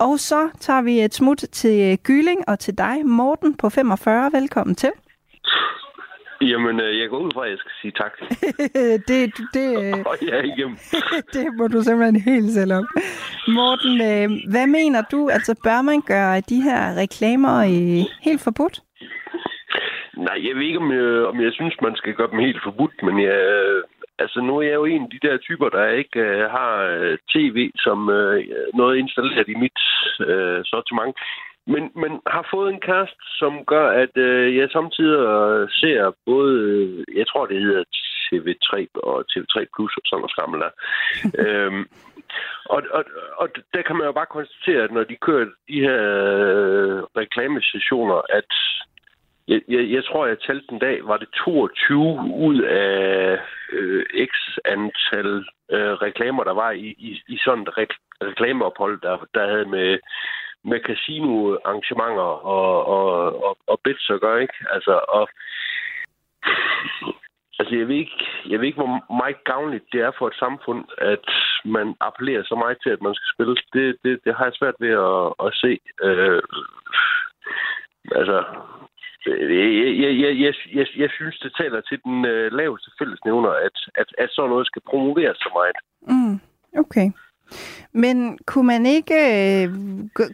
[0.00, 4.32] Og så tager vi et smut til øh, Gylling og til dig, Morten på 45.
[4.32, 4.90] Velkommen til.
[6.40, 8.12] Jamen, øh, jeg går ud fra, at jeg skal sige tak.
[9.08, 9.20] det,
[9.54, 9.68] det,
[10.10, 10.76] og jeg er igennem.
[11.34, 12.86] det må du simpelthen helt selv om.
[13.48, 15.28] Morten, øh, hvad mener du?
[15.28, 17.62] Altså, bør man gøre de her reklamer
[18.22, 18.80] helt forbudt?
[20.16, 23.02] Nej, jeg ved ikke, om jeg, om jeg synes, man skal gøre dem helt forbudt,
[23.02, 23.38] men jeg,
[24.18, 26.70] altså, nu er jeg jo en af de der typer, der ikke uh, har
[27.34, 28.36] tv som uh,
[28.74, 29.80] noget installeret i mit
[30.20, 31.16] uh, sortiment.
[31.66, 35.18] Men, men har fået en kast, som gør, at øh, jeg samtidig
[35.70, 37.84] ser både, øh, jeg tror det hedder
[38.26, 40.72] TV3 og TV3 Plus og sådan noget skammel der.
[41.42, 41.84] øhm,
[42.64, 43.04] og, og,
[43.36, 46.02] og der kan man jo bare konstatere, at når de kører de her
[46.52, 48.52] øh, reklamesessioner, at
[49.48, 51.98] jeg, jeg, jeg tror, jeg talte en dag, var det 22
[52.48, 53.38] ud af
[53.72, 54.32] øh, x
[54.64, 55.30] antal
[55.70, 59.98] øh, reklamer, der var i, i, i sådan et re- reklameophold, der, der havde med
[60.64, 64.58] med casino-arrangementer og, og, og, og bets og gør, ikke?
[64.70, 65.28] Altså, og,
[67.58, 70.84] altså jeg, ved ikke, jeg ved ikke, hvor meget gavnligt det er for et samfund,
[70.98, 71.26] at
[71.64, 73.56] man appellerer så meget til, at man skal spille.
[73.74, 75.72] Det, det, det har jeg svært ved at, at se.
[76.06, 76.42] Øh,
[78.20, 78.44] altså,
[79.26, 84.08] jeg, jeg, jeg, jeg, jeg synes, det taler til den øh, laveste fællesnævner, at, at,
[84.18, 85.76] at sådan noget skal promoveres så meget.
[86.08, 86.40] Mm,
[86.82, 87.08] okay.
[87.92, 89.68] Men kunne man ikke øh,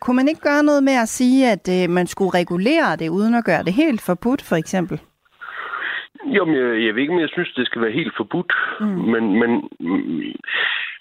[0.01, 3.35] kunne man ikke gøre noget med at sige, at øh, man skulle regulere det, uden
[3.35, 5.01] at gøre det helt forbudt, for eksempel?
[6.25, 8.53] Jo, men jeg, jeg ved ikke, om jeg synes, det skal være helt forbudt.
[8.81, 8.87] Mm.
[8.87, 9.51] Men, men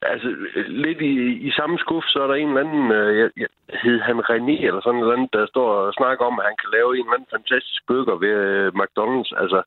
[0.02, 0.28] altså,
[0.68, 1.14] lidt i,
[1.48, 3.48] i samme skuff, så er der en eller anden, øh, jeg, jeg,
[3.84, 6.90] hed han René, eller sådan noget, der står og snakker om, at han kan lave
[6.98, 9.32] en eller anden fantastisk burger ved uh, McDonald's.
[9.42, 9.60] Altså,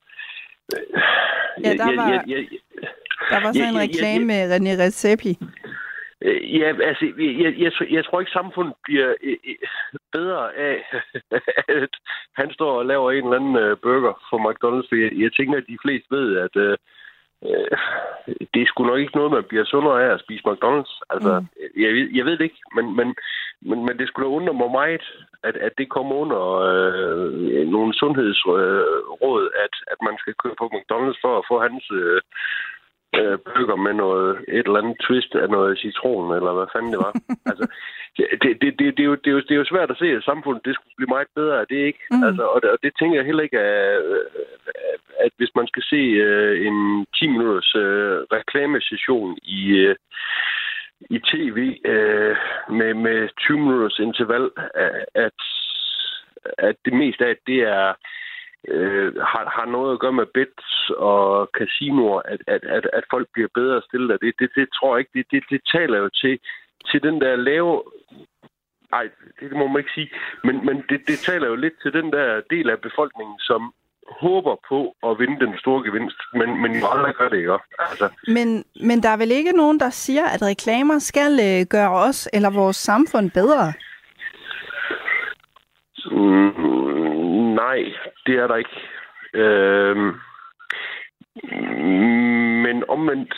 [1.65, 2.89] ja, der var, jeg, jeg, jeg,
[3.31, 5.33] der var så en reklame med René Recepi.
[6.25, 9.55] Øh, ja, altså, jeg, jeg, jeg tror ikke, samfundet bliver øh, øh,
[10.13, 10.85] bedre af,
[11.83, 11.95] at
[12.41, 14.89] han står og laver en eller anden burger for McDonald's.
[14.89, 16.77] For jeg, jeg tænker, at de fleste ved, at øh,
[18.55, 20.95] det er sgu nok ikke noget, man bliver sundere af at spise McDonald's.
[21.11, 21.47] Altså, mm.
[21.83, 23.15] jeg, jeg ved det ikke, men, men,
[23.61, 25.05] men, men det skulle da undre mig meget,
[25.43, 31.21] at, at det kommer under øh, nogle sundhedsråd, at, at man skal køre på McDonald's
[31.25, 31.85] for at få hans...
[31.93, 32.21] Øh,
[33.21, 37.01] øh, bøger med noget, et eller andet twist af noget citron, eller hvad fanden det
[37.07, 37.13] var.
[37.51, 37.67] altså,
[38.17, 39.99] det, det, det, det, det, er jo, det, er jo, det er jo svært at
[39.99, 42.03] se, at samfundet det skulle blive meget bedre af det, ikke?
[42.11, 42.25] Mm.
[42.25, 44.03] Altså, og, det, og det tænker jeg heller ikke, at,
[45.25, 49.95] at hvis man skal se uh, en 10-minutters uh, reklamesession i, uh,
[51.17, 51.59] i tv
[51.93, 52.35] uh,
[52.79, 54.51] med, med 20 minutters interval,
[55.15, 55.39] at,
[56.59, 57.95] at det meste af det er
[58.69, 63.29] øh, har, har noget at gøre med bets og casinoer, at, at, at, at folk
[63.33, 64.35] bliver bedre stillet af det.
[64.39, 65.15] Det, det tror jeg ikke.
[65.19, 66.39] Det, det, det taler jo til,
[66.91, 67.83] til den der lave...
[68.93, 69.09] Ej,
[69.41, 70.11] det må man ikke sige.
[70.45, 73.75] Men, men det, det taler jo lidt til den der del af befolkningen, som
[74.21, 77.59] håber på at vinde den store gevinst, men, men jo aldrig gør det, ikke?
[77.79, 78.09] Altså.
[78.27, 82.29] Men, men der er vel ikke nogen, der siger, at reklamer skal øh, gøre os
[82.33, 83.73] eller vores samfund bedre?
[86.11, 87.93] Mm, nej,
[88.27, 88.81] det er der ikke.
[89.35, 89.97] Øh,
[92.63, 93.35] Men omvendt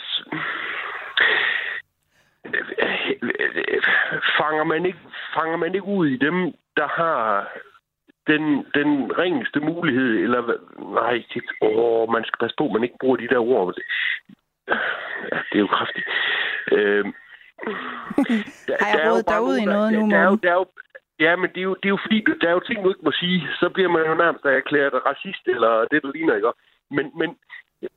[4.37, 4.99] fanger man ikke,
[5.33, 7.47] fanger man ikke ud i dem, der har
[8.27, 10.41] den, den ringeste mulighed, eller
[10.93, 13.73] nej, det, åh, man skal passe på, man ikke bruger de der ord.
[15.31, 16.07] Ja, det er jo kraftigt.
[16.71, 17.05] Øh,
[18.67, 20.63] der, Har jeg rådet derude i noget der, nu, der, der, der, der,
[21.19, 23.07] Ja, men det er, jo, det er jo fordi, der er jo ting, du ikke
[23.09, 23.47] må sige.
[23.59, 26.51] Så bliver man jo nærmest erklæret racist, eller det, der ligner, ikke?
[26.91, 27.29] Men, men
[27.83, 27.89] øh,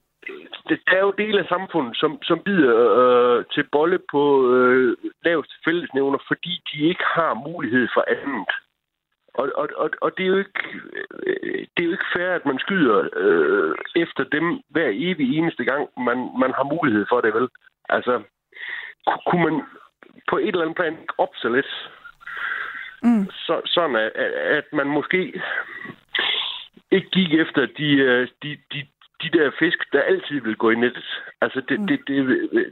[0.69, 4.97] det, der er jo del af samfundet, som, som bider øh, til bolle på øh,
[5.24, 8.51] laveste fællesnævner, fordi de ikke har mulighed for andet.
[9.35, 10.61] Og, og, og, og det, er jo ikke,
[11.27, 15.65] øh, det er jo ikke fair, at man skyder øh, efter dem hver evig eneste
[15.65, 17.49] gang, man, man har mulighed for det, vel?
[17.89, 18.23] Altså,
[19.27, 19.62] kunne man
[20.31, 21.90] på et eller andet plan opse lidt,
[23.03, 23.27] mm.
[23.31, 24.12] så, sådan at,
[24.59, 25.43] at man måske
[26.91, 28.87] ikke gik efter de, øh, de, de,
[29.23, 31.23] de der fisk, der altid vil gå i nettet.
[31.41, 31.87] Altså, det, mm.
[31.87, 32.27] det, det,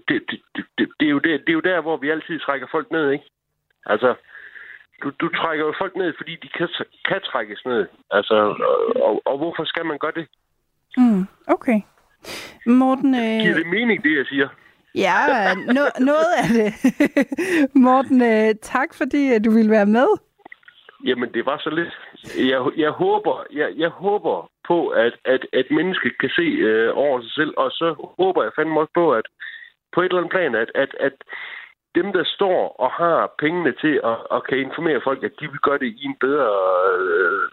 [0.09, 2.41] det, det, det, det, det, er jo der, det er jo der, hvor vi altid
[2.41, 3.25] trækker folk ned, ikke?
[3.87, 4.15] Altså,
[5.03, 6.69] du, du trækker jo folk ned, fordi de kan,
[7.09, 7.87] kan trækkes ned.
[8.11, 10.27] Altså, og, og, og hvorfor skal man gøre det?
[10.97, 11.81] Mm, okay.
[12.67, 13.15] Morten...
[13.15, 13.41] Øh...
[13.43, 14.49] Giver det mening, det jeg siger?
[14.97, 16.71] Ja, no, noget af det.
[17.87, 20.09] Morten, øh, tak fordi du ville være med.
[21.05, 21.95] Jamen, det var så lidt.
[22.51, 27.21] Jeg, jeg håber, jeg, jeg håber på, at, at, at mennesket kan se øh, over
[27.21, 29.27] sig selv, og så håber jeg fandme også på, at
[29.95, 31.13] på et eller andet plan, at, at, at
[31.95, 35.61] dem, der står og har pengene til at, at kan informere folk, at de vil
[35.67, 36.51] gøre det i en bedre
[37.01, 37.45] øh,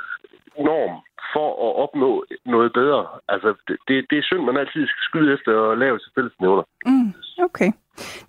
[0.60, 0.96] norm
[1.34, 3.08] for at opnå noget bedre.
[3.28, 3.50] Altså,
[3.88, 6.64] det, det er synd, man altid skal skyde efter at lave sig fællesnævner.
[6.86, 7.14] Mm,
[7.48, 7.72] okay.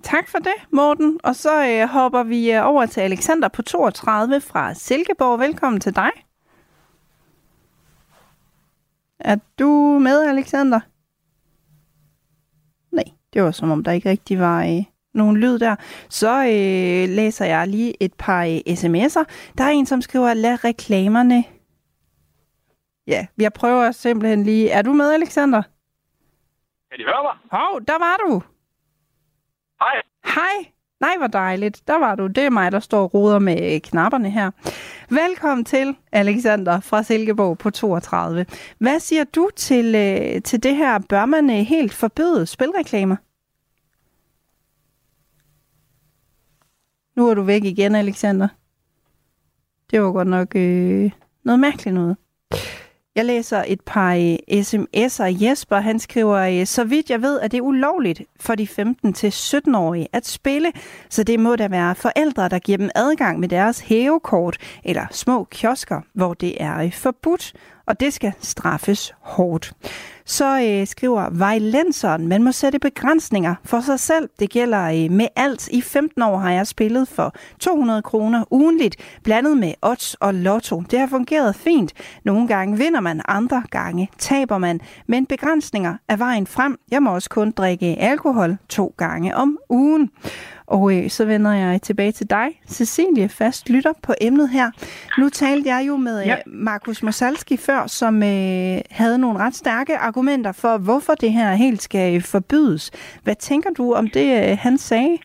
[0.03, 1.21] Tak for det, Morten.
[1.25, 5.41] Og så øh, hopper vi øh, over til Alexander på 32 fra Silkeborg.
[5.41, 6.11] Velkommen til dig.
[9.21, 10.81] Er du med, Alexander?
[12.93, 14.85] Nej, det var som om, der ikke rigtig var øh,
[15.15, 15.77] nogen lyd der.
[16.09, 19.25] Så øh, læser jeg lige et par øh, sms'er.
[19.59, 21.45] Der er en, som skriver, lad reklamerne
[23.07, 24.71] Ja, jeg prøver simpelthen lige.
[24.71, 25.63] Er du med, Alexander?
[26.91, 27.61] Kan de høre mig?
[27.61, 28.43] Hov, der var du.
[29.81, 30.03] Hej.
[30.25, 30.71] Hej.
[31.01, 31.83] Nej, hvor dejligt.
[31.89, 32.27] Der var du.
[32.27, 34.51] Det er mig, der står og ruder med knapperne her.
[35.11, 38.47] Velkommen til, Alexander fra Silkeborg på 32.
[38.79, 40.99] Hvad siger du til, øh, til det her?
[40.99, 43.17] Bør man øh, helt forbyde spilreklamer?
[47.17, 48.49] Nu er du væk igen, Alexander.
[49.91, 51.11] Det var godt nok øh,
[51.45, 52.17] noget mærkeligt noget.
[53.17, 55.45] Jeg læser et par øh, sms'er.
[55.45, 58.69] Jesper, han skriver, øh, så vidt jeg ved, at det er ulovligt for de
[59.07, 60.73] 15-17-årige at spille,
[61.11, 65.45] så det må da være forældre, der giver dem adgang med deres hævekort eller små
[65.45, 67.53] kiosker, hvor det er øh, forbudt,
[67.87, 69.73] og det skal straffes hårdt.
[70.27, 74.29] Så øh, skriver Vejlenseren, man må sætte begrænsninger for sig selv.
[74.39, 75.69] Det gælder øh, med alt.
[75.69, 80.81] I 15 år har jeg spillet for 200 kroner ugenligt, blandet med odds og lotto.
[80.91, 81.93] Det har fungeret fint.
[82.25, 84.81] Nogle gange vinder man, andre gange taber man.
[85.07, 86.79] Men begrænsninger er vejen frem.
[86.91, 90.11] Jeg må også kun drikke alkohol to gange om ugen.
[90.75, 94.69] Og øh, så vender jeg tilbage til dig, Cecilie, fast lytter på emnet her.
[95.21, 96.35] Nu talte jeg jo med ja.
[96.35, 101.55] Øh, Markus Mosalski før, som øh, havde nogle ret stærke argumenter for, hvorfor det her
[101.55, 102.85] helt skal forbydes.
[103.25, 105.19] Hvad tænker du om det, øh, han sagde?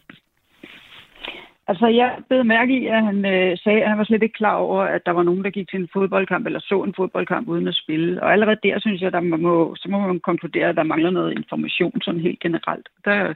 [1.68, 4.56] Altså, jeg blev mærke i, at han øh, sagde, at han var slet ikke klar
[4.56, 7.68] over, at der var nogen, der gik til en fodboldkamp eller så en fodboldkamp uden
[7.68, 8.24] at spille.
[8.24, 11.38] Og allerede der synes jeg, man må, så må man konkludere, at der mangler noget
[11.40, 12.88] information sådan helt generelt.
[13.06, 13.34] Der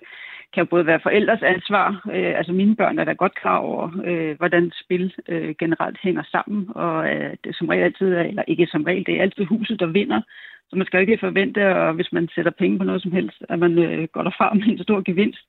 [0.53, 1.87] kan både være forældres ansvar.
[2.13, 6.23] Øh, altså mine børn er da godt klar over, øh, hvordan spil øh, generelt hænger
[6.31, 9.45] sammen, og øh, det som regel altid er, eller ikke som regel, det er altid
[9.45, 10.21] huset, der vinder.
[10.69, 13.59] Så man skal ikke forvente, at hvis man sætter penge på noget som helst, at
[13.59, 15.45] man øh, går derfra med en stor gevinst,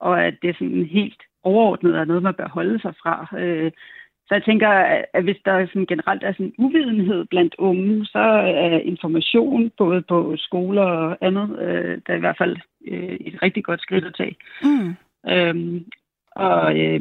[0.00, 3.38] og at det er sådan helt overordnet er noget, man bør holde sig fra.
[3.38, 3.72] Øh,
[4.26, 4.68] så jeg tænker,
[5.14, 8.24] at hvis der sådan generelt er sådan uvidenhed blandt unge, så
[8.64, 13.42] er information både på skoler og andet, øh, der er i hvert fald øh, et
[13.42, 14.36] rigtig godt skridt at tage.
[14.62, 14.94] Mm.
[15.32, 15.84] Øhm,
[16.36, 17.00] og øh,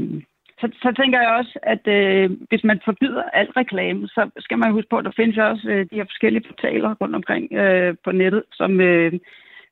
[0.59, 4.71] så, så tænker jeg også, at øh, hvis man forbyder al reklame, så skal man
[4.71, 8.11] huske på, at der findes også øh, de her forskellige portaler rundt omkring øh, på
[8.11, 9.13] nettet, som øh,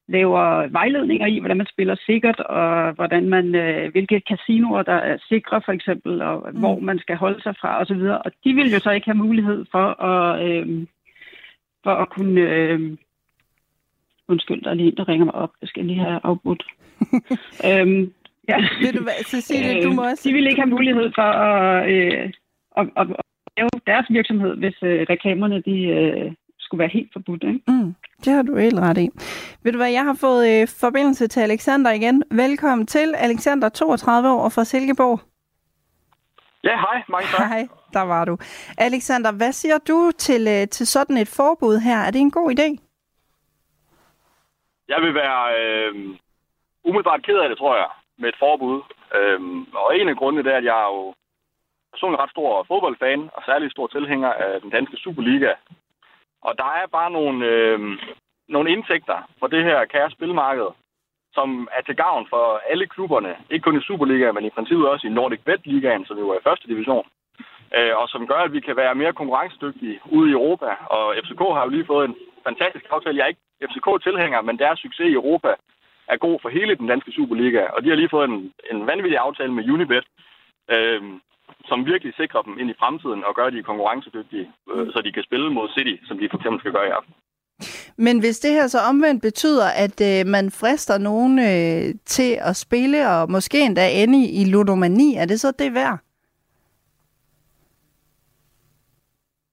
[0.09, 5.17] laver vejledninger i, hvordan man spiller sikkert, og hvordan man, øh, hvilke casinoer, der er
[5.29, 6.59] sikre for eksempel, og mm.
[6.59, 8.01] hvor man skal holde sig fra osv.
[8.25, 10.87] Og de vil jo så ikke have mulighed for at, øh,
[11.83, 12.41] for at kunne...
[12.41, 12.97] Øh,
[14.29, 15.51] undskyld, der er lige en, der ringer mig op.
[15.61, 16.63] Jeg skal lige have afbrudt.
[17.67, 18.13] øhm,
[18.49, 18.57] ja.
[18.81, 20.29] Vil du, Cecilie, du må også...
[20.29, 22.31] De vil ikke have mulighed for at, øh,
[22.77, 23.25] at, at, at
[23.57, 26.31] lave deres virksomhed, hvis øh, reklamerne de, øh,
[26.69, 27.43] skulle være helt forbudt.
[27.43, 27.61] Ikke?
[27.67, 29.07] Mm, det har du helt ret i.
[29.63, 32.23] Ved du hvad, jeg har fået øh, forbindelse til Alexander igen.
[32.31, 35.19] Velkommen til Alexander, 32 år fra Silkeborg.
[36.63, 36.97] Ja, hej.
[37.09, 37.47] Mange tak.
[37.47, 38.37] Hej, der var du.
[38.77, 41.97] Alexander, hvad siger du til, øh, til sådan et forbud her?
[42.07, 42.67] Er det en god idé?
[44.87, 45.93] Jeg vil være øh,
[46.87, 48.81] umiddelbart ked af det, tror jeg, med et forbud.
[49.17, 51.13] Øhm, og en af grundene er, at jeg er jo
[51.93, 55.53] personligt ret stor fodboldfan, og særlig stor tilhænger af den danske Superliga.
[56.41, 57.79] Og der er bare nogle, øh,
[58.47, 60.69] nogle indtægter for det her kære spilmarked,
[61.33, 63.35] som er til gavn for alle klubberne.
[63.49, 66.39] Ikke kun i Superligaen, men i princippet også i Nordic Bet Ligaen, som jo er
[66.39, 67.05] i første division.
[67.77, 70.69] Øh, og som gør, at vi kan være mere konkurrencedygtige ude i Europa.
[70.95, 73.17] Og FCK har jo lige fået en fantastisk aftale.
[73.17, 75.51] Jeg er ikke FCK-tilhænger, men deres succes i Europa
[76.07, 77.63] er god for hele den danske Superliga.
[77.65, 80.05] Og de har lige fået en, en vanvittig aftale med Unibet,
[80.71, 81.01] øh,
[81.69, 85.23] som virkelig sikrer dem ind i fremtiden og gør de konkurrencedygtige, øh, så de kan
[85.23, 87.13] spille mod City, som de for eksempel skal gøre i aften.
[87.97, 92.55] Men hvis det her så omvendt betyder, at øh, man frister nogen øh, til at
[92.55, 95.97] spille, og måske endda ende i, i ludomani, er det så det værd?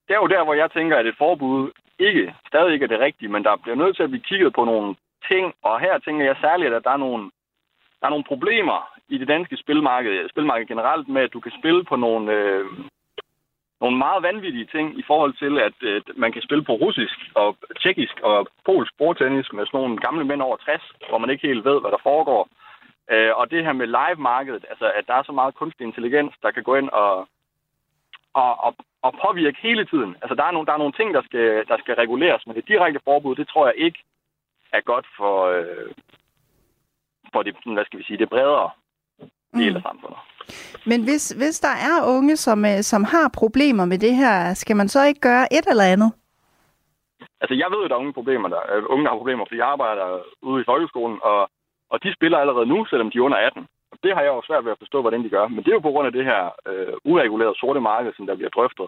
[0.06, 3.00] Det er jo der, hvor jeg tænker, at et forbud ikke, stadig ikke er det
[3.00, 4.96] rigtige, men der bliver nødt til at blive kigget på nogle
[5.28, 7.30] ting, og her tænker jeg særligt, at der er nogle,
[8.00, 11.84] der er nogle problemer i det danske spilmarked, spilmarked generelt, med at du kan spille
[11.84, 12.64] på nogle, øh,
[13.80, 17.56] nogle meget vanvittige ting i forhold til, at øh, man kan spille på russisk og
[17.82, 21.64] tjekkisk og polsk bordtennis med sådan nogle gamle mænd over 60, hvor man ikke helt
[21.64, 22.48] ved, hvad der foregår.
[23.10, 26.50] Øh, og det her med live-markedet, altså at der er så meget kunstig intelligens, der
[26.50, 27.28] kan gå ind og,
[28.34, 30.16] og, og, og påvirke hele tiden.
[30.22, 32.68] Altså der er, nogle, der er nogle ting, der skal, der skal reguleres, men det
[32.68, 33.98] direkte forbud, det tror jeg ikke
[34.72, 35.90] er godt for, øh,
[37.32, 38.70] for det, hvad skal vi sige, det bredere
[39.54, 39.88] del af mm.
[39.88, 40.18] samfundet.
[40.86, 44.76] Men hvis, hvis der er unge, som, øh, som har problemer med det her, skal
[44.76, 46.12] man så ikke gøre et eller andet?
[47.40, 48.62] Altså, jeg ved jo, der er unge problemer der.
[48.72, 50.06] Øh, unge, der har problemer, fordi jeg arbejder
[50.42, 51.50] ude i folkeskolen, og,
[51.90, 53.66] og de spiller allerede nu, selvom de er under 18.
[53.92, 55.48] Og det har jeg jo svært ved at forstå, hvordan de gør.
[55.48, 58.34] Men det er jo på grund af det her øh, uregulerede sorte marked, som der
[58.34, 58.86] bliver drøftet,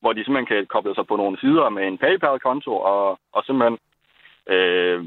[0.00, 3.78] hvor de simpelthen kan koble sig på nogle sider med en PayPal-konto og, og simpelthen
[4.54, 4.98] øh,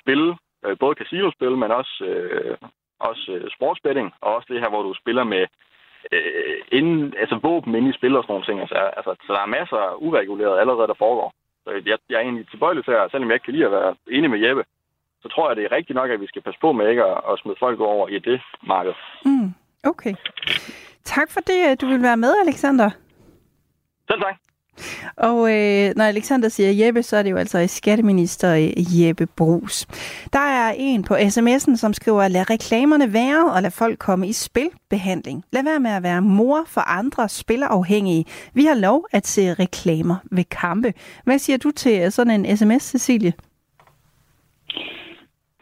[0.00, 2.56] spille øh, både casinospil, men også, øh,
[2.98, 5.46] også øh, sportsbetting, og også det her, hvor du spiller med
[6.12, 8.60] øh, inden, altså våben inde i spil og sådan nogle ting.
[8.60, 11.32] Altså, altså, så der er masser af ureguleret allerede, der foregår.
[11.64, 13.94] Så jeg, jeg er egentlig tilbøjelig til, at selvom jeg ikke kan lide at være
[14.10, 14.64] enig med Jeppe,
[15.22, 17.18] så tror jeg, det er rigtigt nok, at vi skal passe på med ikke at,
[17.30, 18.94] at smide folk over i det marked.
[19.24, 19.50] Mm,
[19.84, 20.14] okay.
[21.04, 22.90] Tak for det, du vil være med, Alexander.
[24.08, 24.45] Selv tak.
[25.16, 29.86] Og øh, når Alexander siger Jeppe, så er det jo altså skatteminister øh, Jeppe Brugs.
[30.32, 34.32] Der er en på sms'en, som skriver, lad reklamerne være og lad folk komme i
[34.32, 35.44] spilbehandling.
[35.52, 38.24] Lad være med at være mor for andre spilafhængige.
[38.54, 40.92] Vi har lov at se reklamer ved kampe.
[41.24, 43.32] Hvad siger du til øh, sådan en sms, Cecilie?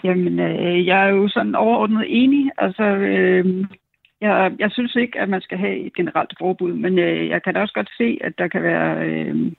[0.04, 2.50] Jamen, øh, jeg er jo sådan overordnet enig.
[2.58, 3.64] Altså, øh,
[4.20, 7.54] jeg, jeg synes ikke, at man skal have et generelt forbud, men øh, jeg kan
[7.54, 9.52] da også godt se, at der kan være, øh,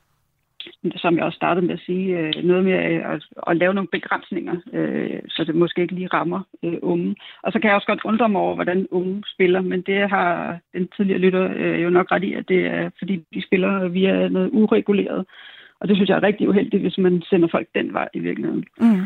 [0.96, 4.56] som jeg også startede med at sige, øh, noget med at, at lave nogle begrænsninger,
[4.74, 7.16] øh, så det måske ikke lige rammer øh, unge.
[7.44, 10.60] Og så kan jeg også godt undre mig over, hvordan unge spiller, men det har
[10.74, 14.28] den tidligere lytter øh, jo nok ret i, at det er, fordi de spiller via
[14.28, 15.26] noget ureguleret.
[15.80, 18.66] Og det synes jeg er rigtig uheldigt, hvis man sender folk den vej i virkeligheden.
[18.80, 19.06] Mm.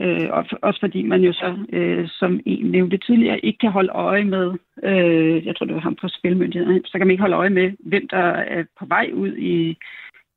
[0.00, 0.28] Øh,
[0.62, 4.52] også fordi man jo så, øh, som en nævnte tidligere, ikke kan holde øje med,
[4.82, 7.72] øh, jeg tror det var ham fra spilmyndigheden, så kan man ikke holde øje med,
[7.78, 8.26] hvem der
[8.56, 9.76] er på vej ud i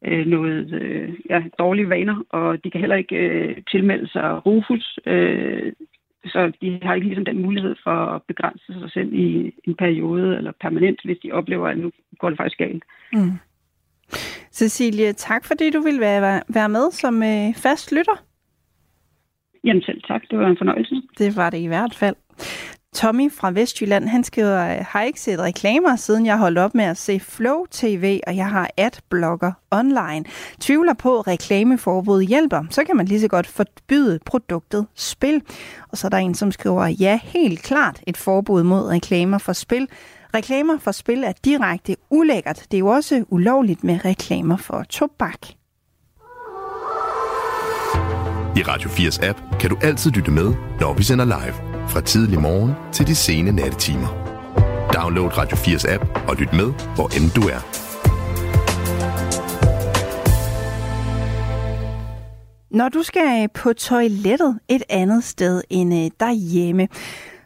[0.05, 4.99] øh, noget øh, ja, dårlige vaner, og de kan heller ikke øh, tilmelde sig Rufus,
[5.05, 5.73] øh,
[6.25, 10.37] så de har ikke ligesom den mulighed for at begrænse sig selv i en periode
[10.37, 12.83] eller permanent, hvis de oplever, at nu går det faktisk galt.
[13.13, 13.31] Mm.
[14.51, 18.26] Cecilie, tak fordi du ville være, være med som øh, fast lytter.
[19.67, 20.95] Jamen selv tak, det var en fornøjelse.
[21.17, 22.15] Det var det i hvert fald.
[22.93, 26.97] Tommy fra Vestjylland, han skriver, har ikke set reklamer, siden jeg holdt op med at
[26.97, 30.25] se Flow TV, og jeg har adblogger online.
[30.59, 35.41] Tvivler på, at reklameforbud hjælper, så kan man lige så godt forbyde produktet spil.
[35.91, 39.53] Og så er der en, som skriver, ja, helt klart et forbud mod reklamer for
[39.53, 39.87] spil.
[40.35, 42.65] Reklamer for spil er direkte ulækkert.
[42.71, 45.56] Det er jo også ulovligt med reklamer for tobak.
[48.57, 51.53] I Radio 4's app kan du altid lytte med, når vi sender live.
[51.87, 54.07] Fra tidlig morgen til de sene nattetimer.
[54.93, 57.61] Download Radio 4's app og lyt med, hvor end du er.
[62.71, 66.87] Når du skal øh, på toilettet et andet sted end øh, derhjemme,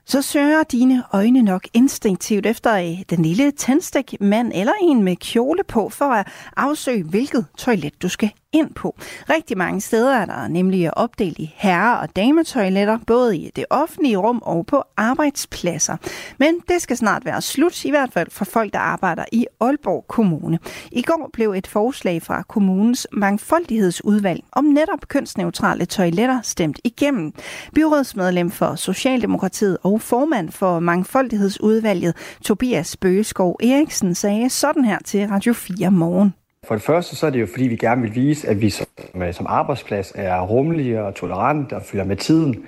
[0.06, 5.64] så søger dine øjne nok instinktivt efter øh, den lille tændstikmand eller en med kjole
[5.68, 6.28] på for at
[6.58, 8.96] afsøge, hvilket toilet du skal ind på.
[9.30, 14.18] Rigtig mange steder er der nemlig opdelt i herre- og dametoiletter, både i det offentlige
[14.18, 15.98] rum og på arbejdspladser.
[16.38, 20.06] Men det skal snart være slut, i hvert fald for folk, der arbejder i Aalborg
[20.08, 20.60] Kommune.
[20.92, 27.34] I går blev et forslag fra kommunens mangfoldighedsudvalg om netop kønsneutrale toiletter stemt igennem.
[27.76, 35.54] Byrådsmedlem for Socialdemokratiet og formand for mangfoldighedsudvalget, Tobias Bøgeskov Eriksen, sagde sådan her til Radio
[35.54, 36.41] 4 morgen.
[36.68, 38.88] For det første så er det jo fordi, vi gerne vil vise, at vi som,
[39.16, 42.66] øh, som arbejdsplads er rummelige og tolerante og følger med tiden.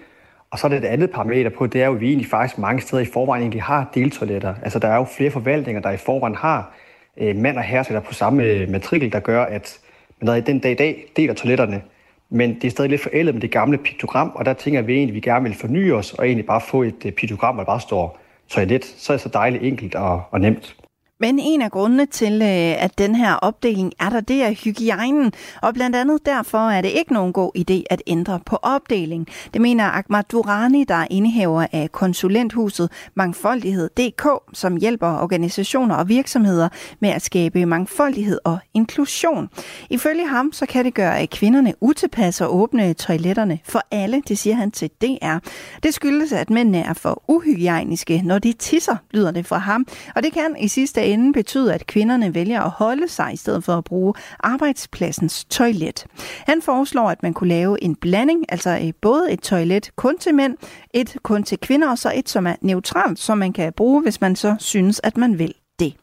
[0.51, 2.57] Og så er det et andet parameter på, det er jo, at vi egentlig faktisk
[2.57, 4.55] mange steder i forvejen egentlig har deltoiletter.
[4.61, 6.73] Altså der er jo flere forvaltninger, der i forvejen har
[7.17, 9.79] øh, mand og herre på samme øh, matrikel, der gør, at
[10.21, 11.81] man i den dag i dag deler toiletterne.
[12.29, 15.11] Men det er stadig lidt forældet med det gamle piktogram, og der tænker vi egentlig,
[15.11, 17.71] at vi gerne vil forny os og egentlig bare få et øh, piktogram, hvor der
[17.71, 18.85] bare står toilet.
[18.85, 20.82] Så er det så dejligt enkelt og, og nemt.
[21.23, 25.33] Men en af grundene til, øh, at den her opdeling er der, det er hygiejnen.
[25.61, 29.27] Og blandt andet derfor er det ikke nogen god idé at ændre på opdelingen.
[29.53, 36.69] Det mener Ahmad Durani, der er indehaver af konsulenthuset Mangfoldighed.dk, som hjælper organisationer og virksomheder
[36.99, 39.49] med at skabe mangfoldighed og inklusion.
[39.89, 44.55] Ifølge ham, så kan det gøre kvinderne utilpas og åbne toiletterne for alle, det siger
[44.55, 45.37] han til DR.
[45.83, 49.85] Det skyldes, at mændene er for uhygiejniske, når de tisser, lyder det fra ham.
[50.15, 53.63] Og det kan i sidste ende betyde, at kvinderne vælger at holde sig i stedet
[53.63, 56.05] for at bruge arbejdspladsens toilet.
[56.47, 60.35] Han foreslår, at man kunne lave en blanding, altså øh, både et toilet kun til
[60.35, 60.57] mænd,
[60.93, 64.21] et kun til kvinder, og så et, som er neutralt, som man kan bruge, hvis
[64.21, 65.93] man så synes, at man vil det.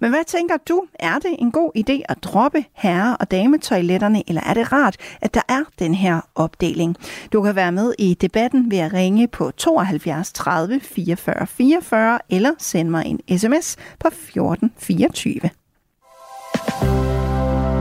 [0.00, 0.82] Men hvad tænker du?
[0.94, 5.34] Er det en god idé at droppe herre- og dametoiletterne, eller er det rart, at
[5.34, 6.96] der er den her opdeling?
[7.32, 12.50] Du kan være med i debatten ved at ringe på 72 30 44 44 eller
[12.58, 15.40] sende mig en sms på 14 24.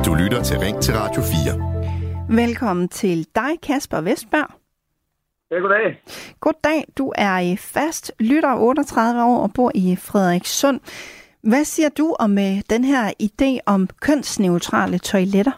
[0.05, 2.35] Du lytter til Ring til Radio 4.
[2.35, 4.47] Velkommen til dig, Kasper Vestberg.
[5.51, 6.01] Ja, goddag.
[6.39, 6.85] Goddag.
[6.97, 10.79] Du er fast lytter 38 år og bor i Frederikssund.
[11.49, 15.55] Hvad siger du om øh, den her idé om kønsneutrale toiletter?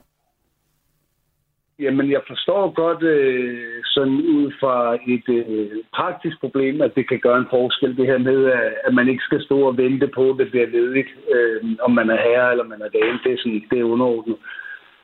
[1.79, 4.75] Jamen, jeg forstår godt øh, sådan ud fra
[5.13, 8.39] et øh, praktisk problem, at det kan gøre en forskel, det her med,
[8.87, 12.09] at man ikke skal stå og vente på, at det bliver ledigt, øh, om man
[12.09, 13.19] er herre eller man er dame.
[13.23, 14.37] Det er, sådan, det er underordnet.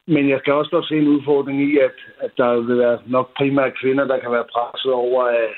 [0.08, 3.28] Men jeg kan også godt se en udfordring i, at, at der vil være nok
[3.38, 5.54] primært kvinder, der kan være presset over at,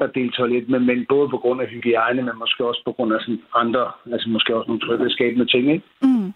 [0.00, 3.12] at dele toilet med mænd, både på grund af hygiejne, men måske også på grund
[3.12, 5.84] af sådan andre, altså måske også nogle tryghedsskabende ting, ikke?
[6.02, 6.32] Mm.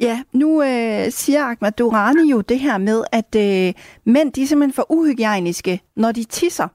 [0.00, 4.46] Ja, nu øh, siger Ahmad Durani jo det her med, at øh, mænd de er
[4.46, 6.68] simpelthen for uhygiejniske, når de tisser.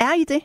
[0.00, 0.42] Er I det?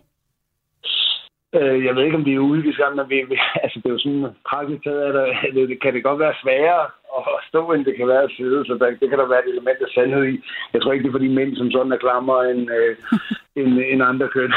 [1.57, 4.03] Øh, jeg ved ikke, om vi er uhygiejniske, men vi, vi, altså, det er jo
[4.06, 6.86] sådan, praktisk taget, at det, kan det godt være sværere
[7.18, 9.52] at stå, end det kan være at sidde, så der, det kan der være et
[9.53, 10.36] element af sandhed i.
[10.73, 12.95] Jeg tror ikke, det er fordi mænd som sådan er klammer end, øh,
[13.60, 14.53] end, end andre køn.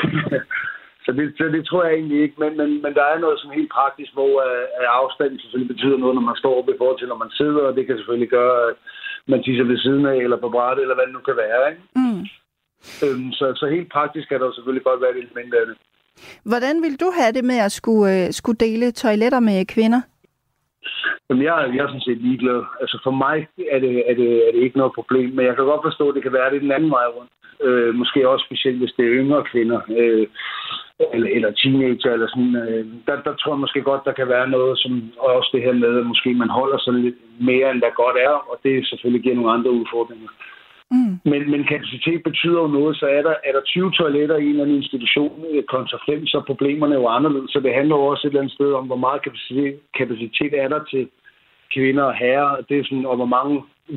[1.05, 3.51] så, det, så det tror jeg egentlig ikke, men, men, men der er noget som
[3.51, 7.09] helt praktisk, hvor uh, afstanden selvfølgelig betyder noget, når man står op i forhold til,
[7.09, 8.75] når man sidder, og det kan selvfølgelig gøre, at
[9.27, 11.61] man tisser ved siden af, eller på brættet, eller hvad det nu kan være.
[11.71, 11.83] Ikke?
[12.01, 12.23] Mm.
[13.05, 15.77] Øhm, så, så helt praktisk kan der selvfølgelig godt være et element af det.
[16.51, 20.01] Hvordan vil du have det med at skulle, uh, skulle dele toiletter med kvinder?
[21.28, 22.61] Jamen, jeg, jeg er sådan set ligeglad.
[22.81, 23.36] Altså, for mig
[23.74, 26.15] er det, er, det, er det ikke noget problem, men jeg kan godt forstå, at
[26.15, 27.31] det kan være det den anden vej rundt.
[27.66, 30.27] Øh, måske også specielt, hvis det er yngre kvinder, øh,
[31.15, 32.57] eller, eller teenager, eller sådan.
[32.57, 35.73] Øh, der, der tror jeg måske godt, der kan være noget, som også det her
[35.73, 39.23] med, at måske man holder sig lidt mere, end der godt er, og det selvfølgelig
[39.23, 40.28] giver nogle andre udfordringer.
[40.95, 41.15] Mm.
[41.31, 44.51] Men, men kapacitet betyder jo noget, så er der, er der 20 toiletter i en
[44.51, 47.51] eller anden institution øh, kontra 5, så er problemerne jo anderledes.
[47.51, 50.69] Så det handler jo også et eller andet sted om, hvor meget kapacitet, kapacitet er
[50.75, 51.05] der til
[51.75, 52.51] kvinder og herrer.
[52.69, 53.55] Det er sådan, og hvor mange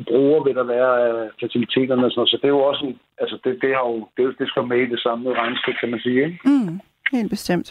[0.08, 2.32] brugere vil der være af faciliteterne og sådan noget.
[2.32, 4.80] Så det er jo også en, altså det, det, har jo, det, det skal med
[4.82, 6.18] i det samme regnskab, kan man sige.
[6.26, 6.38] Ikke?
[6.44, 6.80] Mm.
[7.12, 7.68] Helt bestemt.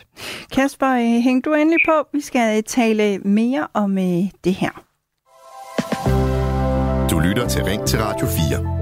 [0.55, 1.95] Kasper, øh, hæng du endelig på.
[2.13, 3.95] Vi skal tale mere om
[4.45, 4.73] det her.
[7.11, 8.76] Du lytter til Ring til Radio 4.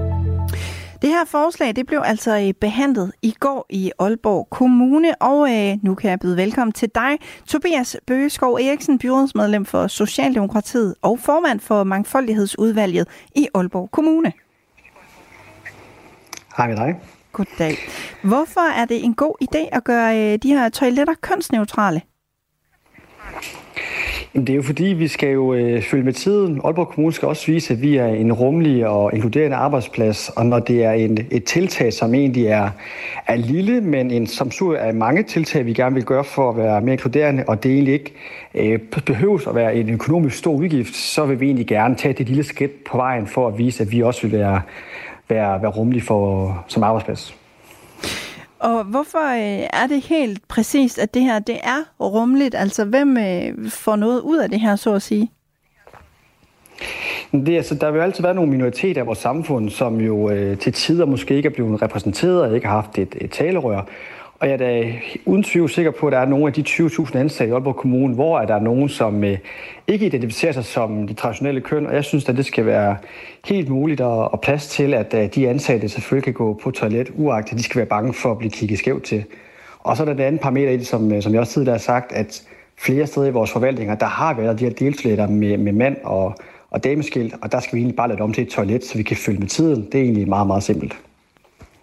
[1.06, 5.78] Det her forslag det blev altså øh, behandlet i går i Aalborg Kommune, og øh,
[5.82, 11.60] nu kan jeg byde velkommen til dig, Tobias Bøgeskov Eriksen, byrådsmedlem for Socialdemokratiet og formand
[11.60, 14.32] for Mangfoldighedsudvalget i Aalborg Kommune.
[16.56, 17.00] Hej med dig.
[17.32, 17.76] Goddag.
[18.22, 22.02] Hvorfor er det en god idé at gøre øh, de her toiletter kønsneutrale?
[24.34, 26.60] Det er jo fordi, vi skal jo øh, følge med tiden.
[26.64, 30.28] Aalborg Kommune skal også vise, at vi er en rummelig og inkluderende arbejdsplads.
[30.28, 32.70] Og når det er en, et tiltag, som egentlig er,
[33.26, 36.80] er lille, men en som af mange tiltag, vi gerne vil gøre for at være
[36.80, 38.12] mere inkluderende, og det egentlig ikke
[38.54, 42.28] øh, behøves at være en økonomisk stor udgift, så vil vi egentlig gerne tage det
[42.28, 44.62] lille skridt på vejen for at vise, at vi også vil være,
[45.28, 47.45] være, være rummelige for, som arbejdsplads.
[48.58, 52.54] Og hvorfor øh, er det helt præcist, at det her det er rumligt?
[52.54, 55.30] Altså, hvem øh, får noget ud af det her, så at sige?
[57.32, 60.72] Det, altså, der vil altid være nogle minoriteter i vores samfund, som jo øh, til
[60.72, 63.82] tider måske ikke er blevet repræsenteret og ikke har haft et, et talerør.
[64.40, 64.92] Og jeg er da
[65.24, 68.14] uden tvivl sikker på, at der er nogle af de 20.000 ansatte i Aalborg Kommune,
[68.14, 69.38] hvor er der nogen, som øh,
[69.86, 71.86] ikke identificerer sig som det traditionelle køn.
[71.86, 72.96] Og jeg synes, at det skal være
[73.44, 77.12] helt muligt og, og plads til, at øh, de ansatte selvfølgelig kan gå på toilet,
[77.14, 79.24] uagtet at de skal være bange for at blive kigget skævt til.
[79.78, 81.74] Og så er der den andet parameter i det, som, øh, som jeg også tidligere
[81.74, 82.42] har sagt, at
[82.78, 86.34] flere steder i vores forvaltninger, der har været de her deltoiletter med, med mand og,
[86.70, 89.02] og dameskilt, og der skal vi egentlig bare lade om til et toilet, så vi
[89.02, 89.88] kan følge med tiden.
[89.92, 91.05] Det er egentlig meget, meget simpelt.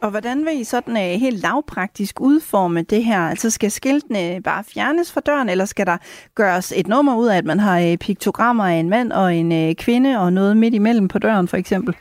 [0.03, 3.19] Og hvordan vil I sådan uh, helt lavpraktisk udforme det her?
[3.19, 5.97] Altså skal skiltene bare fjernes fra døren, eller skal der
[6.35, 9.69] gøres et nummer ud af, at man har uh, piktogrammer af en mand og en
[9.69, 11.95] uh, kvinde og noget midt imellem på døren for eksempel?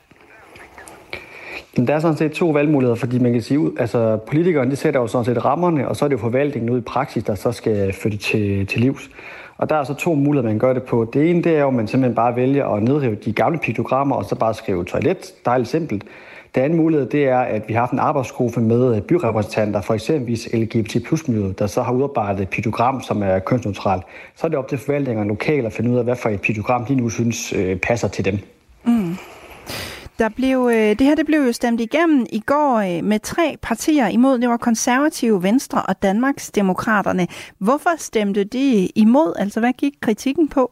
[1.77, 5.07] Der er sådan set to valgmuligheder, fordi man kan sige, altså politikerne de sætter jo
[5.07, 7.93] sådan set rammerne, og så er det jo forvaltningen ud i praksis, der så skal
[7.93, 9.11] flytte til, til livs.
[9.57, 11.11] Og der er så to muligheder, man gør det på.
[11.13, 14.17] Det ene, det er jo, at man simpelthen bare vælger at nedrive de gamle piktogrammer,
[14.17, 15.33] og så bare skrive toilet.
[15.45, 16.05] Dejligt simpelt.
[16.55, 19.95] Den anden mulighed, det er, at vi har haft en arbejdsgruppe med øh, byrepræsentanter, for
[19.95, 24.03] eksempelvis LGBT plus miljøet, der så har udarbejdet et pitogram, som er kønsneutralt.
[24.37, 26.85] Så er det op til forvaltningerne lokalt at finde ud af, hvad for et pitogram
[26.85, 28.39] de nu synes øh, passer til dem.
[28.85, 29.17] Mm.
[30.19, 33.57] Der blev, øh, det her det blev jo stemt igennem i går øh, med tre
[33.63, 34.39] partier imod.
[34.39, 37.27] Det var konservative, Venstre og Danmarks Demokraterne.
[37.59, 39.33] Hvorfor stemte de imod?
[39.39, 40.71] Altså, hvad gik kritikken på?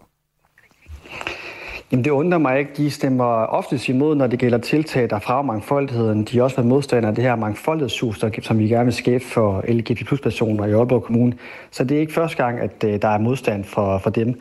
[1.92, 2.70] Jamen det undrer mig ikke.
[2.76, 6.24] De stemmer oftest imod, når det gælder tiltag, der fra mangfoldigheden.
[6.24, 9.64] De har også været modstandere af det her mangfoldighedshus, som vi gerne vil skabe for
[9.68, 11.32] LGBT-personer i Aalborg Kommune.
[11.70, 14.40] Så det er ikke første gang, at øh, der er modstand for, for dem.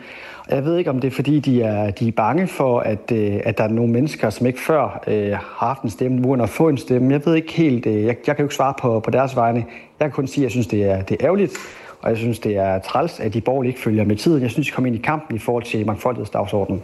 [0.50, 3.12] Og jeg ved ikke, om det er, fordi de er, de er bange for, at,
[3.12, 6.42] øh, at der er nogle mennesker, som ikke før øh, har haft en stemme, uden
[6.42, 7.14] at få en stemme.
[7.14, 9.66] Jeg ved ikke helt, øh, jeg, jeg kan jo ikke svare på, på deres vegne.
[10.00, 11.58] Jeg kan kun sige, at jeg synes, det er, det er ærgerligt,
[12.02, 14.42] og jeg synes, det er træls, at de borgerlige ikke følger med tiden.
[14.42, 16.82] Jeg synes, de kommer ind i kampen i forhold til mangfoldighedsdagsordenen.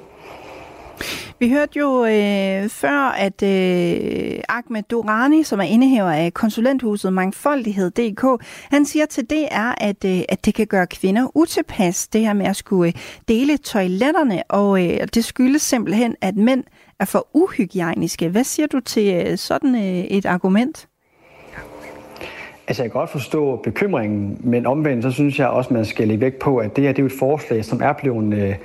[1.46, 8.46] Vi hørte jo øh, før, at øh, Ahmed Durani, som er indehaver af konsulenthuset Mangfoldighed.dk,
[8.72, 12.46] han siger til DR, at, øh, at det kan gøre kvinder utilpas, det her med
[12.46, 12.94] at skulle øh,
[13.28, 16.64] dele toiletterne, og øh, det skyldes simpelthen, at mænd
[17.00, 18.30] er for uhygiejniske.
[18.30, 20.88] Hvad siger du til øh, sådan øh, et argument?
[22.68, 26.22] Altså, jeg kan godt forstå bekymringen, men omvendt, så synes jeg også, man skal lægge
[26.22, 28.56] vægt på, at det her det er jo et forslag, som er blevet Øh,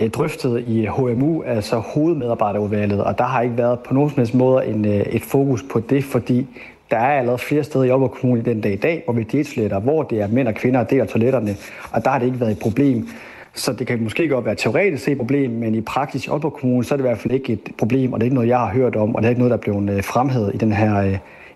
[0.00, 4.34] Øh, drøftet i HMU, altså hovedmedarbejderudvalget, og der har ikke været på nogen som helst
[4.34, 6.46] måde en, øh, et fokus på det, fordi
[6.90, 9.80] der er allerede flere steder i Aalborg Kommune den dag i dag, hvor vi detoiletter,
[9.80, 11.56] hvor det er mænd og kvinder, der deler toiletterne,
[11.92, 13.08] og der har det ikke været et problem.
[13.54, 16.52] Så det kan måske godt være teoretisk set et problem, men i praksis i Aalborg
[16.52, 18.48] Kommune, så er det i hvert fald ikke et problem, og det er ikke noget,
[18.48, 20.56] jeg har hørt om, og det er ikke noget, der er blevet øh, fremhævet i
[20.56, 21.02] den her,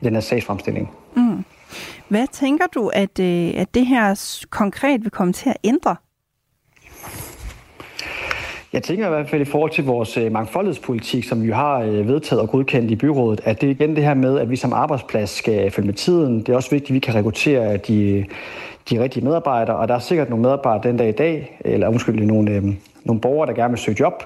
[0.01, 0.91] i den her sagsfremstilling.
[1.16, 1.45] Mm.
[2.09, 5.97] Hvad tænker du, at, at det her konkret vil komme til at ændre?
[8.74, 12.09] Jeg tænker i hvert fald i forhold til vores øh, mangfoldighedspolitik, som vi har øh,
[12.09, 14.72] vedtaget og godkendt i byrådet, at det er igen det her med, at vi som
[14.72, 16.38] arbejdsplads skal følge med tiden.
[16.38, 18.24] Det er også vigtigt, at vi kan rekruttere de,
[18.90, 22.26] de rigtige medarbejdere, og der er sikkert nogle medarbejdere den dag i dag, eller undskyld,
[22.26, 22.64] nogle, øh,
[23.05, 24.24] nogle borgere, der gerne vil søge job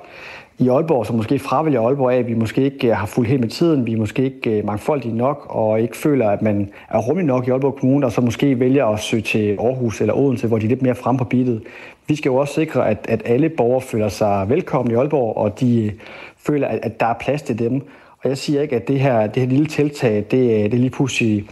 [0.58, 3.40] i Aalborg, som måske fravælger Aalborg af, at vi måske ikke øh, har fulgt helt
[3.40, 6.98] med tiden, vi er måske ikke øh, mangfoldige nok, og ikke føler, at man er
[6.98, 10.46] rummelig nok i Aalborg Kommune, og så måske vælger at søge til Aarhus eller Odense,
[10.46, 11.62] hvor de er lidt mere frem på beatet.
[12.06, 15.60] Vi skal jo også sikre, at, at alle borgere føler sig velkomne i Aalborg, og
[15.60, 15.92] de øh,
[16.38, 17.82] føler, at, at der er plads til dem.
[18.22, 21.44] Og jeg siger ikke, at det her, det her lille tiltag, det, det lige pludselig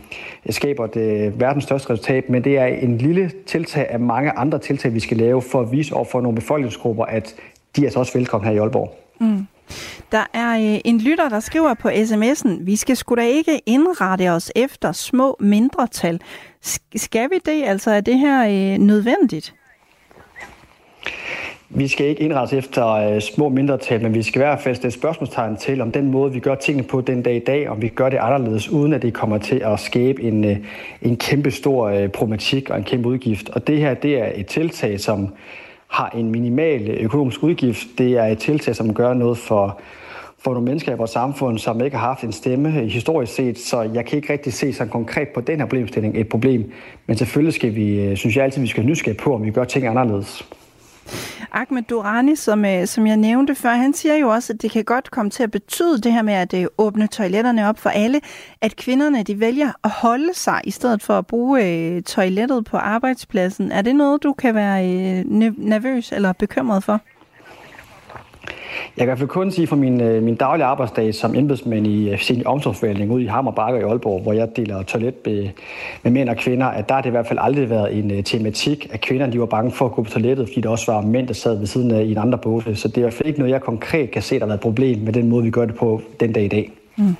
[0.50, 4.94] skaber det verdens største resultat, men det er en lille tiltag af mange andre tiltag,
[4.94, 7.34] vi skal lave for at vise over for nogle befolkningsgrupper, at
[7.76, 8.96] de er så også velkomne her i Aalborg.
[9.20, 9.46] Mm.
[10.12, 14.30] Der er øh, en lytter, der skriver på sms'en, vi skal sgu da ikke indrette
[14.30, 16.20] os efter små mindretal.
[16.96, 17.64] Skal vi det?
[17.64, 19.54] Altså er det her øh, nødvendigt?
[21.68, 24.90] Vi skal ikke indrette efter øh, små mindretal, men vi skal i hvert fald stille
[24.90, 27.88] spørgsmålstegn til, om den måde, vi gør tingene på den dag i dag, om vi
[27.88, 30.56] gør det anderledes, uden at det kommer til at skabe en, øh,
[31.02, 33.48] en kæmpe stor øh, problematik og en kæmpe udgift.
[33.48, 35.28] Og det her, det er et tiltag, som
[35.88, 37.86] har en minimal øh, økonomisk udgift.
[37.98, 39.80] Det er et tiltag, som gør noget for,
[40.38, 43.58] for nogle mennesker i vores samfund, som ikke har haft en stemme øh, historisk set,
[43.58, 46.72] så jeg kan ikke rigtig se så konkret på den her problemstilling et problem.
[47.06, 49.64] Men selvfølgelig skal vi, øh, synes jeg altid, vi skal nysgerrige på, om vi gør
[49.64, 50.48] ting anderledes.
[51.52, 54.84] Ahmed Durani, som, øh, som jeg nævnte før, han siger jo også, at det kan
[54.84, 58.20] godt komme til at betyde det her med at øh, åbne toiletterne op for alle,
[58.60, 61.64] at kvinderne de vælger at holde sig i stedet for at bruge
[61.96, 63.72] øh, toilettet på arbejdspladsen.
[63.72, 65.24] Er det noget, du kan være øh,
[65.58, 67.00] nervøs eller bekymret for?
[68.96, 72.10] Jeg kan i hvert kun sige fra min, øh, min daglige arbejdsdag som embedsmand i
[72.10, 75.48] øh, sin omsorgsforvaltning ude i Hammer Bakker i Aalborg, hvor jeg deler toilet med,
[76.02, 78.24] med mænd og kvinder, at der har det i hvert fald aldrig været en uh,
[78.24, 81.00] tematik, at kvinderne de var bange for at gå på toilettet, fordi der også var
[81.00, 82.76] mænd, der sad ved siden af i en andre båse.
[82.76, 84.58] Så det er i hvert fald ikke noget, jeg konkret kan se, der har været
[84.58, 86.72] et problem med den måde, vi gør det på den dag i dag.
[86.96, 87.16] Mm.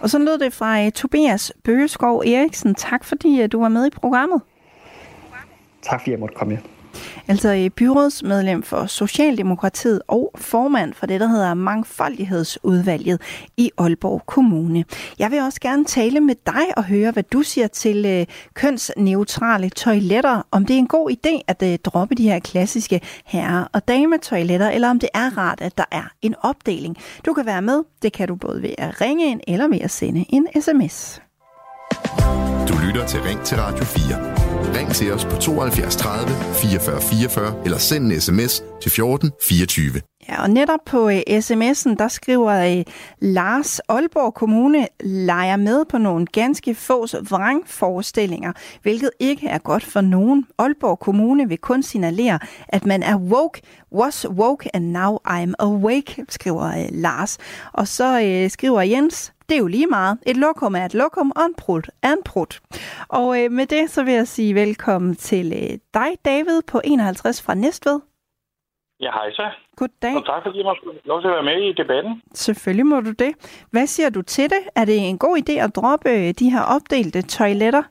[0.00, 2.74] Og så lød det fra uh, Tobias Bøgeskov Eriksen.
[2.74, 4.40] Tak fordi uh, du var med i programmet.
[5.82, 6.73] Tak fordi jeg måtte komme med
[7.28, 13.20] altså byrådsmedlem for Socialdemokratiet og formand for det, der hedder Mangfoldighedsudvalget
[13.56, 14.84] i Aalborg Kommune.
[15.18, 19.68] Jeg vil også gerne tale med dig og høre, hvad du siger til øh, kønsneutrale
[19.68, 20.46] toiletter.
[20.50, 24.70] Om det er en god idé at øh, droppe de her klassiske herre- og dametoiletter,
[24.70, 26.96] eller om det er rart, at der er en opdeling.
[27.26, 27.82] Du kan være med.
[28.02, 31.20] Det kan du både ved at ringe ind eller ved at sende en sms.
[32.68, 34.43] Du lytter til Ring til Radio 4.
[34.76, 40.00] Ring til os på 72 30 44 44 eller send en sms til 14 24.
[40.28, 42.82] Ja, og netop på øh, uh, sms'en, der skriver uh,
[43.20, 50.00] Lars Aalborg Kommune leger med på nogle ganske få vrangforestillinger, hvilket ikke er godt for
[50.00, 50.46] nogen.
[50.58, 52.38] Aalborg Kommune vil kun signalere,
[52.68, 53.60] at man er woke,
[53.92, 57.38] was woke and now I'm awake, skriver uh, Lars.
[57.72, 60.18] Og så uh, skriver Jens, det er jo lige meget.
[60.26, 62.60] Et lokum er et lokum, og en prut er en prut.
[63.08, 67.42] Og øh, med det, så vil jeg sige velkommen til øh, dig, David, på 51
[67.46, 68.00] fra Næstved.
[69.00, 69.50] Ja, hej så.
[69.76, 70.16] Goddag.
[70.16, 72.22] Og tak fordi jeg måtte lov til at være med i debatten.
[72.32, 73.32] Selvfølgelig må du det.
[73.70, 74.62] Hvad siger du til det?
[74.76, 77.82] Er det en god idé at droppe øh, de her opdelte toiletter?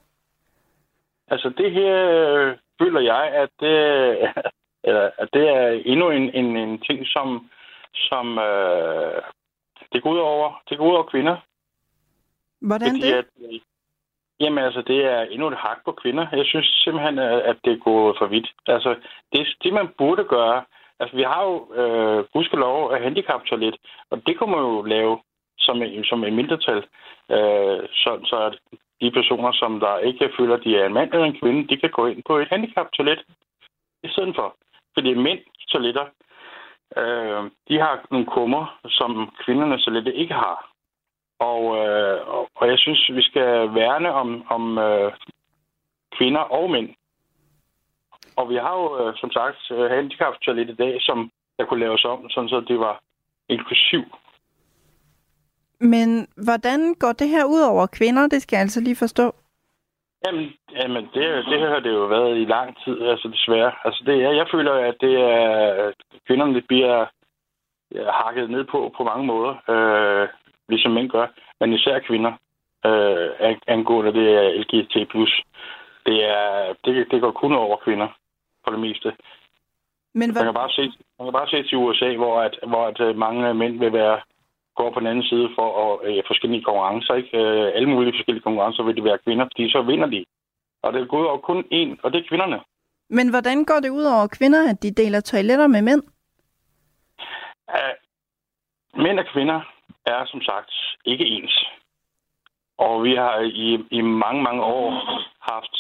[1.28, 3.76] Altså det her øh, føler jeg, at det,
[4.88, 7.50] eller, at det er endnu en, en, en ting, som,
[7.94, 9.22] som øh,
[9.94, 11.38] det går ud over, det går ud over kvinder.
[12.62, 13.14] Hvordan Fordi det?
[13.14, 13.26] At,
[14.40, 16.28] jamen altså, det er endnu et hak på kvinder.
[16.32, 18.48] Jeg synes simpelthen, at det går for vidt.
[18.68, 18.96] Altså,
[19.34, 20.64] det, det man burde gøre,
[21.00, 23.76] altså vi har jo øh, gudskelov af handicaptoilet,
[24.10, 25.20] og det kunne man jo lave
[25.58, 26.78] som, som en mindretal,
[27.36, 28.58] øh, så, så
[29.02, 31.78] de personer, som der ikke føler, at de er en mand eller en kvinde, de
[31.78, 33.22] kan gå ind på et handicaptoilet
[34.04, 34.56] i stedet for.
[34.94, 35.40] Fordi mænd
[35.70, 36.06] toiletter,
[36.98, 40.74] øh, de har nogle kummer, som kvinderne så lidt ikke har.
[41.40, 42.20] Og, øh,
[42.56, 45.12] og jeg synes, vi skal værne om, om øh,
[46.18, 46.90] kvinder og mænd.
[48.36, 52.06] Og vi har jo, øh, som sagt, handicap handicaptoilet i dag, som der kunne laves
[52.06, 53.00] om, sådan så det var
[53.50, 54.04] inklusiv.
[55.80, 58.28] Men hvordan går det her ud over kvinder?
[58.28, 59.36] Det skal jeg altså lige forstå.
[60.26, 63.72] Jamen, jamen det, det har det jo været i lang tid, altså desværre.
[63.86, 65.92] Altså det, jeg, jeg føler, at det er,
[66.28, 67.06] kvinderne bliver
[68.12, 70.28] hakket ned på på mange måder, øh,
[70.70, 71.28] ligesom mænd gør,
[71.60, 72.34] men især kvinder,
[72.86, 74.96] øh, angående det er LGBT+.
[76.06, 78.08] Det, er, det, det går kun over kvinder,
[78.64, 79.14] for det meste.
[80.14, 80.42] Men hvad...
[80.44, 80.82] man, kan bare se,
[81.20, 84.22] man kan bare se til USA, hvor, at, hvor at øh, mange mænd vil være
[84.76, 87.14] går på den anden side for at, øh, forskellige konkurrencer.
[87.14, 87.38] Ikke?
[87.38, 90.26] Øh, alle mulige forskellige konkurrencer vil det være kvinder, fordi så vinder de.
[90.84, 92.60] Og det går ud over kun én, og det er kvinderne.
[93.10, 96.04] Men hvordan går det ud over kvinder, at de deler toiletter med mænd?
[97.68, 97.96] Uh,
[99.04, 99.62] mænd og kvinder
[100.06, 100.72] er som sagt
[101.06, 101.66] ikke ens.
[102.78, 104.90] Og vi har i, i mange, mange år
[105.52, 105.76] haft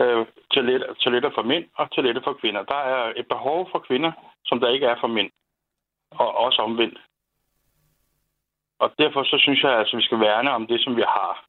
[0.00, 2.62] øh, toiletter, toiletter for mænd og toiletter for kvinder.
[2.62, 4.12] Der er et behov for kvinder,
[4.44, 5.30] som der ikke er for mænd.
[6.10, 6.98] Og også omvendt.
[8.78, 11.44] Og derfor så synes jeg, at altså, vi skal værne om det, som vi har.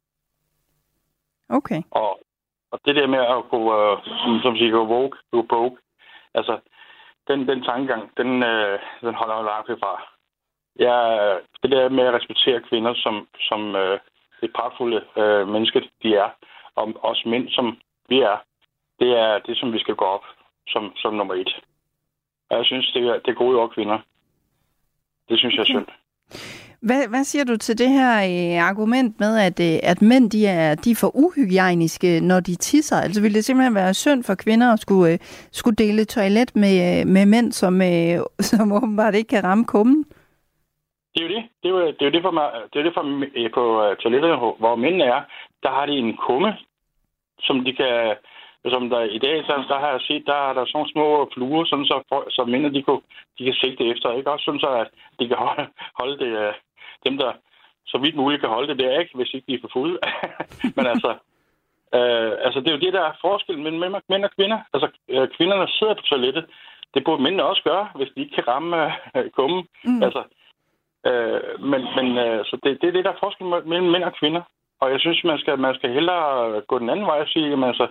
[1.48, 1.82] Okay.
[1.90, 2.20] Og,
[2.70, 5.76] og det der med at gå, uh, som, som siger, gå woke, gå broke,
[6.34, 6.58] altså,
[7.28, 10.02] den, den tankegang, den, uh, den holder jo langt fra.
[10.78, 10.96] Ja,
[11.62, 13.98] det der med at respektere kvinder som, som uh,
[14.40, 16.30] det pragtfulde uh, menneske, de er,
[16.74, 17.78] og også mænd, som
[18.08, 18.36] vi er,
[19.00, 20.24] det er det, som vi skal gå op
[20.68, 21.60] som, som nummer et.
[22.50, 23.98] Og jeg synes, det er, det er gode over kvinder.
[25.28, 25.86] Det synes jeg er synd.
[26.88, 30.46] Hvad, hvad siger du til det her øh, argument med, at, øh, at mænd de
[30.46, 32.96] er, de er for uhygiejniske, når de tisser?
[32.96, 35.18] Altså ville det simpelthen være synd for kvinder at skulle, øh,
[35.52, 38.16] skulle dele toilet med, øh, med mænd, som, øh,
[38.50, 40.04] som åbenbart ikke kan ramme kummen?
[41.12, 41.42] Det er jo det.
[41.62, 43.04] Det er jo det, er jo det for, mig, det, er det for
[43.40, 45.20] øh, på øh, toilettet, toiletterne, hvor mændene er.
[45.62, 46.50] Der har de en kumme,
[47.46, 48.16] som de kan
[48.74, 51.30] som der i dag, så, der har jeg set, der er der sådan nogle små
[51.34, 53.02] fluer, sådan så, for, så mændene de, kunne,
[53.38, 54.12] de kan sigte efter.
[54.12, 54.88] Ikke også sådan så, at
[55.18, 55.66] de kan holde,
[56.00, 56.52] holde det, øh,
[57.06, 57.32] dem, der
[57.86, 59.16] så vidt muligt kan holde det der, ikke?
[59.16, 59.98] hvis ikke de er for fulde.
[60.76, 61.10] Men altså,
[61.98, 64.58] øh, altså, det er jo det, der er forskel mellem mænd og kvinder.
[64.74, 66.44] Altså, øh, kvinderne sidder på toilettet,
[66.94, 68.76] det burde mændene også gøre, hvis de ikke kan ramme
[69.16, 69.62] øh, kummen.
[69.84, 70.02] Mm.
[70.02, 70.22] Altså,
[71.06, 74.14] øh, men men øh, så det, det er det, der er forskel mellem mænd og
[74.20, 74.42] kvinder.
[74.80, 77.64] Og jeg synes, man skal, man skal hellere gå den anden vej og sige, at
[77.64, 77.86] altså,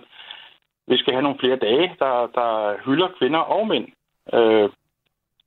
[0.86, 3.86] vi skal have nogle flere dage, der, der hylder kvinder og mænd.
[4.34, 4.68] Øh,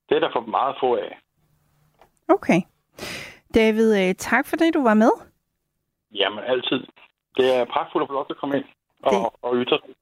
[0.10, 1.20] det er der for meget få af.
[2.30, 2.62] Okay.
[3.54, 5.12] David, øh, tak for det, du var med.
[6.14, 6.80] Jamen, altid.
[7.38, 8.66] Det er pragtfuldt at få lov til at komme ind
[9.04, 9.30] og, det...
[9.42, 9.96] og ytre sig.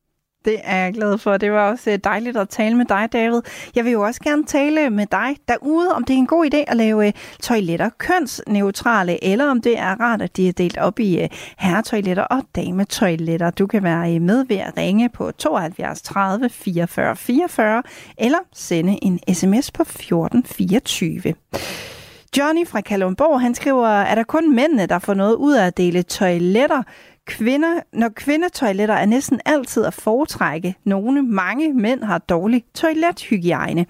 [0.46, 1.38] Det er jeg glad for.
[1.38, 3.42] Det var også øh, dejligt at tale med dig, David.
[3.76, 6.58] Jeg vil jo også gerne tale med dig derude, om det er en god idé
[6.68, 11.00] at lave øh, toiletter kønsneutrale, eller om det er rart, at de er delt op
[11.00, 13.52] i herretoiletter og dametoiletter.
[13.52, 17.84] Du kan være med ved at ringe på 72 30 44 44,
[18.18, 21.34] eller sende en sms på 1424.
[22.38, 25.78] Johnny fra Kalundborg, han skriver, er der kun mændene, der får noget ud af at
[25.78, 26.84] dele toiletter?
[27.26, 30.76] Kvinder, når kvindetoiletter er næsten altid at foretrække.
[30.84, 33.86] Nogle, mange mænd har dårlig toilethygiejne.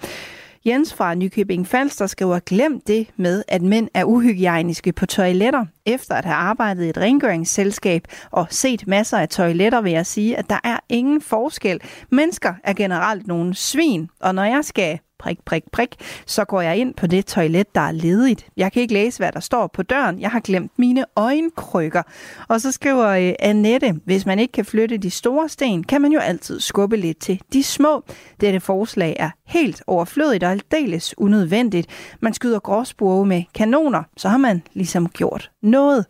[0.65, 5.65] Jens fra Nykøbing Falster skriver, glem det med, at mænd er uhygiejniske på toiletter.
[5.85, 10.37] Efter at have arbejdet i et rengøringsselskab og set masser af toiletter, vil jeg sige,
[10.37, 11.79] at der er ingen forskel.
[12.09, 15.95] Mennesker er generelt nogle svin, og når jeg skal prik, prik, prik,
[16.25, 18.47] så går jeg ind på det toilet, der er ledigt.
[18.57, 20.21] Jeg kan ikke læse, hvad der står på døren.
[20.21, 22.03] Jeg har glemt mine øjenkrykker.
[22.49, 26.11] Og så skriver øh, Annette, hvis man ikke kan flytte de store sten, kan man
[26.11, 28.03] jo altid skubbe lidt til de små.
[28.41, 32.15] Dette forslag er helt overflødigt og aldeles unødvendigt.
[32.19, 36.05] Man skyder gråsbue med kanoner, så har man ligesom gjort noget.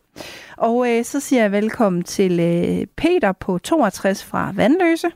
[0.58, 5.08] Og øh, så siger jeg velkommen til øh, Peter på 62 fra Vandløse.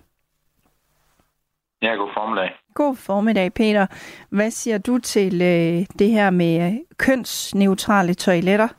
[1.81, 2.64] Ja, god formiddag.
[2.81, 3.85] God formiddag, Peter.
[4.29, 8.69] Hvad siger du til øh, det her med øh, kønsneutrale toiletter?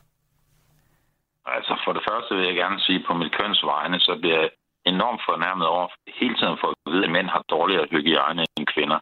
[1.47, 4.51] Altså for det første vil jeg gerne sige, på mit kønsvegne, så bliver jeg
[4.93, 5.89] enormt fornærmet over
[6.21, 8.99] hele tiden for at vide, at mænd har dårligere hygiejne end kvinder.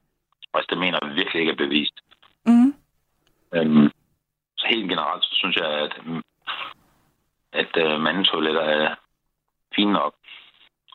[0.52, 1.96] Og altså, det mener jeg virkelig ikke er bevist.
[2.46, 2.74] Mm.
[3.54, 3.90] Øhm,
[4.58, 5.92] så helt generelt, så synes jeg, at,
[7.52, 8.94] at uh, mandetoiletter er
[9.76, 10.14] fine nok.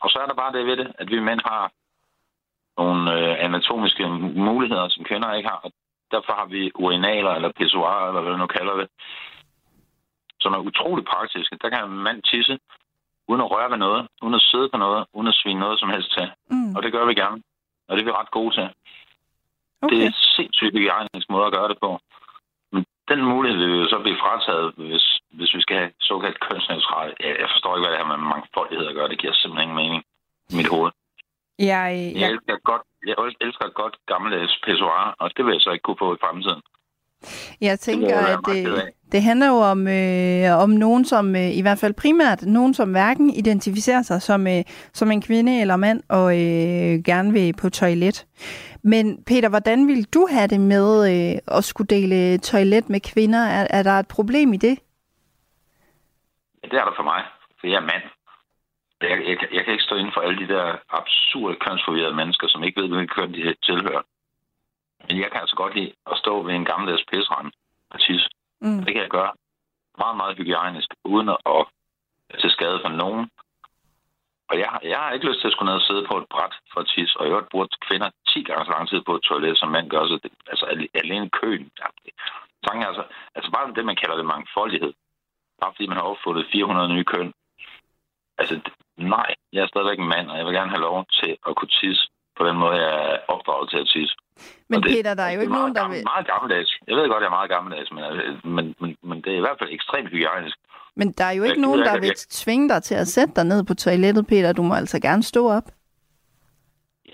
[0.02, 1.72] Og så er der bare det ved det, at vi mænd har
[2.80, 4.04] nogle øh, anatomiske
[4.48, 5.60] muligheder, som kvinder ikke har.
[6.14, 8.88] Derfor har vi urinaler eller pissoirer, eller hvad du nu kalder det,
[10.42, 11.58] som er utrolig praktiske.
[11.62, 12.54] Der kan en mand tisse,
[13.28, 15.90] uden at røre ved noget, uden at sidde på noget, uden at svine noget som
[15.94, 16.26] helst til.
[16.50, 16.74] Mm.
[16.76, 17.38] Og det gør vi gerne.
[17.88, 18.68] Og det er vi ret gode til.
[19.82, 19.96] Okay.
[19.96, 21.90] Det er sindssygt hygiejnisk måde at gøre det på.
[22.72, 25.04] Men den mulighed vil jo så blive frataget, hvis,
[25.36, 27.16] hvis vi skal have såkaldt kønsneutralt.
[27.24, 29.08] Jeg, jeg forstår ikke, hvad det har med mangfoldighed at gøre.
[29.08, 30.02] Det giver simpelthen ingen mening
[30.52, 30.90] i mit hoved.
[31.60, 32.20] Jeg, jeg...
[32.20, 36.02] jeg elsker godt, jeg elsker godt gammeldags pissoir, og det vil jeg så ikke kunne
[36.04, 36.62] få i fremtiden.
[37.60, 41.78] Jeg tænker, at det, det handler jo om, øh, om nogen, som øh, i hvert
[41.78, 44.62] fald primært, nogen, som hverken identificerer sig som, øh,
[44.92, 48.26] som en kvinde eller mand, og øh, gerne vil på toilet.
[48.82, 53.38] Men Peter, hvordan vil du have det med øh, at skulle dele toilet med kvinder?
[53.38, 54.78] Er, er der et problem i det?
[56.62, 57.22] Ja, det er der for mig,
[57.60, 58.02] for jeg er mand.
[59.02, 62.64] Jeg, jeg, jeg kan ikke stå inden for alle de der absurde kønsforvirrede mennesker, som
[62.64, 64.02] ikke ved, hvilken køn de tilhører.
[65.08, 67.52] Men jeg kan altså godt lide at stå ved en gammeldags pisrand
[67.90, 68.28] og tisse.
[68.60, 68.78] Mm.
[68.84, 69.32] Det kan jeg gøre
[69.98, 71.66] meget, meget hygiejnisk, uden at
[72.40, 73.30] til skade for nogen.
[74.50, 76.54] Og jeg, jeg har ikke lyst til at skulle ned og sidde på et bræt
[76.72, 79.22] for at tisse, og jeg har brugt kvinder 10 gange så lang tid på et
[79.22, 80.06] toilet, som mænd gør.
[80.06, 80.64] Så det, altså
[81.02, 81.70] alene køen.
[82.64, 83.04] Tanken er altså,
[83.34, 84.92] altså bare det, man kalder det mangfoldighed.
[85.60, 87.32] Bare fordi man har opfundet 400 nye køn.
[88.38, 88.60] Altså,
[89.00, 91.74] nej, jeg er stadigvæk en mand, og jeg vil gerne have lov til at kunne
[91.80, 92.08] tisse
[92.38, 94.14] på den måde, jeg er opdraget til at tisse.
[94.68, 96.04] Men det, Peter, der er jo ikke nogen, der gammel, vil...
[96.12, 96.70] Meget gammeldags.
[96.88, 98.02] Jeg ved godt, jeg er meget gammeldags, men,
[98.56, 100.56] men, men, men det er i hvert fald ekstremt hygiejnisk.
[100.96, 102.16] Men der er jo ikke jeg, nogen, der jeg, vil jeg...
[102.42, 104.52] tvinge dig til at sætte dig ned på toilettet, Peter.
[104.52, 105.68] Du må altså gerne stå op.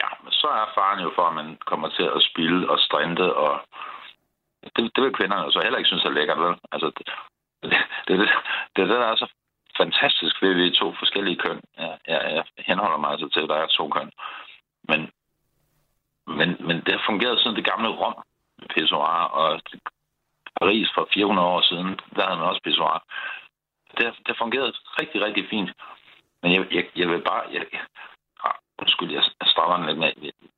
[0.01, 3.35] Ja, men så er faren jo for, at man kommer til at spille og strinde,
[3.35, 3.53] og
[4.77, 6.55] det, det vil kvinderne så heller ikke synes er lækkert, vel?
[6.73, 7.07] Altså, det,
[7.63, 7.71] det,
[8.09, 8.29] det, det,
[8.77, 9.29] det er det, der er så
[9.83, 11.61] fantastisk ved, at vi er to forskellige køn.
[11.79, 14.11] Jeg, jeg, jeg henholder mig altså til, at der er to køn.
[14.91, 15.01] Men,
[16.39, 18.17] men, men det har fungeret siden det gamle Rom
[18.59, 19.61] med pissoir, og
[20.61, 23.05] Paris for 400 år siden, der havde man også pissoir.
[23.97, 25.71] Det, det har fungeret rigtig, rigtig fint.
[26.43, 27.43] Men jeg, jeg, jeg vil bare...
[27.53, 27.63] Jeg,
[28.45, 29.23] ah, undskyld, jeg
[29.53, 30.13] stopper den lidt med.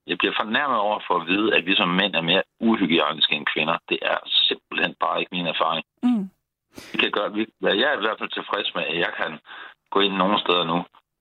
[0.06, 3.46] Jeg bliver fornærmet over for at vide, at vi som mænd er mere uhygiejniske end
[3.54, 3.76] kvinder.
[3.88, 5.84] Det er simpelthen bare ikke min erfaring.
[6.02, 6.30] Mm.
[6.92, 9.32] Vi kan gøre, vi, jeg er i hvert fald tilfreds med, at jeg kan
[9.90, 10.78] gå ind nogle steder nu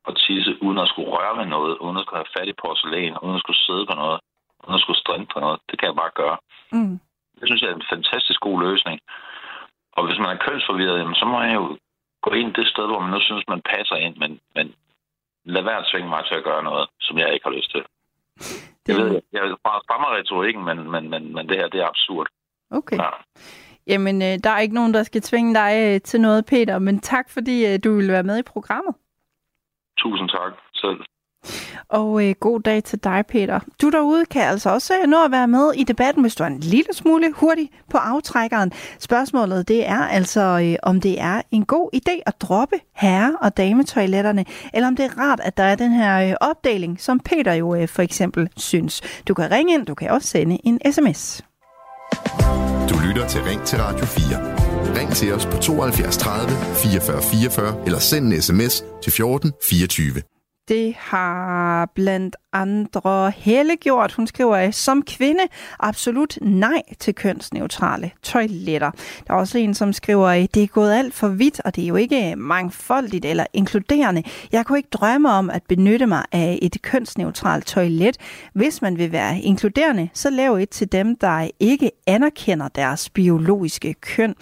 [0.08, 3.18] og tisse, uden at skulle røre med noget, uden at skulle have fat i porcelæn,
[3.24, 4.20] uden at skulle sidde på noget,
[4.64, 5.60] uden at skulle strinde på noget.
[5.70, 6.38] Det kan jeg bare gøre.
[6.72, 7.00] Mm.
[7.38, 8.98] Det synes jeg er en fantastisk god løsning.
[9.98, 11.66] Og hvis man er kønsforvirret, jamen, så må jeg jo
[12.26, 14.66] gå ind det sted, hvor man nu synes, man passer ind, men, men
[15.46, 17.84] lad være at tvinge mig til at gøre noget, som jeg ikke har lyst til.
[18.84, 18.88] Det...
[18.88, 22.28] Jeg ved, jeg bare strammer retorikken, men, men, men, men det her, det er absurd.
[22.72, 22.98] Okay.
[22.98, 23.10] Ja.
[23.88, 27.00] Jamen, øh, der er ikke nogen, der skal tvinge dig øh, til noget, Peter, men
[27.00, 28.96] tak, fordi øh, du ville være med i programmet.
[29.98, 31.00] Tusind tak selv.
[31.90, 33.60] Og øh, god dag til dig, Peter.
[33.82, 36.48] Du derude kan altså også øh, nå at være med i debatten, hvis du er
[36.48, 38.72] en lille smule hurtig på aftrækkeren.
[39.00, 43.58] Spørgsmålet det er altså, øh, om det er en god idé at droppe herre- og
[43.58, 47.54] dametoiletterne, eller om det er rart, at der er den her øh, opdeling, som Peter
[47.54, 49.22] jo øh, for eksempel synes.
[49.28, 51.47] Du kan ringe ind, du kan også sende en sms.
[52.90, 54.58] Du lytter til Ring til Radio 4.
[54.96, 60.37] Ring til os på 72 30 44 44 eller send en sms til 14 24.
[60.68, 64.14] Det har blandt andre Helle gjort.
[64.14, 65.44] Hun skriver, som kvinde
[65.80, 68.92] absolut nej til kønsneutrale toiletter.
[69.28, 71.88] Der er også en, som skriver, det er gået alt for vidt, og det er
[71.88, 74.24] jo ikke mangfoldigt eller inkluderende.
[74.52, 78.18] Jeg kunne ikke drømme om at benytte mig af et kønsneutralt toilet.
[78.54, 83.94] Hvis man vil være inkluderende, så lav et til dem, der ikke anerkender deres biologiske
[83.94, 84.36] køn.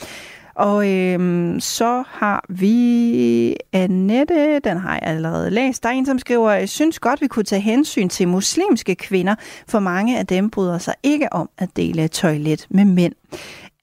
[0.56, 5.84] Og øhm, så har vi Annette, den har jeg allerede læst.
[5.84, 9.36] Der er en, som skriver, jeg synes godt, vi kunne tage hensyn til muslimske kvinder,
[9.68, 13.14] for mange af dem bryder sig ikke om at dele toilet med mænd.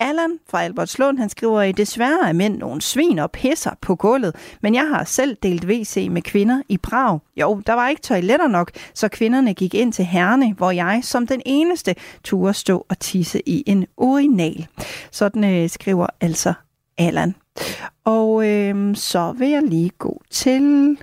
[0.02, 4.34] Allan fra Albertslund, han skriver, at desværre er mænd nogle svin og pisser på gulvet,
[4.60, 7.18] men jeg har selv delt WC med kvinder i Prag.
[7.36, 11.26] Jo, der var ikke toiletter nok, så kvinderne gik ind til herne, hvor jeg som
[11.26, 14.66] den eneste turde stå og tisse i en urinal.
[15.10, 16.52] Sådan øh, skriver altså
[16.98, 17.34] Allan.
[18.04, 20.96] Og øh, så vil jeg lige gå til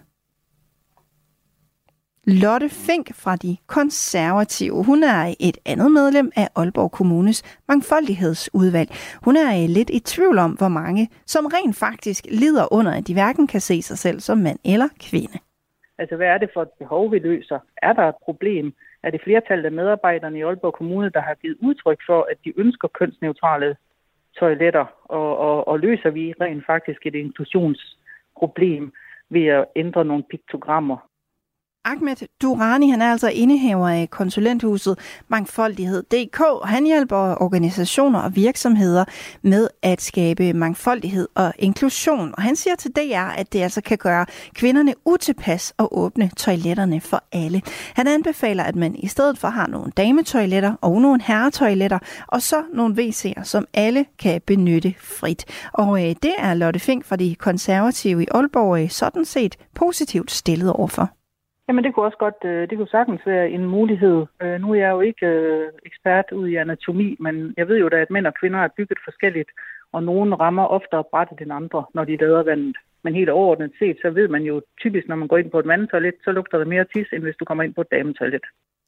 [2.30, 4.84] Lotte Fink fra de konservative.
[4.84, 8.90] Hun er et andet medlem af Aalborg Kommunes mangfoldighedsudvalg.
[9.26, 13.08] Hun er øh, lidt i tvivl om, hvor mange som rent faktisk lider under, at
[13.08, 15.38] de hverken kan se sig selv som mand eller kvinde.
[15.98, 17.60] Altså, hvad er det for et behov, vi løser?
[17.78, 18.74] Er der et problem?
[19.04, 22.60] Er det flertallet af medarbejderne i Aalborg Kommune, der har givet udtryk for, at de
[22.60, 23.76] ønsker kønsneutrale
[24.40, 24.86] toiletter?
[25.04, 28.94] Og, og, og løser vi rent faktisk et inklusionsproblem
[29.30, 31.09] ved at ændre nogle piktogrammer
[31.86, 39.06] Ahmed Durani, han er altså indehaver af konsulenthuset Mangfoldighed.dk, han hjælper organisationer og virksomheder
[39.42, 42.34] med at skabe mangfoldighed og inklusion.
[42.38, 47.02] Og han siger til DR, at det altså kan gøre kvinderne utilpas og åbne toiletterne
[47.02, 47.62] for alle.
[47.94, 52.64] Han anbefaler, at man i stedet for har nogle dametoiletter og nogle herretoiletter, og så
[52.74, 55.46] nogle WC'er, som alle kan benytte frit.
[55.74, 60.32] Og øh, det er Lotte Fink fra de konservative i Aalborg øh, sådan set positivt
[60.32, 61.19] stillet overfor.
[61.70, 64.18] Jamen det kunne også godt, øh, det kunne sagtens være en mulighed.
[64.42, 67.90] Øh, nu er jeg jo ikke øh, ekspert ud i anatomi, men jeg ved jo
[67.90, 69.50] da, at mænd og kvinder er bygget forskelligt,
[69.94, 72.78] og nogen rammer oftere brættet end andre, når de lader vandet.
[73.04, 75.66] Men helt overordnet set, så ved man jo typisk, når man går ind på et
[75.66, 78.46] mandetoilet, så lugter det mere tis, end hvis du kommer ind på et dametoilet.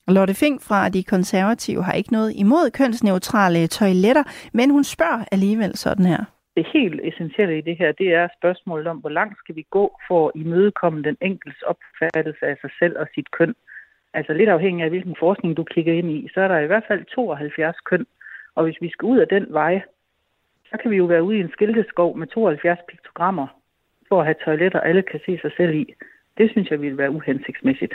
[0.07, 5.77] Lotte Fink fra De Konservative har ikke noget imod kønsneutrale toiletter, men hun spørger alligevel
[5.77, 6.23] sådan her
[6.55, 9.97] det helt essentielle i det her, det er spørgsmålet om, hvor langt skal vi gå
[10.07, 13.55] for at imødekomme den enkeltes opfattelse af sig selv og sit køn.
[14.13, 16.83] Altså lidt afhængig af, hvilken forskning du kigger ind i, så er der i hvert
[16.87, 18.05] fald 72 køn.
[18.55, 19.81] Og hvis vi skal ud af den vej,
[20.69, 23.47] så kan vi jo være ude i en skilteskov med 72 piktogrammer
[24.09, 25.93] for at have toiletter, alle kan se sig selv i.
[26.37, 27.93] Det synes jeg ville være uhensigtsmæssigt.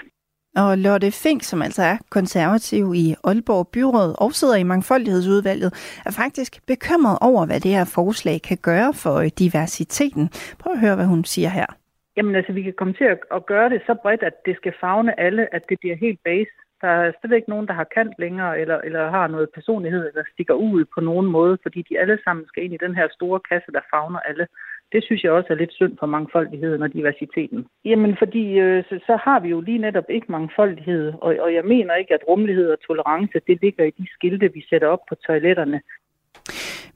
[0.62, 5.70] Og Lotte Fink, som altså er konservativ i Aalborg Byråd og sidder i Mangfoldighedsudvalget,
[6.07, 10.24] er faktisk bekymret over, hvad det her forslag kan gøre for øh, diversiteten.
[10.61, 11.66] Prøv at høre, hvad hun siger her.
[12.16, 15.20] Jamen altså, vi kan komme til at gøre det så bredt, at det skal fagne
[15.20, 16.55] alle, at det bliver helt base.
[16.83, 20.23] Der er slet ikke nogen, der har kant længere, eller, eller har noget personlighed, eller
[20.33, 23.41] stikker ud på nogen måde, fordi de alle sammen skal ind i den her store
[23.51, 24.47] kasse, der fagner alle.
[24.93, 27.67] Det synes jeg også er lidt synd for mangfoldigheden og diversiteten.
[27.85, 31.65] Jamen, fordi øh, så, så har vi jo lige netop ikke mangfoldighed, og, og jeg
[31.65, 35.15] mener ikke, at rummelighed og tolerance, det ligger i de skilte, vi sætter op på
[35.15, 35.81] toiletterne.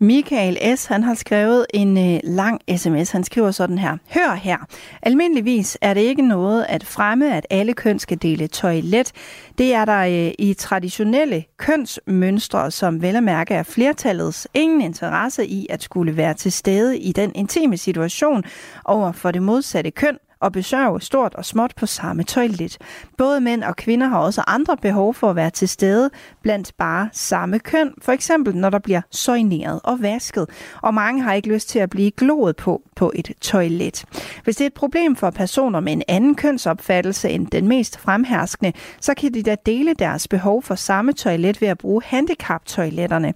[0.02, 0.86] Michael S.
[0.86, 3.10] han har skrevet en øh, lang sms.
[3.10, 3.96] Han skriver sådan her.
[4.14, 4.56] Hør her.
[5.02, 9.12] Almindeligvis er det ikke noget at fremme, at alle køn skal dele toilet.
[9.58, 15.46] Det er der øh, i traditionelle kønsmønstre, som vel at mærke er flertallets ingen interesse
[15.46, 18.44] i at skulle være til stede i den intime situation
[18.84, 22.78] over for det modsatte køn, og besørge stort og småt på samme toilet.
[23.18, 26.10] Både mænd og kvinder har også andre behov for at være til stede
[26.42, 30.46] blandt bare samme køn, for eksempel når der bliver soigneret og vasket,
[30.82, 34.04] og mange har ikke lyst til at blive gloet på på et toilet.
[34.44, 38.72] Hvis det er et problem for personer med en anden kønsopfattelse end den mest fremherskende,
[39.00, 43.34] så kan de da dele deres behov for samme toilet ved at bruge handicaptoiletterne.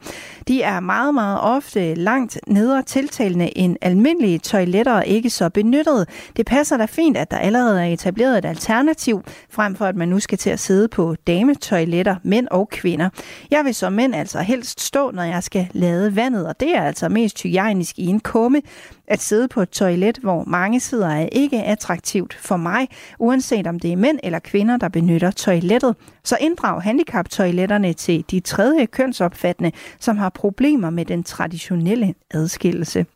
[0.49, 6.07] De er meget, meget ofte langt nedere tiltalende end almindelige toiletter og ikke så benyttede.
[6.37, 10.09] Det passer da fint, at der allerede er etableret et alternativ, frem for at man
[10.09, 13.09] nu skal til at sidde på dametoiletter, mænd og kvinder.
[13.51, 16.83] Jeg vil som mænd altså helst stå, når jeg skal lade vandet, og det er
[16.83, 18.63] altså mest hygiejnisk i en kumme.
[19.07, 22.89] At sidde på et toilet, hvor mange sidder, er ikke attraktivt for mig,
[23.19, 25.97] uanset om det er mænd eller kvinder, der benytter toilettet.
[26.25, 33.07] Så inddrag handicaptoiletterne til de tredje kønsopfattende, som har problemer med den traditionelle adskillelse.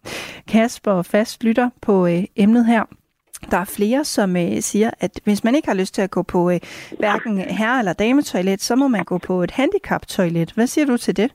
[0.48, 2.84] Kasper fast lytter på øh, emnet her.
[3.50, 6.22] Der er flere, som øh, siger, at hvis man ikke har lyst til at gå
[6.22, 6.60] på øh,
[6.98, 10.52] hverken herre- eller dametoilet, så må man gå på et handicaptoilet.
[10.52, 11.30] Hvad siger du til det?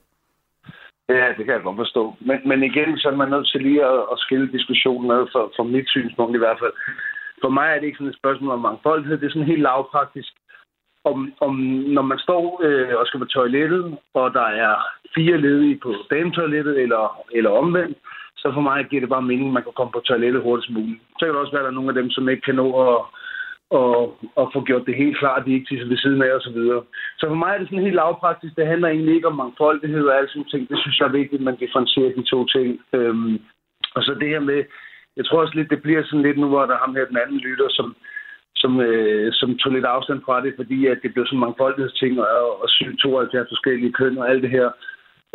[1.10, 2.16] Ja, det kan jeg godt forstå.
[2.20, 5.52] Men, men igen, så er man nødt til lige at, at skille diskussionen ad for,
[5.56, 6.74] for mit synspunkt i hvert fald.
[7.42, 9.18] For mig er det ikke sådan et spørgsmål om mangfoldighed.
[9.18, 10.34] Det er sådan helt lavpraktisk.
[11.06, 11.56] Om, om
[11.98, 14.76] når man står øh, og skal på toilettet, og der er
[15.16, 17.98] fire ledige på dametoilettet eller, eller omvendt,
[18.44, 21.02] så for mig giver det bare mening, at man kan komme på toilettet hurtigst muligt.
[21.18, 22.68] Så kan det også være, at der er nogle af dem, som ikke kan nå
[22.88, 22.98] at,
[23.80, 23.96] og,
[24.40, 26.42] og få gjort det helt klart, at de ikke tisser ved siden af osv.
[26.44, 26.82] Så, videre.
[27.20, 28.54] så for mig er det sådan helt lavpraktisk.
[28.56, 30.70] Det handler egentlig ikke om mangfoldighed og alle sådan ting.
[30.70, 32.70] Det synes jeg er vigtigt, at man differentierer de to ting.
[32.94, 33.36] Øhm,
[33.96, 34.60] og så det her med,
[35.18, 37.18] jeg tror også lidt, det bliver sådan lidt nu, hvor der er ham her den
[37.24, 37.96] anden lytter, som,
[38.56, 42.62] som, øh, som tog lidt afstand fra det, fordi at det blev sådan mangfoldighedsting og,
[42.64, 42.68] og
[43.02, 44.70] 72 forskellige køn og alt det her.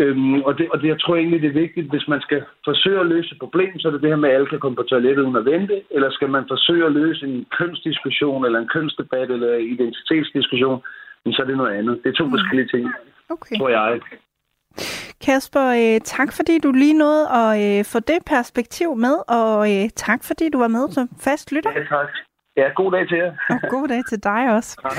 [0.02, 3.00] Øhm, og, det, og det, jeg tror egentlig, det er vigtigt, hvis man skal forsøge
[3.00, 4.82] at løse et problem, så er det det her med, at alle kan komme på
[4.82, 9.30] toilettet uden at vente, eller skal man forsøge at løse en kønsdiskussion, eller en kønsdebat,
[9.30, 10.82] eller identitetsdiskussion,
[11.24, 12.00] men så er det noget andet.
[12.02, 12.30] Det er to mm.
[12.30, 12.92] forskellige ting,
[13.30, 13.56] okay.
[13.58, 14.00] tror jeg.
[15.26, 19.88] Kasper, øh, tak fordi du lige nåede at øh, få det perspektiv med, og øh,
[20.06, 21.70] tak fordi du var med som fast lytter.
[21.70, 22.08] Ja, tak.
[22.58, 23.32] Ja, god dag til jer.
[23.50, 24.76] Og god dag til dig også.
[24.82, 24.92] Hej.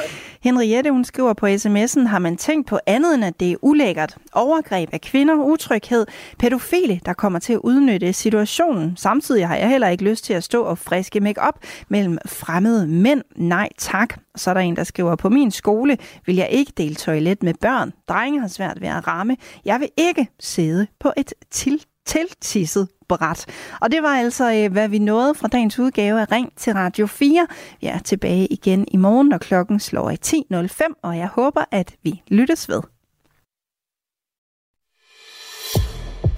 [0.43, 4.17] Henriette, hun skriver på sms'en, har man tænkt på andet end, at det er ulækkert?
[4.33, 6.05] Overgreb af kvinder, utryghed,
[6.39, 8.97] pædofile, der kommer til at udnytte situationen.
[8.97, 12.87] Samtidig har jeg heller ikke lyst til at stå og friske make op mellem fremmede
[12.87, 13.21] mænd.
[13.35, 14.13] Nej tak.
[14.35, 17.53] Så er der en, der skriver, på min skole vil jeg ikke dele toilet med
[17.61, 17.93] børn.
[18.09, 19.37] Drenge har svært ved at ramme.
[19.65, 23.45] Jeg vil ikke sidde på et til tiltisset bræt.
[23.81, 27.07] Og det var altså, øh, hvad vi nåede fra dagens udgave af Ring til Radio
[27.07, 27.47] 4.
[27.81, 31.95] Vi er tilbage igen i morgen, når klokken slår i 10.05, og jeg håber, at
[32.03, 32.81] vi lyttes ved.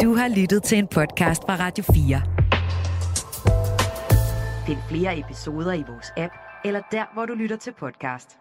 [0.01, 2.21] Du har lyttet til en podcast fra Radio 4.
[4.65, 6.33] Find flere episoder i vores app,
[6.65, 8.40] eller der, hvor du lytter til podcast.